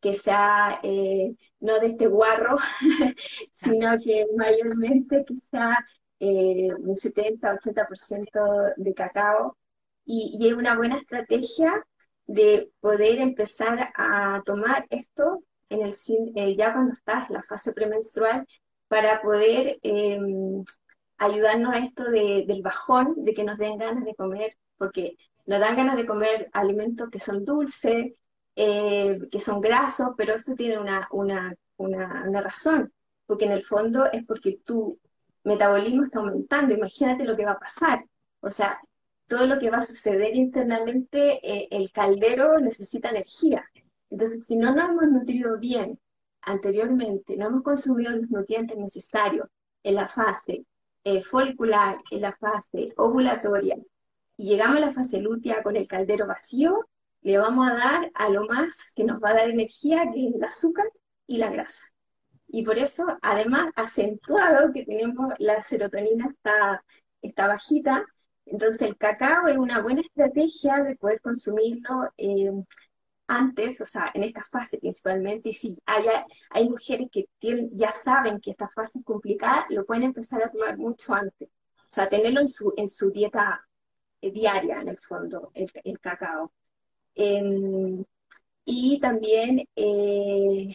que 0.00 0.14
sea 0.14 0.80
eh, 0.82 1.34
no 1.60 1.78
de 1.80 1.86
este 1.88 2.06
guarro, 2.08 2.58
sino 3.52 3.98
que 3.98 4.26
mayormente 4.36 5.24
sea 5.50 5.78
eh, 6.20 6.68
un 6.74 6.94
70-80% 6.94 8.74
de 8.76 8.94
cacao. 8.94 9.56
Y, 10.04 10.36
y 10.40 10.48
es 10.48 10.54
una 10.54 10.76
buena 10.76 10.98
estrategia 10.98 11.86
de 12.26 12.70
poder 12.80 13.18
empezar 13.18 13.92
a 13.96 14.42
tomar 14.44 14.86
esto 14.90 15.42
en 15.68 15.82
el, 15.82 15.94
eh, 16.36 16.56
ya 16.56 16.72
cuando 16.72 16.92
estás 16.92 17.28
en 17.28 17.34
la 17.34 17.42
fase 17.42 17.72
premenstrual 17.72 18.46
para 18.88 19.22
poder 19.22 19.78
em, 19.82 20.64
ayudarnos 21.18 21.74
a 21.74 21.78
esto 21.78 22.10
del 22.10 22.62
bajón, 22.62 23.24
de 23.24 23.34
que 23.34 23.44
nos 23.44 23.58
den 23.58 23.78
ganas 23.78 24.04
de 24.04 24.14
comer, 24.14 24.56
porque 24.76 25.16
nos 25.46 25.60
dan 25.60 25.76
ganas 25.76 25.96
de 25.96 26.06
comer 26.06 26.50
alimentos 26.52 27.08
que 27.10 27.20
son 27.20 27.44
dulces, 27.44 28.12
eh, 28.56 29.18
que 29.30 29.40
son 29.40 29.60
grasos, 29.60 30.10
pero 30.16 30.34
esto 30.34 30.54
tiene 30.54 30.78
una, 30.78 31.08
una, 31.10 31.54
una, 31.76 32.24
una 32.26 32.40
razón, 32.42 32.92
porque 33.26 33.46
en 33.46 33.52
el 33.52 33.64
fondo 33.64 34.10
es 34.10 34.24
porque 34.26 34.58
tu 34.64 34.98
metabolismo 35.44 36.04
está 36.04 36.20
aumentando, 36.20 36.74
imagínate 36.74 37.24
lo 37.24 37.36
que 37.36 37.46
va 37.46 37.52
a 37.52 37.58
pasar. 37.58 38.04
O 38.40 38.50
sea, 38.50 38.80
todo 39.26 39.46
lo 39.46 39.58
que 39.58 39.70
va 39.70 39.78
a 39.78 39.82
suceder 39.82 40.36
internamente, 40.36 41.40
eh, 41.42 41.68
el 41.70 41.90
caldero 41.92 42.58
necesita 42.58 43.10
energía. 43.10 43.64
Entonces, 44.10 44.44
si 44.46 44.56
no 44.56 44.74
nos 44.74 44.90
hemos 44.90 45.08
nutrido 45.08 45.58
bien 45.58 45.98
anteriormente, 46.42 47.36
no 47.36 47.46
hemos 47.46 47.62
consumido 47.62 48.12
los 48.12 48.30
nutrientes 48.30 48.76
necesarios 48.76 49.46
en 49.82 49.94
la 49.94 50.08
fase 50.08 50.66
eh, 51.04 51.22
folicular, 51.22 51.98
en 52.10 52.20
la 52.20 52.32
fase 52.32 52.92
ovulatoria, 52.96 53.76
y 54.36 54.48
llegamos 54.48 54.76
a 54.78 54.80
la 54.80 54.92
fase 54.92 55.20
lútea 55.20 55.62
con 55.62 55.76
el 55.76 55.88
caldero 55.88 56.26
vacío, 56.26 56.88
le 57.22 57.38
vamos 57.38 57.70
a 57.70 57.74
dar 57.74 58.10
a 58.14 58.28
lo 58.28 58.46
más 58.46 58.92
que 58.94 59.04
nos 59.04 59.22
va 59.22 59.30
a 59.30 59.34
dar 59.34 59.50
energía, 59.50 60.10
que 60.12 60.28
es 60.28 60.34
el 60.34 60.44
azúcar 60.44 60.86
y 61.26 61.38
la 61.38 61.50
grasa. 61.50 61.84
Y 62.48 62.64
por 62.64 62.78
eso, 62.78 63.18
además, 63.22 63.72
acentuado 63.76 64.72
que 64.72 64.84
tenemos 64.84 65.32
la 65.38 65.62
serotonina 65.62 66.26
está, 66.28 66.84
está 67.22 67.46
bajita, 67.46 68.04
entonces 68.46 68.82
el 68.82 68.96
cacao 68.96 69.48
es 69.48 69.56
una 69.58 69.80
buena 69.82 70.00
estrategia 70.02 70.82
de 70.82 70.96
poder 70.96 71.20
consumirlo 71.20 72.10
eh, 72.16 72.52
antes, 73.26 73.80
o 73.80 73.86
sea, 73.86 74.10
en 74.14 74.24
esta 74.24 74.44
fase 74.44 74.78
principalmente, 74.78 75.50
y 75.50 75.52
si 75.54 75.78
hay, 75.86 76.04
hay 76.50 76.68
mujeres 76.68 77.08
que 77.10 77.26
ya 77.72 77.92
saben 77.92 78.40
que 78.40 78.50
esta 78.52 78.68
fase 78.68 78.98
es 78.98 79.04
complicada, 79.04 79.66
lo 79.70 79.86
pueden 79.86 80.04
empezar 80.04 80.42
a 80.42 80.50
tomar 80.50 80.76
mucho 80.76 81.14
antes. 81.14 81.48
O 81.48 81.94
sea, 81.94 82.08
tenerlo 82.08 82.40
en 82.40 82.48
su, 82.48 82.72
en 82.76 82.88
su 82.88 83.10
dieta 83.10 83.66
eh, 84.20 84.30
diaria, 84.30 84.80
en 84.80 84.88
el 84.88 84.98
fondo, 84.98 85.50
el, 85.54 85.70
el 85.84 86.00
cacao. 86.00 86.52
Em, 87.14 88.04
y 88.64 89.00
también 89.00 89.64
eh, 89.76 90.74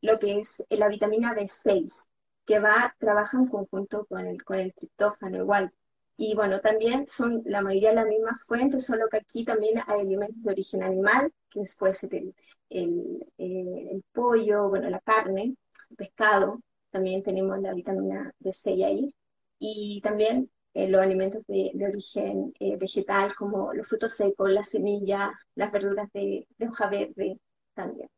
lo 0.00 0.18
que 0.18 0.40
es 0.40 0.62
la 0.70 0.88
vitamina 0.88 1.34
B6, 1.34 2.06
que 2.44 2.58
va, 2.58 2.94
trabaja 2.98 3.38
en 3.38 3.46
conjunto 3.48 4.06
con 4.06 4.26
el, 4.26 4.42
con 4.44 4.58
el 4.58 4.74
triptófano 4.74 5.38
igual. 5.38 5.72
Y 6.16 6.34
bueno, 6.34 6.60
también 6.60 7.06
son 7.06 7.42
la 7.44 7.62
mayoría 7.62 7.90
de 7.90 7.96
las 7.96 8.06
mismas 8.06 8.42
fuentes, 8.44 8.84
solo 8.84 9.08
que 9.10 9.18
aquí 9.18 9.44
también 9.44 9.80
hay 9.86 10.00
alimentos 10.00 10.42
de 10.42 10.52
origen 10.52 10.82
animal, 10.82 11.32
que 11.48 11.62
puede 11.78 11.94
ser 11.94 12.14
el, 12.14 12.34
el, 12.68 13.26
eh, 13.38 13.88
el 13.92 14.04
pollo, 14.12 14.68
bueno, 14.68 14.88
la 14.90 15.00
carne, 15.00 15.56
el 15.90 15.96
pescado, 15.96 16.60
también 16.90 17.22
tenemos 17.22 17.58
la 17.60 17.74
vitamina 17.74 18.32
B6 18.40 18.84
ahí. 18.84 19.14
Y 19.58 20.00
también 20.02 20.50
eh, 20.74 20.88
los 20.88 21.02
alimentos 21.02 21.42
de, 21.46 21.72
origen 21.86 22.52
eh, 22.60 22.76
vegetal, 22.76 23.34
como 23.34 23.72
los 23.72 23.86
frutos 23.86 24.14
secos, 24.14 24.50
las 24.50 24.70
semillas, 24.70 25.30
las 25.54 25.72
verduras 25.72 26.10
de, 26.12 26.46
hoja 26.68 26.88
verde 26.88 27.38
también. 27.74 28.08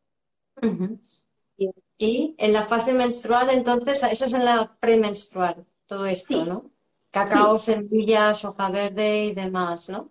y, 1.99 2.35
en 2.39 2.53
la 2.53 2.67
fase 2.67 2.93
menstrual, 2.95 3.51
entonces, 3.51 4.03
eso 4.05 4.25
es 4.25 4.33
en 4.35 4.45
la 4.45 4.77
premenstrual, 4.81 5.65
todo 5.87 6.07
esto, 6.07 6.45
¿no? 6.45 6.74
Cacao, 7.15 7.59
semillas, 7.59 8.45
hoja 8.45 8.71
verde 8.71 9.27
y 9.27 9.33
demás, 9.35 9.89
¿no? 9.89 10.11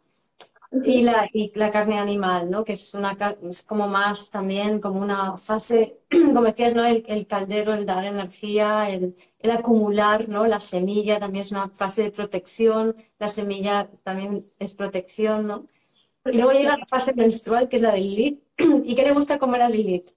Y 0.85 1.01
la, 1.01 1.29
y 1.33 1.51
la 1.53 1.69
carne 1.69 1.99
animal, 1.99 2.49
¿no? 2.49 2.63
Que 2.63 2.73
es 2.73 2.93
una 2.93 3.17
es 3.49 3.63
como 3.63 3.89
más 3.89 4.31
también 4.31 4.79
como 4.79 5.01
una 5.01 5.35
fase, 5.35 5.99
como 6.09 6.43
decías, 6.43 6.73
¿no? 6.73 6.85
El, 6.85 7.03
el 7.07 7.27
caldero, 7.27 7.73
el 7.73 7.85
dar 7.85 8.05
energía, 8.05 8.89
el, 8.89 9.17
el, 9.39 9.51
acumular, 9.51 10.29
¿no? 10.29 10.47
La 10.47 10.61
semilla 10.61 11.19
también 11.19 11.41
es 11.41 11.51
una 11.51 11.67
fase 11.69 12.03
de 12.03 12.11
protección, 12.11 12.95
la 13.19 13.27
semilla 13.27 13.89
también 14.03 14.45
es 14.57 14.73
protección, 14.73 15.45
¿no? 15.45 15.67
Y 16.25 16.37
luego 16.37 16.53
llega 16.53 16.77
la 16.77 16.85
fase 16.87 17.13
menstrual, 17.13 17.67
que 17.67 17.75
es 17.75 17.81
la 17.81 17.91
de 17.91 17.99
Lilith. 17.99 18.43
¿Y 18.85 18.95
qué 18.95 19.03
le 19.03 19.11
gusta 19.11 19.37
comer 19.37 19.61
a 19.61 19.69
Lilith? 19.69 20.09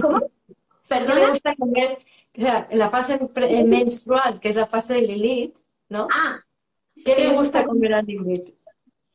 ¿Cómo? 0.00 0.20
¿Qué 0.88 1.14
le 1.14 1.26
gusta 1.30 1.56
comer? 1.56 1.98
O 2.38 2.40
sea, 2.40 2.68
la 2.70 2.88
fase 2.90 3.18
menstrual, 3.66 4.38
que 4.38 4.50
es 4.50 4.56
la 4.56 4.66
fase 4.66 4.94
de 4.94 5.02
Lilith, 5.02 5.56
¿no? 5.90 6.08
Ah. 6.10 6.40
¿Qué 7.04 7.14
le 7.14 7.34
gusta 7.34 7.64
comer 7.64 7.94
a 7.94 8.02
Lilith? 8.02 8.54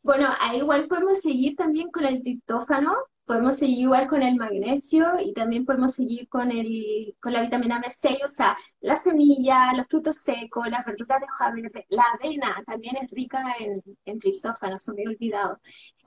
Bueno, 0.03 0.28
ahí 0.39 0.59
igual 0.59 0.88
podemos 0.88 1.19
seguir 1.19 1.55
también 1.55 1.89
con 1.89 2.05
el 2.05 2.21
triptófano, 2.21 2.95
podemos 3.26 3.57
seguir 3.57 3.80
igual 3.80 4.07
con 4.07 4.21
el 4.21 4.36
magnesio 4.36 5.19
y 5.19 5.34
también 5.34 5.65
podemos 5.65 5.93
seguir 5.93 6.28
con, 6.30 6.51
el, 6.51 7.15
con 7.19 7.34
la 7.34 7.41
vitamina 7.41 7.82
B6, 7.82 8.23
o 8.23 8.28
sea, 8.28 8.55
la 8.82 8.95
semilla, 8.95 9.73
los 9.73 9.88
frutos 9.88 10.17
secos, 10.17 10.69
las 10.69 10.86
verduras 10.86 11.21
de 11.21 11.26
hoja 11.26 11.51
verde, 11.51 11.86
la 11.89 12.03
avena 12.13 12.63
también 12.67 12.97
es 12.97 13.09
rica 13.09 13.55
en, 13.59 13.82
en 14.05 14.19
triptófano, 14.19 14.78
se 14.78 14.93
me 14.93 15.01
he 15.01 15.07
olvidado. 15.07 15.59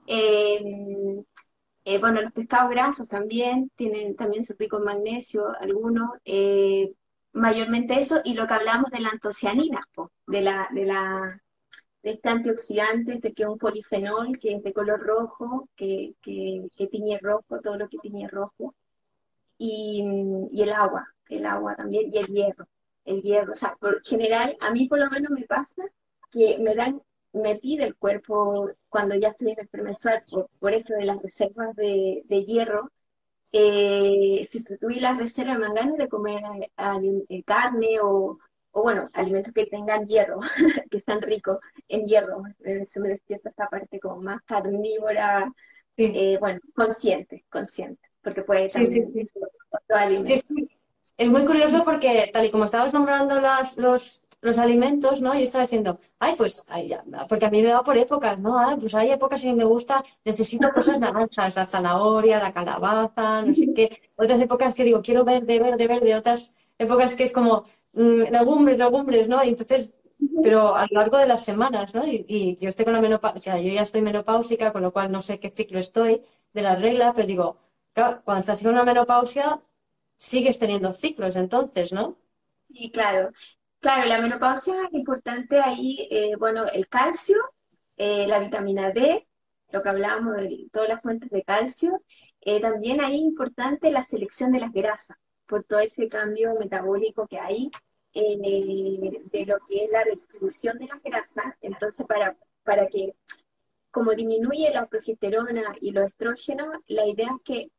Em, 0.07 1.23
eh, 1.83 1.97
bueno, 1.99 2.21
los 2.21 2.31
pescados 2.31 2.69
grasos 2.71 3.09
también 3.09 3.69
tienen, 3.75 4.15
también 4.15 4.45
son 4.45 4.57
ricos 4.59 4.79
en 4.79 4.85
magnesio, 4.85 5.43
algunos, 5.59 6.09
eh, 6.23 6.93
mayormente 7.33 7.99
eso, 7.99 8.21
y 8.23 8.33
lo 8.33 8.47
que 8.47 8.53
hablamos 8.53 8.91
de 8.91 9.01
la 9.01 9.09
antocianina, 9.09 9.81
de 10.29 10.41
la, 10.41 10.67
de 10.71 10.85
la 10.85 11.41
de 12.03 12.11
este 12.11 12.29
antioxidante, 12.29 13.15
este 13.15 13.33
que 13.33 13.43
es 13.43 13.49
un 13.49 13.57
polifenol, 13.57 14.37
que 14.39 14.55
es 14.55 14.63
de 14.63 14.73
color 14.73 15.01
rojo, 15.01 15.67
que, 15.75 16.15
que, 16.21 16.87
tiñe 16.87 17.19
rojo, 17.19 17.59
todo 17.61 17.77
lo 17.77 17.89
que 17.89 17.97
tiñe 17.97 18.27
rojo, 18.27 18.73
y, 19.57 20.01
el 20.57 20.71
agua, 20.71 21.07
el 21.29 21.45
agua 21.45 21.75
también, 21.75 22.11
y 22.13 22.17
el 22.17 22.27
hierro, 22.27 22.67
el 23.05 23.21
hierro, 23.21 23.53
o 23.53 23.55
sea, 23.55 23.75
por 23.75 24.01
general, 24.03 24.55
a 24.61 24.71
mí 24.71 24.87
por 24.87 24.99
lo 24.99 25.09
menos 25.09 25.31
me 25.31 25.45
pasa 25.45 25.83
que 26.31 26.57
me 26.59 26.75
dan, 26.75 27.01
me 27.33 27.55
pide 27.57 27.83
el 27.85 27.95
cuerpo 27.95 28.69
cuando 28.87 29.15
ya 29.15 29.29
estoy 29.29 29.51
en 29.51 29.59
el 29.61 29.67
premenstrual, 29.67 30.23
por, 30.59 30.73
esto 30.73 30.93
de 30.93 31.05
las 31.05 31.21
reservas 31.21 31.75
de, 31.75 32.23
hierro, 32.47 32.91
eh, 33.51 34.41
sustituir 34.45 35.01
las 35.01 35.17
reservas 35.17 35.57
me 35.57 35.65
dan 35.65 35.75
ganas 35.75 35.97
de 35.97 36.07
comer 36.07 36.43
eh, 36.61 37.25
eh, 37.29 37.43
carne 37.43 37.99
o, 38.01 38.37
o 38.71 38.83
bueno, 38.83 39.07
alimentos 39.13 39.53
que 39.53 39.65
tengan 39.65 40.07
hierro, 40.07 40.39
que 40.91 41.01
sean 41.01 41.21
ricos 41.21 41.59
en 41.87 42.05
hierro. 42.05 42.43
Eh, 42.63 42.85
se 42.85 42.99
me 42.99 43.09
despierta 43.09 43.49
esta 43.49 43.67
parte 43.67 43.99
como 43.99 44.21
más 44.21 44.41
carnívora, 44.43 45.51
eh, 45.97 46.37
bueno, 46.39 46.59
consciente, 46.73 47.45
consciente, 47.49 48.01
porque 48.21 48.43
puede 48.43 48.69
también 48.69 49.11
sí, 50.21 50.37
sí, 50.37 50.69
Es 51.17 51.29
muy 51.29 51.45
curioso 51.45 51.83
porque 51.83 52.29
tal 52.31 52.45
y 52.45 52.51
como 52.51 52.65
estabas 52.65 52.93
nombrando 52.93 53.41
las, 53.41 53.77
los, 53.77 54.21
los 54.41 54.57
alimentos, 54.57 55.21
¿no? 55.21 55.33
Yo 55.33 55.41
estaba 55.41 55.65
diciendo, 55.65 55.99
ay, 56.19 56.35
pues, 56.37 56.65
porque 57.27 57.45
a 57.45 57.49
mí 57.49 57.61
me 57.61 57.73
va 57.73 57.83
por 57.83 57.97
épocas, 57.97 58.39
¿no? 58.39 58.57
Ay, 58.57 58.77
pues 58.79 58.95
hay 58.95 59.11
épocas 59.11 59.43
en 59.43 59.51
que 59.51 59.57
me 59.57 59.65
gusta, 59.65 60.03
necesito 60.23 60.71
cosas 60.71 60.99
naranjas, 60.99 61.55
la 61.55 61.65
zanahoria, 61.65 62.39
la 62.39 62.53
calabaza, 62.53 63.41
no 63.41 63.53
sé 63.53 63.73
qué. 63.75 64.01
Otras 64.15 64.39
épocas 64.39 64.75
que 64.75 64.85
digo, 64.85 65.01
quiero 65.01 65.25
verde, 65.25 65.59
verde, 65.59 65.87
verde. 65.87 66.15
Otras 66.15 66.55
épocas 66.77 67.15
que 67.15 67.23
es 67.23 67.33
como, 67.33 67.65
legumbres, 67.93 68.77
legumbres, 68.77 69.29
¿no? 69.29 69.43
Y 69.43 69.49
entonces, 69.49 69.93
pero 70.43 70.75
a 70.75 70.85
lo 70.89 70.99
largo 70.99 71.17
de 71.17 71.27
las 71.27 71.43
semanas, 71.43 71.93
¿no? 71.93 72.03
Y, 72.05 72.57
yo 72.59 72.69
estoy 72.69 72.85
con 72.85 72.93
la 72.93 73.01
menopausia, 73.01 73.37
o 73.37 73.55
sea, 73.55 73.61
yo 73.61 73.73
ya 73.73 73.81
estoy 73.81 74.01
menopáusica, 74.01 74.71
con 74.71 74.81
lo 74.81 74.93
cual 74.93 75.11
no 75.11 75.21
sé 75.21 75.39
qué 75.39 75.49
ciclo 75.49 75.79
estoy 75.79 76.21
de 76.53 76.61
la 76.61 76.75
regla, 76.75 77.13
pero 77.13 77.27
digo, 77.27 77.57
cuando 77.93 78.39
estás 78.39 78.61
en 78.61 78.69
una 78.69 78.83
menopausia, 78.83 79.61
sigues 80.17 80.59
teniendo 80.59 80.91
ciclos 80.93 81.35
entonces, 81.35 81.91
¿no? 81.93 82.17
Sí, 82.69 82.91
claro. 82.91 83.31
Claro, 83.79 84.07
la 84.09 84.21
menopausia 84.21 84.83
es 84.83 84.93
importante 84.93 85.59
ahí, 85.59 86.07
eh, 86.11 86.35
bueno, 86.37 86.65
el 86.67 86.87
calcio, 86.89 87.37
eh, 87.95 88.27
la 88.27 88.39
vitamina 88.39 88.91
D, 88.91 89.27
lo 89.71 89.81
que 89.81 89.89
hablábamos 89.89 90.35
de 90.37 90.67
todas 90.71 90.89
las 90.89 91.01
fuentes 91.01 91.29
de 91.29 91.43
calcio, 91.43 92.03
eh, 92.41 92.59
también 92.59 93.01
ahí 93.01 93.15
es 93.15 93.21
importante 93.21 93.91
la 93.91 94.03
selección 94.03 94.51
de 94.51 94.59
las 94.59 94.71
grasas 94.73 95.17
por 95.49 95.63
todo 95.63 95.79
ese 95.79 96.07
cambio 96.07 96.53
metabólico 96.59 97.27
que 97.27 97.39
hay 97.39 97.71
eh, 98.13 98.37
de 99.31 99.45
lo 99.47 99.57
que 99.67 99.85
es 99.85 99.91
la 99.91 100.03
distribución 100.03 100.77
de 100.77 100.87
las 100.87 101.01
grasas. 101.01 101.55
Entonces, 101.61 102.05
para, 102.05 102.37
para 102.63 102.87
que, 102.87 103.15
como 103.91 104.11
disminuye 104.11 104.71
la 104.71 104.85
progesterona 104.85 105.75
y 105.81 105.91
los 105.91 106.05
estrógenos, 106.05 106.77
la 106.87 107.07
idea 107.07 107.29
es 107.35 107.41
que 107.43 107.71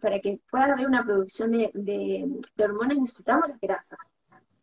para 0.00 0.20
que 0.20 0.38
pueda 0.50 0.74
haber 0.74 0.86
una 0.86 1.04
producción 1.04 1.52
de, 1.52 2.42
hormonas 2.58 2.98
necesitamos 2.98 3.48
las 3.48 3.60
grasas. 3.60 3.98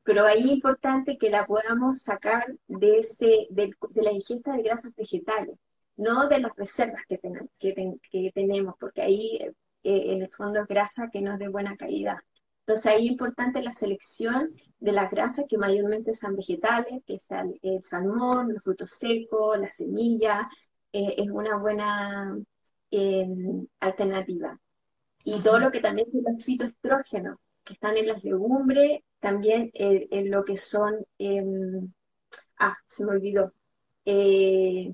Pero 0.04 0.26
ahí 0.26 0.42
es 0.42 0.52
importante 0.52 1.18
que 1.18 1.30
la 1.30 1.46
podamos 1.46 2.02
sacar 2.02 2.46
de, 2.68 3.00
ese, 3.00 3.48
de, 3.50 3.74
la 3.96 4.12
ingesta 4.12 4.54
de 4.54 4.64
grasas 4.64 4.94
vegetales, 4.96 5.58
no 5.96 6.28
de 6.28 6.40
las 6.40 6.56
reservas 6.56 7.04
que, 7.08 7.20
que, 7.58 7.98
que 8.12 8.32
tenemos, 8.34 8.76
porque 8.80 9.02
ahí 9.02 9.54
eh, 9.84 10.14
en 10.14 10.22
el 10.22 10.30
fondo 10.30 10.62
es 10.62 10.68
grasa 10.68 11.10
que 11.12 11.22
no 11.22 11.34
es 11.34 11.40
de 11.40 11.50
buena 11.50 11.76
calidad. 11.78 12.18
Entonces 12.66 12.86
ahí 12.86 13.06
es 13.06 13.12
importante 13.12 13.62
la 13.62 13.74
selección 13.74 14.54
de 14.80 14.92
las 14.94 15.12
grasas 15.12 15.46
que 15.50 15.58
mayormente 15.58 16.16
son 16.16 16.36
vegetales, 16.36 17.04
que 17.06 17.16
es 17.16 17.28
el, 17.62 17.84
salmón, 17.84 18.54
los 18.54 18.64
frutos 18.64 18.92
secos, 18.92 19.60
la 19.60 19.70
semilla, 19.70 20.50
eh, 20.94 21.16
es 21.18 21.30
una 21.30 21.58
buena 21.58 22.38
em, 22.92 23.68
alternativa. 23.82 24.58
Y 25.26 25.42
todo 25.42 25.60
lo 25.60 25.72
que 25.72 25.82
también 25.82 26.08
son 26.12 26.24
los 26.34 26.44
fitoestrógenos, 26.44 27.38
que 27.64 27.74
están 27.74 27.98
en 27.98 28.08
las 28.08 28.24
legumbres, 28.24 29.02
también 29.20 29.72
en, 29.74 30.32
lo 30.32 30.44
que 30.46 30.58
son, 30.58 30.96
em, 31.18 31.94
ah, 32.60 32.76
se 32.88 33.06
me 33.06 33.12
olvidó, 33.12 33.54
eh, 34.06 34.94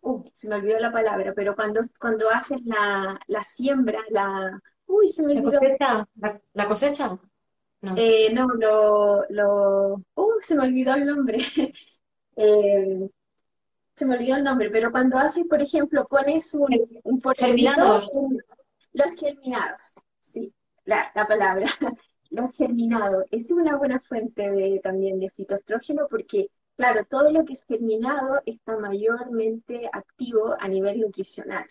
uh, 0.00 0.24
se 0.32 0.48
me 0.48 0.56
olvidó 0.56 0.78
la 0.78 0.92
palabra, 0.92 1.32
pero 1.34 1.54
cuando, 1.54 1.80
cuando 1.98 2.28
haces 2.30 2.64
la, 2.64 3.18
la 3.26 3.44
siembra, 3.44 4.00
la... 4.10 4.60
Uy, 4.86 5.08
se 5.08 5.22
me 5.22 5.32
olvidó. 5.32 5.50
¿La 5.50 5.58
cosecha? 5.58 6.08
¿La, 6.52 6.68
cosecha? 6.68 7.18
No. 7.80 7.94
Eh, 7.96 8.32
no, 8.32 8.48
lo, 8.48 9.24
lo... 9.28 9.94
Uh, 10.14 10.32
se 10.40 10.56
me 10.56 10.64
olvidó 10.64 10.94
el 10.94 11.06
nombre. 11.06 11.38
eh, 12.36 13.08
se 13.98 14.06
me 14.06 14.14
olvidó 14.14 14.36
el 14.36 14.44
nombre, 14.44 14.70
pero 14.70 14.92
cuando 14.92 15.18
haces, 15.18 15.44
por 15.48 15.60
ejemplo, 15.60 16.06
pones 16.06 16.54
un, 16.54 16.68
un 17.02 17.20
germinados. 17.36 18.08
los 18.92 19.20
germinados, 19.20 19.94
sí, 20.20 20.54
la, 20.84 21.10
la 21.16 21.26
palabra, 21.26 21.66
los 22.30 22.54
germinados, 22.54 23.24
es 23.32 23.50
una 23.50 23.76
buena 23.76 23.98
fuente 23.98 24.52
de, 24.52 24.80
también 24.80 25.18
de 25.18 25.30
fitoestrógeno 25.30 26.06
porque 26.08 26.48
Claro, 26.78 27.04
todo 27.06 27.32
lo 27.32 27.44
que 27.44 27.54
es 27.54 27.64
germinado 27.64 28.40
está 28.46 28.78
mayormente 28.78 29.90
activo 29.92 30.54
a 30.60 30.68
nivel 30.68 31.00
nutricional. 31.00 31.66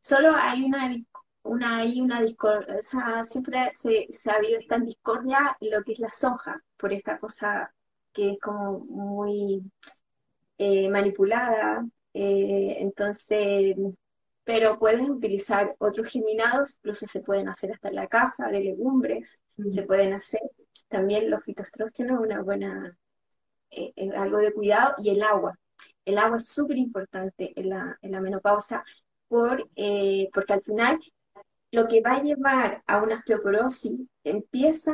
Solo 0.00 0.32
hay 0.34 0.64
una, 0.64 0.96
una 1.42 1.76
hay 1.76 2.00
una 2.00 2.22
discordia, 2.22 2.78
o 2.78 2.82
sea, 2.82 3.24
siempre 3.24 3.70
se, 3.72 4.06
se, 4.10 4.30
ha 4.30 4.36
habido 4.36 4.58
esta 4.58 4.78
discordia 4.78 5.54
en 5.60 5.70
lo 5.72 5.82
que 5.84 5.92
es 5.92 5.98
la 5.98 6.08
soja, 6.08 6.64
por 6.78 6.94
esta 6.94 7.18
cosa 7.18 7.74
que 8.12 8.32
es 8.32 8.40
como 8.40 8.80
muy 8.80 9.70
eh, 10.56 10.88
manipulada, 10.88 11.86
eh, 12.14 12.76
entonces, 12.80 13.76
pero 14.44 14.78
puedes 14.78 15.10
utilizar 15.10 15.76
otros 15.78 16.08
geminados, 16.10 16.76
incluso 16.76 17.06
se 17.06 17.20
pueden 17.20 17.48
hacer 17.48 17.72
hasta 17.72 17.90
en 17.90 17.96
la 17.96 18.08
casa, 18.08 18.48
de 18.48 18.60
legumbres, 18.60 19.42
mm. 19.58 19.70
se 19.70 19.82
pueden 19.82 20.14
hacer 20.14 20.40
también 20.88 21.30
los 21.30 21.44
fitoestrógenos, 21.44 22.18
una 22.20 22.42
buena, 22.42 22.96
eh, 23.72 24.10
algo 24.16 24.38
de 24.38 24.52
cuidado, 24.52 24.94
y 24.98 25.10
el 25.10 25.22
agua. 25.22 25.58
El 26.04 26.18
agua 26.18 26.38
es 26.38 26.46
súper 26.46 26.76
importante 26.78 27.52
en 27.56 27.70
la, 27.70 27.98
en 28.02 28.12
la 28.12 28.20
menopausa 28.20 28.84
por, 29.28 29.68
porque 30.32 30.52
al 30.52 30.62
final 30.62 31.00
lo 31.70 31.88
que 31.88 32.02
va 32.02 32.16
a 32.16 32.22
llevar 32.22 32.82
a 32.86 33.02
una 33.02 33.16
osteoporosis 33.16 33.98
empieza 34.24 34.92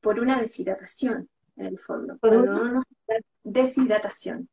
por 0.00 0.18
una 0.18 0.40
deshidratación, 0.40 1.28
en 1.56 1.66
el 1.66 1.78
fondo. 1.78 2.18
Cuando 2.20 2.50
uno 2.50 2.64
no 2.72 2.82
deshidratación. 3.44 4.48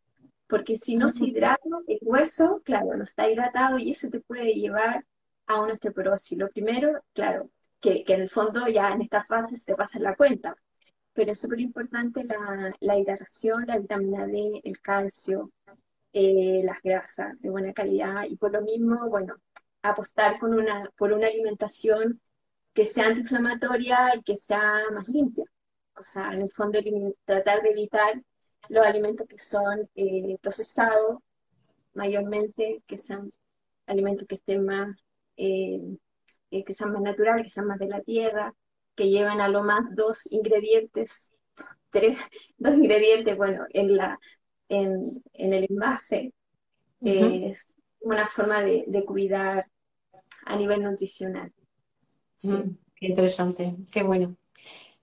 Porque 0.48 0.78
si 0.78 0.96
no 0.96 1.12
se 1.12 1.26
hidrata, 1.26 1.62
el 1.88 2.00
hueso, 2.02 2.62
claro, 2.64 2.96
no 2.96 3.04
está 3.04 3.30
hidratado 3.30 3.78
y 3.80 3.92
eso 3.92 4.10
te 4.10 4.22
puede 4.22 4.54
llevar 4.54 5.06
a 5.46 5.60
una 5.60 5.74
osteoporosis. 5.74 6.38
Lo 6.38 6.50
primero, 6.50 7.04
claro, 7.14 7.50
que, 7.82 8.04
en 8.08 8.22
el 8.22 8.30
fondo 8.30 8.66
ya 8.68 8.94
en 8.94 9.02
esta 9.02 9.26
fase 9.26 9.58
se 9.58 9.66
te 9.66 9.76
pasa 9.76 10.00
la 10.00 10.16
cuenta. 10.16 10.56
Pero 11.18 11.32
es 11.32 11.40
súper 11.40 11.60
importante 11.62 12.24
la, 12.26 12.76
la, 12.80 12.96
hidratación, 12.96 13.66
la 13.66 13.80
vitamina 13.80 14.28
D, 14.28 14.62
el 14.64 14.80
calcio, 14.80 15.52
eh, 16.14 16.62
las 16.64 16.80
grasas 16.84 17.42
de 17.42 17.50
buena 17.50 17.74
calidad 17.74 18.26
y 18.30 18.36
por 18.36 18.52
lo 18.52 18.62
mismo, 18.62 19.10
bueno, 19.10 19.34
apostar 19.82 20.38
con 20.38 20.54
una, 20.54 20.92
por 20.96 21.12
una 21.14 21.26
alimentación 21.26 22.22
que 22.72 22.86
sea 22.86 23.08
antiinflamatoria 23.08 24.16
y 24.16 24.22
que 24.22 24.38
sea 24.38 24.84
más 24.94 25.10
limpia. 25.10 25.46
O 25.96 26.04
sea, 26.04 26.34
en 26.34 26.44
el 26.44 26.52
fondo 26.52 26.78
tratar 27.26 27.64
de 27.64 27.72
evitar 27.72 28.22
los 28.70 28.86
alimentos 28.86 29.28
que 29.28 29.40
son 29.40 29.90
eh, 29.96 30.38
procesados, 30.40 31.18
mayormente, 31.96 32.84
que 32.86 33.00
sean 33.00 33.32
alimentos 33.88 34.28
que 34.28 34.36
estén 34.36 34.66
más, 34.66 34.96
eh, 35.36 35.82
que 36.52 36.74
sean 36.76 36.92
más 36.92 37.02
naturales, 37.02 37.44
que 37.44 37.50
sean 37.50 37.66
más 37.66 37.80
de 37.80 37.88
la 37.88 38.02
tierra, 38.02 38.54
que 38.98 39.10
lleven 39.10 39.40
a 39.40 39.48
lo 39.48 39.64
más 39.64 39.86
dos 39.96 40.30
ingredientes, 40.30 41.32
tres, 41.90 42.18
dos 42.58 42.76
ingredientes, 42.76 43.38
bueno, 43.38 43.66
en 43.70 43.96
la, 43.96 44.20
en, 44.68 45.04
el 45.34 45.68
envase. 45.70 46.34
Es 47.00 47.74
una 48.02 48.28
forma 48.28 48.62
de 48.62 49.06
cuidar 49.06 49.70
a 50.46 50.56
nivel 50.56 50.84
nutricional. 50.84 51.52
Mm, 52.44 52.76
qué 52.96 53.08
interesante, 53.08 53.76
qué 53.92 54.04
bueno. 54.04 54.36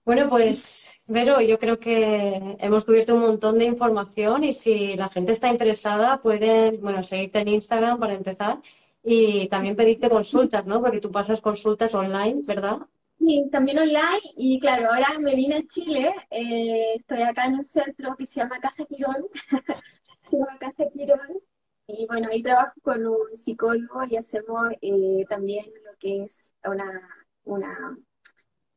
Bueno, 0.05 0.29
pues 0.29 1.01
Vero, 1.07 1.41
yo 1.41 1.59
creo 1.59 1.79
que 1.79 2.57
hemos 2.59 2.85
cubierto 2.85 3.15
un 3.15 3.23
montón 3.23 3.59
de 3.59 3.65
información 3.65 4.45
y 4.45 4.53
si 4.53 4.97
la 4.97 5.09
gente 5.09 5.33
está 5.33 5.51
interesada 5.51 6.21
pueden, 6.21 6.81
bueno, 6.81 7.03
seguirte 7.03 7.41
en 7.41 7.49
Instagram 7.49 7.99
para 7.99 8.13
empezar 8.13 8.61
y 9.03 9.49
también 9.49 9.77
pedirte 9.77 10.11
consultas, 10.11 10.67
¿no? 10.67 10.81
Porque 10.81 11.01
tú 11.01 11.11
pasas 11.11 11.41
consultas 11.41 11.95
online, 11.95 12.43
¿verdad? 12.45 12.79
Sí, 13.27 13.49
también 13.51 13.79
online 13.79 14.21
y 14.37 14.61
claro, 14.61 14.93
ahora 14.93 15.19
me 15.19 15.35
vine 15.35 15.57
a 15.57 15.67
Chile, 15.67 16.15
eh, 16.31 16.97
estoy 16.97 17.23
acá 17.23 17.47
en 17.47 17.55
un 17.55 17.65
centro 17.65 18.15
que 18.17 18.27
se 18.27 18.41
llama 18.41 18.61
Casa 18.61 18.85
Quirón, 18.85 19.25
se 20.27 20.37
llama 20.37 20.59
Casa 20.59 20.85
Quirón 20.93 21.41
y 21.87 22.07
bueno, 22.07 22.29
ahí 22.31 22.43
trabajo 22.43 22.75
con 22.83 23.07
un 23.07 23.35
psicólogo 23.35 24.05
y 24.11 24.17
hacemos 24.19 24.69
eh, 24.83 25.25
también 25.27 25.65
lo 25.87 25.93
que 25.99 26.25
es 26.25 26.53
una, 26.67 27.01
una, 27.45 27.97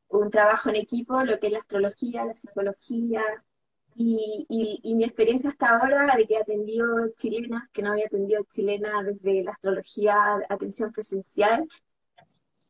un 0.10 0.32
trabajo 0.32 0.70
en 0.70 0.78
equipo, 0.78 1.22
lo 1.24 1.40
que 1.40 1.48
es 1.48 1.54
la 1.54 1.60
astrología, 1.60 2.26
la 2.26 2.36
psicología. 2.36 3.24
Y, 4.00 4.46
y, 4.84 4.96
mi 4.96 5.04
experiencia 5.06 5.50
hasta 5.50 5.70
ahora 5.70 6.16
de 6.16 6.28
que 6.28 6.36
he 6.36 6.38
atendido 6.38 7.10
chilenas, 7.16 7.64
que 7.74 7.82
no 7.82 7.94
había 7.94 8.06
atendido 8.06 8.46
chilena 8.48 9.02
desde 9.04 9.44
la 9.44 9.52
astrología, 9.52 10.16
atención 10.50 10.92
presencial, 10.92 11.68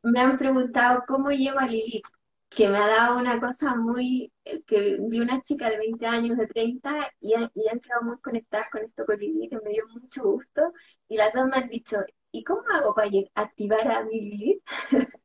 me 0.03 0.19
han 0.19 0.37
preguntado 0.37 1.03
cómo 1.07 1.31
llevo 1.31 1.59
a 1.59 1.67
Lilith 1.67 2.05
que 2.49 2.69
me 2.69 2.77
ha 2.77 2.87
dado 2.87 3.17
una 3.17 3.39
cosa 3.39 3.75
muy, 3.75 4.31
eh, 4.45 4.63
que 4.63 4.97
vi 4.99 5.19
una 5.19 5.41
chica 5.41 5.69
de 5.69 5.77
20 5.77 6.05
años, 6.07 6.37
de 6.37 6.47
30, 6.47 7.11
y, 7.19 7.33
han 7.33 7.49
quedado 7.79 8.03
muy 8.03 8.19
conectadas 8.19 8.69
con 8.71 8.81
esto 8.83 9.05
con 9.05 9.19
Lilith, 9.19 9.53
me 9.63 9.71
dio 9.71 9.87
mucho 9.89 10.23
gusto, 10.23 10.73
y 11.07 11.17
las 11.17 11.33
dos 11.33 11.47
me 11.47 11.57
han 11.57 11.69
dicho, 11.69 11.97
¿y 12.31 12.43
cómo 12.43 12.63
hago 12.71 12.93
para 12.93 13.09
activar 13.35 13.87
a 13.91 14.03
mi 14.03 14.21
Lilith? 14.21 14.63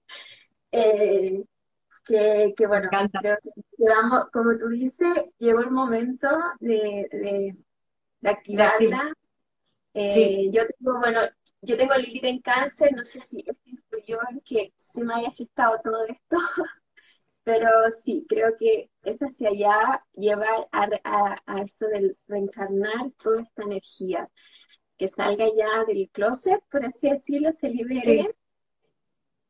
Eh, 0.74 1.44
que, 2.06 2.54
bueno, 2.66 2.88
creo 3.20 3.36
que 3.42 3.84
vamos, 3.84 4.30
como 4.32 4.56
tú 4.56 4.68
dices, 4.70 5.06
llegó 5.36 5.60
el 5.60 5.70
momento 5.70 6.30
de, 6.60 7.54
de, 8.22 8.30
activarla. 8.30 9.12
Eh, 9.92 10.50
yo 10.50 10.62
tengo, 10.66 10.98
bueno, 10.98 11.20
yo 11.60 11.76
tengo 11.76 11.94
Lilith 11.96 12.24
en 12.24 12.40
cáncer, 12.40 12.94
no 12.96 13.04
sé 13.04 13.20
si 13.20 13.44
esto 13.46 13.81
que 14.44 14.72
se 14.76 15.02
me 15.02 15.14
haya 15.14 15.28
afectado 15.28 15.80
todo 15.82 16.04
esto. 16.06 16.36
Pero 17.44 17.68
sí, 17.90 18.24
creo 18.28 18.56
que 18.56 18.90
es 19.02 19.18
hacia 19.20 19.48
allá 19.48 20.04
llevar 20.12 20.68
a, 20.72 21.62
esto 21.62 21.88
del 21.88 22.16
reencarnar 22.28 23.10
toda 23.18 23.42
esta 23.42 23.62
energía, 23.64 24.30
que 24.96 25.08
salga 25.08 25.46
ya 25.56 25.84
del 25.86 26.08
closet, 26.12 26.60
por 26.70 26.84
así 26.86 27.10
decirlo, 27.10 27.52
se 27.52 27.68
libere. 27.68 28.36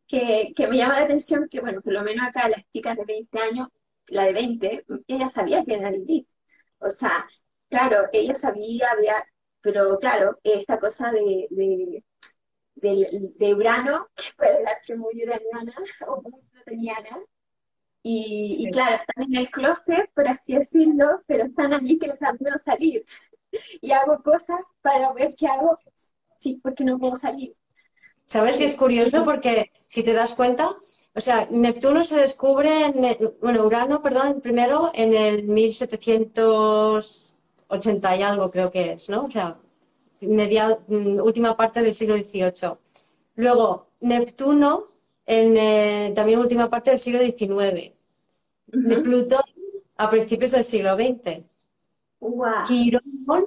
Que, 0.06 0.54
me 0.68 0.76
llama 0.76 1.00
la 1.00 1.04
atención 1.04 1.48
que, 1.50 1.60
bueno, 1.60 1.80
por 1.82 1.92
lo 1.92 2.02
menos 2.02 2.26
acá 2.26 2.48
las 2.48 2.64
chicas 2.70 2.96
de 2.96 3.04
20 3.04 3.38
años, 3.38 3.68
la 4.08 4.24
de 4.24 4.32
20, 4.34 4.84
ella 5.06 5.28
sabía 5.28 5.64
que 5.64 5.74
era 5.74 5.90
Lilith. 5.90 6.28
O 6.78 6.90
sea, 6.90 7.26
claro, 7.68 8.08
ella 8.12 8.34
sabía, 8.34 8.90
había, 8.90 9.24
pero 9.60 9.98
claro, 9.98 10.38
esta 10.44 10.78
cosa 10.78 11.10
de, 11.12 11.46
de, 11.50 12.04
de 12.83 13.55
Urano, 13.55 14.09
que 14.16 14.24
puede 14.37 14.62
darse 14.62 14.97
muy 14.97 15.22
uraniana 15.22 15.74
o 16.09 16.22
muy 16.22 16.41
proteniana, 16.53 17.20
y, 18.05 18.68
claro, 18.72 18.97
están 18.97 19.22
en 19.24 19.37
el 19.37 19.49
closet, 19.51 20.11
por 20.12 20.26
así 20.26 20.57
decirlo, 20.57 21.22
pero 21.26 21.45
están 21.45 21.72
allí 21.72 21.99
que 21.99 22.09
les 22.09 22.18
da 22.18 22.33
miedo 22.33 22.59
salir. 22.59 23.05
Y 23.80 23.93
hago 23.93 24.20
cosas 24.22 24.61
para 24.80 25.12
ver 25.12 25.37
qué 25.37 25.47
hago, 25.47 25.78
sí, 26.37 26.59
porque 26.62 26.83
no 26.85 26.99
puedo 26.99 27.14
salir. 27.16 27.53
¿Sabes 28.26 28.57
que 28.57 28.64
es 28.64 28.74
curioso? 28.74 29.24
Porque 29.24 29.70
si 29.89 30.03
te 30.03 30.14
das 30.14 30.35
cuenta, 30.35 30.74
o 31.14 31.20
sea, 31.20 31.47
Neptuno 31.51 32.03
se 32.03 32.16
descubre, 32.16 32.87
en 32.87 33.16
bueno, 33.41 33.64
Urano, 33.66 34.03
perdón, 34.03 34.41
primero 34.41 34.91
en 34.95 35.12
el 35.12 35.45
1780 35.45 38.16
y 38.16 38.22
algo 38.22 38.51
creo 38.51 38.72
que 38.72 38.93
es, 38.93 39.11
¿no? 39.11 39.24
O 39.24 39.30
sea, 39.30 39.59
media, 40.23 40.79
mm, 40.87 41.20
última 41.20 41.57
parte 41.57 41.83
del 41.83 41.95
siglo 41.95 42.16
XVIII. 42.16 42.77
Luego, 43.37 43.89
Neptuno 44.01 44.89
en 45.27 45.57
eh, 45.57 46.12
también 46.14 46.39
última 46.39 46.68
parte 46.68 46.91
del 46.91 46.99
siglo 46.99 47.20
XIX. 47.20 47.93
De 48.66 48.97
Plutón 48.99 49.43
a 49.97 50.11
principios 50.11 50.53
del 50.53 50.64
siglo 50.64 50.97
XX. 50.97 51.45
Quirón, 52.66 53.47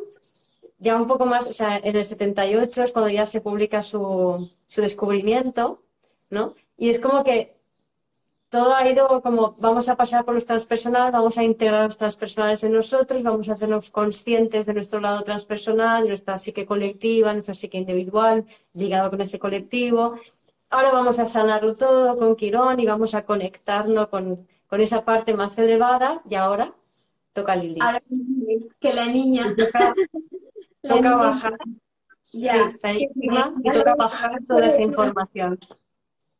ya 0.78 1.02
un 1.02 1.08
poco 1.08 1.26
más, 1.26 1.50
o 1.50 1.54
sea, 1.54 1.78
en 1.78 1.96
el 1.96 2.06
78 2.06 2.84
es 2.84 2.92
cuando 2.92 3.10
ya 3.10 3.26
se 3.26 3.42
publica 3.42 3.82
su, 3.82 4.50
su 4.68 4.82
descubrimiento, 4.82 5.82
¿no? 6.30 6.56
Y 6.78 6.90
es 6.90 7.00
como 7.00 7.24
que 7.24 7.52
todo 8.56 8.74
ha 8.74 8.88
ido 8.88 9.22
como 9.22 9.54
vamos 9.60 9.90
a 9.90 9.98
pasar 9.98 10.24
por 10.24 10.34
los 10.34 10.46
transpersonales, 10.46 11.12
vamos 11.12 11.38
a 11.38 11.44
integrar 11.44 11.86
los 11.88 11.98
transpersonales 11.98 12.64
en 12.64 12.72
nosotros, 12.72 13.22
vamos 13.22 13.50
a 13.50 13.54
hacernos 13.54 13.90
conscientes 13.92 14.66
de 14.66 14.74
nuestro 14.74 15.00
lado 15.02 15.24
transpersonal, 15.24 16.08
nuestra 16.08 16.40
psique 16.40 16.66
colectiva, 16.66 17.34
nuestra 17.34 17.54
psique 17.54 17.78
individual, 17.78 18.46
ligado 18.74 19.10
con 19.10 19.20
ese 19.22 19.40
colectivo, 19.40 20.16
Ahora 20.70 20.92
vamos 20.92 21.20
a 21.20 21.26
sanarlo 21.26 21.76
todo 21.76 22.18
con 22.18 22.36
Quirón 22.36 22.80
y 22.80 22.86
vamos 22.86 23.16
a 23.16 23.24
conectarnos 23.24 24.08
con, 24.08 24.48
esa 24.72 25.06
parte 25.06 25.34
más 25.34 25.58
elevada 25.58 26.22
y 26.30 26.36
ahora 26.36 26.74
toca 27.32 27.56
Lili. 27.56 27.80
Ahora 27.80 28.02
que 28.82 28.94
la 28.94 29.06
niña. 29.06 29.56
Toca, 30.82 31.16
bajar. 31.16 31.58
Sí, 32.24 32.42
y 33.16 33.72
toca 33.72 33.96
bajar 33.96 34.40
toda 34.46 34.68
esa 34.68 34.82
información. 34.82 35.58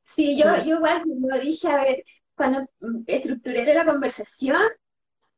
Sí, 0.06 0.38
yo, 0.38 0.46
yo 0.64 0.76
igual 0.76 1.02
lo 1.06 1.40
dije, 1.40 1.68
a 1.68 1.78
ver, 1.84 2.04
cuando 2.36 2.68
estructuré 3.08 3.74
la 3.74 3.86
conversación, 3.86 4.62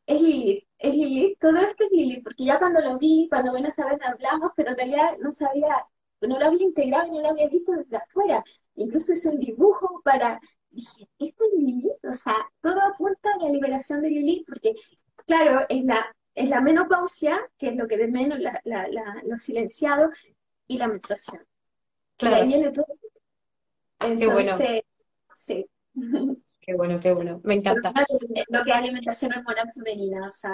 es 0.05 0.21
Lili, 0.21 0.67
es 0.77 0.93
Lili, 0.93 1.37
todo 1.39 1.57
esto 1.57 1.85
es 1.85 1.91
Lili, 1.91 2.21
porque 2.21 2.43
ya 2.43 2.59
cuando 2.59 2.81
lo 2.81 2.99
vi, 2.99 3.27
cuando 3.29 3.51
bueno, 3.51 3.71
sabes, 3.73 3.99
hablamos, 4.03 4.51
pero 4.57 4.71
en 4.71 4.77
realidad 4.77 5.17
no 5.19 5.31
sabía 5.31 5.85
no 6.21 6.39
lo 6.39 6.47
había 6.47 6.63
integrado 6.63 7.07
y 7.07 7.11
no 7.11 7.21
lo 7.21 7.29
había 7.29 7.47
visto 7.47 7.71
desde 7.73 7.97
afuera. 7.97 8.43
Incluso 8.75 9.13
hice 9.13 9.29
un 9.29 9.39
dibujo 9.39 10.01
para, 10.03 10.41
dije, 10.71 11.07
esto 11.19 11.43
es 11.45 11.59
Lilith, 11.59 12.03
o 12.03 12.13
sea, 12.13 12.35
todo 12.61 12.81
apunta 12.81 13.29
a 13.35 13.43
la 13.43 13.49
liberación 13.51 14.01
de 14.01 14.09
Lilith, 14.09 14.47
porque, 14.47 14.73
claro, 15.27 15.65
es 15.69 15.85
la, 15.85 16.05
es 16.33 16.49
la 16.49 16.59
menopausia, 16.59 17.39
que 17.57 17.69
es 17.69 17.75
lo 17.75 17.87
que 17.87 17.97
de 17.97 18.07
menos 18.07 18.39
la, 18.39 18.59
la, 18.65 19.21
lo 19.23 19.37
silenciado, 19.37 20.09
y 20.67 20.77
la 20.77 20.87
menstruación. 20.87 21.45
Claro. 22.17 22.45
Entonces, 23.99 24.33
bueno. 24.33 24.83
sí. 25.35 25.65
Qué 26.61 26.75
bueno, 26.75 26.99
qué 26.99 27.13
bueno. 27.13 27.39
Me 27.43 27.53
encanta. 27.55 27.93
Lo 28.49 28.63
que 28.63 28.71
es 28.71 28.75
alimentación 28.75 29.33
hormonal 29.33 29.71
femenina, 29.71 30.27
o 30.27 30.29
sea, 30.29 30.53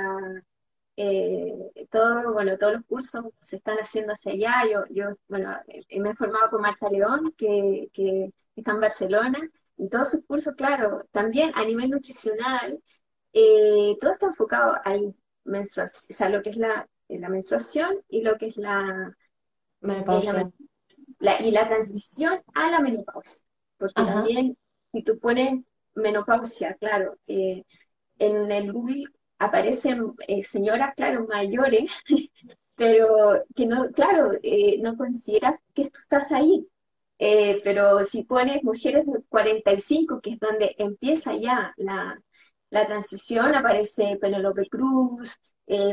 eh, 0.96 1.88
todo, 1.90 2.34
bueno, 2.34 2.58
todos 2.58 2.74
los 2.74 2.86
cursos 2.86 3.26
se 3.42 3.56
están 3.56 3.78
haciendo 3.78 4.14
hacia 4.14 4.34
allá. 4.34 4.64
Yo, 4.72 4.84
yo 4.92 5.18
bueno, 5.28 5.58
eh, 5.68 6.00
me 6.00 6.12
he 6.12 6.16
formado 6.16 6.52
con 6.52 6.62
Marta 6.62 6.88
León, 6.90 7.34
que, 7.36 7.90
que 7.92 8.32
está 8.56 8.74
en 8.74 8.82
Barcelona, 8.82 9.40
y 9.76 9.90
todos 9.90 10.12
sus 10.12 10.24
cursos, 10.26 10.54
claro, 10.56 11.04
también 11.12 11.52
a 11.56 11.66
nivel 11.66 11.90
nutricional, 11.90 12.80
eh, 13.34 13.98
todo 14.00 14.12
está 14.12 14.28
enfocado 14.28 14.76
ahí, 14.86 15.16
menstruación, 15.46 16.16
o 16.16 16.18
sea, 16.18 16.30
lo 16.30 16.44
que 16.44 16.52
es 16.52 16.58
la, 16.58 16.88
la 17.10 17.30
menstruación 17.30 17.98
y 18.08 18.22
lo 18.22 18.38
que 18.38 18.48
es 18.48 18.58
la, 18.58 19.16
Menopausia. 19.84 20.50
La- 21.24 21.42
y 21.42 21.52
la 21.52 21.68
transición 21.68 22.42
a 22.54 22.70
la 22.70 22.80
menopausia. 22.82 23.42
Porque 23.78 24.02
Ajá. 24.02 24.14
también, 24.16 24.58
si 24.92 25.04
tú 25.04 25.20
pones 25.20 25.64
menopausia, 25.96 26.76
claro, 26.76 27.18
eh, 27.28 27.64
en 28.20 28.52
el 28.52 28.74
Google 28.74 29.06
aparecen 29.40 30.14
eh, 30.28 30.44
señoras, 30.44 30.94
claro, 30.96 31.26
mayores, 31.28 31.86
pero 32.76 33.42
que 33.56 33.66
no, 33.66 33.90
claro, 33.92 34.32
eh, 34.44 34.80
no 34.82 34.98
consideras 34.98 35.56
que 35.74 35.90
tú 35.90 36.00
estás 36.00 36.32
ahí. 36.32 36.68
Pero 37.64 38.04
si 38.04 38.24
pones 38.24 38.64
mujeres 38.66 39.06
de 39.06 39.24
45, 39.30 40.20
que 40.20 40.32
es 40.32 40.40
donde 40.40 40.76
empieza 40.78 41.34
ya 41.38 41.74
la, 41.78 42.22
la 42.70 42.86
transición, 42.86 43.56
aparece 43.56 44.18
Penélope 44.20 44.68
Cruz, 44.68 45.40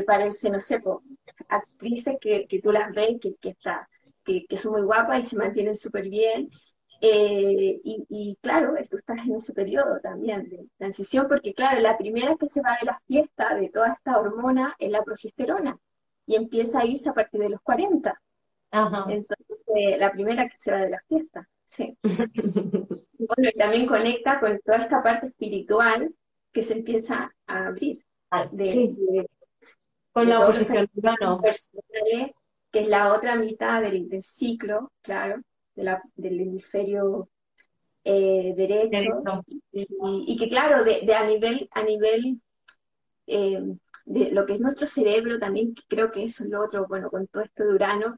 aparece, 0.01 0.49
no 0.49 0.59
sé, 0.59 0.81
po, 0.81 1.03
actrices 1.47 2.17
que, 2.19 2.47
que 2.47 2.59
tú 2.59 2.73
las 2.73 2.93
ves 2.93 3.17
que, 3.21 3.35
que, 3.35 3.49
está, 3.51 3.87
que, 4.23 4.45
que 4.47 4.57
son 4.57 4.73
muy 4.73 4.83
guapas 4.83 5.19
y 5.25 5.27
se 5.29 5.37
mantienen 5.37 5.75
súper 5.75 6.09
bien. 6.09 6.49
Eh, 7.03 7.81
y, 7.83 8.05
y 8.09 8.37
claro, 8.41 8.73
tú 8.89 8.97
estás 8.97 9.17
en 9.25 9.35
ese 9.35 9.53
periodo 9.53 9.99
también 10.01 10.47
de 10.49 10.67
transición, 10.77 11.27
porque 11.27 11.53
claro, 11.53 11.79
la 11.81 11.97
primera 11.97 12.35
que 12.35 12.47
se 12.47 12.61
va 12.61 12.77
de 12.79 12.85
la 12.85 13.01
fiesta 13.07 13.55
de 13.55 13.69
toda 13.69 13.93
esta 13.93 14.19
hormona 14.19 14.75
es 14.77 14.91
la 14.91 15.03
progesterona 15.03 15.77
y 16.27 16.35
empieza 16.35 16.79
a 16.79 16.85
irse 16.85 17.09
a 17.09 17.13
partir 17.13 17.41
de 17.41 17.49
los 17.49 17.61
40. 17.61 18.21
Ajá. 18.69 19.05
Entonces, 19.09 19.57
eh, 19.75 19.97
la 19.97 20.11
primera 20.11 20.47
que 20.47 20.57
se 20.59 20.71
va 20.71 20.77
de 20.79 20.89
la 20.91 21.01
fiesta, 21.07 21.47
sí. 21.67 21.97
Bueno, 23.17 23.49
y 23.53 23.57
también 23.57 23.85
conecta 23.85 24.39
con 24.39 24.59
toda 24.65 24.79
esta 24.79 25.03
parte 25.03 25.27
espiritual 25.27 26.13
que 26.51 26.63
se 26.63 26.73
empieza 26.73 27.31
a 27.47 27.67
abrir, 27.67 28.03
de, 28.51 28.65
Sí, 28.65 28.95
de- 28.97 29.29
con 30.11 30.25
de 30.25 30.31
la 30.31 30.39
oposición 30.41 30.87
personales, 31.41 32.31
que 32.71 32.81
es 32.81 32.87
la 32.87 33.13
otra 33.13 33.35
mitad 33.35 33.81
del, 33.81 34.07
del 34.09 34.23
ciclo, 34.23 34.91
claro, 35.01 35.41
de 35.75 35.83
la- 35.83 36.01
del 36.15 36.39
hemisferio 36.39 37.29
eh, 38.03 38.53
derecho, 38.55 39.21
y, 39.71 39.85
y 40.27 40.37
que 40.37 40.49
claro, 40.49 40.83
de, 40.83 41.01
de 41.05 41.13
a 41.13 41.25
nivel, 41.25 41.69
a 41.71 41.83
nivel 41.83 42.41
eh, 43.27 43.61
de 44.05 44.31
lo 44.31 44.45
que 44.45 44.53
es 44.53 44.59
nuestro 44.59 44.87
cerebro 44.87 45.37
también, 45.37 45.73
creo 45.87 46.11
que 46.11 46.23
eso 46.23 46.43
es 46.43 46.49
lo 46.49 46.63
otro, 46.63 46.87
bueno, 46.87 47.09
con 47.09 47.27
todo 47.27 47.43
esto 47.43 47.63
de 47.63 47.73
Urano, 47.75 48.17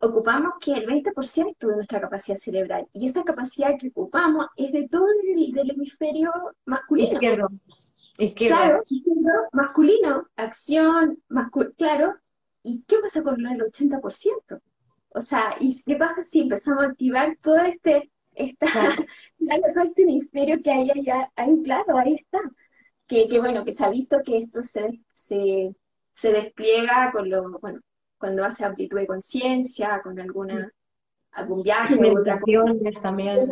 ocupamos 0.00 0.54
que 0.60 0.72
el 0.72 0.86
20% 0.86 1.68
de 1.68 1.74
nuestra 1.76 2.00
capacidad 2.00 2.36
cerebral, 2.38 2.86
y 2.92 3.06
esa 3.06 3.22
capacidad 3.22 3.76
que 3.78 3.88
ocupamos 3.88 4.46
es 4.56 4.72
de 4.72 4.88
todo 4.88 5.06
el 5.36 5.52
del 5.52 5.70
hemisferio 5.70 6.32
masculino. 6.64 7.12
Izquierdo. 7.12 7.48
Izquierdo. 8.18 8.56
Claro, 8.56 8.82
izquierdo, 8.88 9.32
masculino, 9.52 10.26
acción, 10.36 11.22
mascu- 11.28 11.74
claro. 11.76 12.14
¿Y 12.62 12.82
qué 12.86 12.96
pasa 13.02 13.22
con 13.22 13.44
el 13.46 13.60
80%? 13.62 14.60
O 15.10 15.20
sea, 15.20 15.54
¿y 15.60 15.74
qué 15.82 15.96
pasa 15.96 16.24
si 16.24 16.40
empezamos 16.42 16.84
a 16.84 16.88
activar 16.88 17.36
todo 17.40 17.58
este, 17.58 18.10
esta, 18.34 18.66
Claro. 19.38 19.62
todo 19.74 19.84
este 19.84 20.02
hemisferio 20.02 20.62
que 20.62 20.70
hay 20.70 20.90
allá, 20.90 21.30
ahí, 21.36 21.60
claro, 21.64 21.98
ahí 21.98 22.14
está. 22.14 22.38
Que, 23.06 23.28
que 23.28 23.40
bueno, 23.40 23.64
que 23.64 23.72
se 23.72 23.84
ha 23.84 23.90
visto 23.90 24.22
que 24.24 24.38
esto 24.38 24.62
se, 24.62 25.00
se, 25.12 25.74
se 26.12 26.32
despliega 26.32 27.10
con 27.12 27.28
lo, 27.28 27.58
bueno, 27.58 27.80
cuando 28.18 28.44
hace 28.44 28.64
amplitud 28.64 28.98
de 28.98 29.06
conciencia, 29.06 30.00
con 30.02 30.20
alguna, 30.20 30.70
algún 31.32 31.62
viaje. 31.62 31.96
Meditaciones 31.98 33.00
también. 33.00 33.48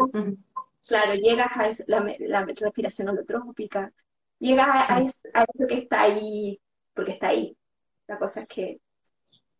Claro, 0.86 1.14
llegas 1.14 1.48
a 1.56 1.66
eso, 1.68 1.84
la, 1.88 2.44
respiración 2.44 3.09
holotrópica, 3.09 3.92
llegas 4.38 4.68
a, 4.90 4.96
a 4.96 4.98
Sí. 5.00 5.04
es- 5.06 5.22
a 5.34 5.44
eso 5.52 5.66
que 5.66 5.74
está 5.78 6.02
ahí, 6.02 6.61
porque 6.94 7.12
está 7.12 7.28
ahí. 7.28 7.56
La 8.06 8.18
cosa 8.18 8.42
es 8.42 8.46
que 8.48 8.80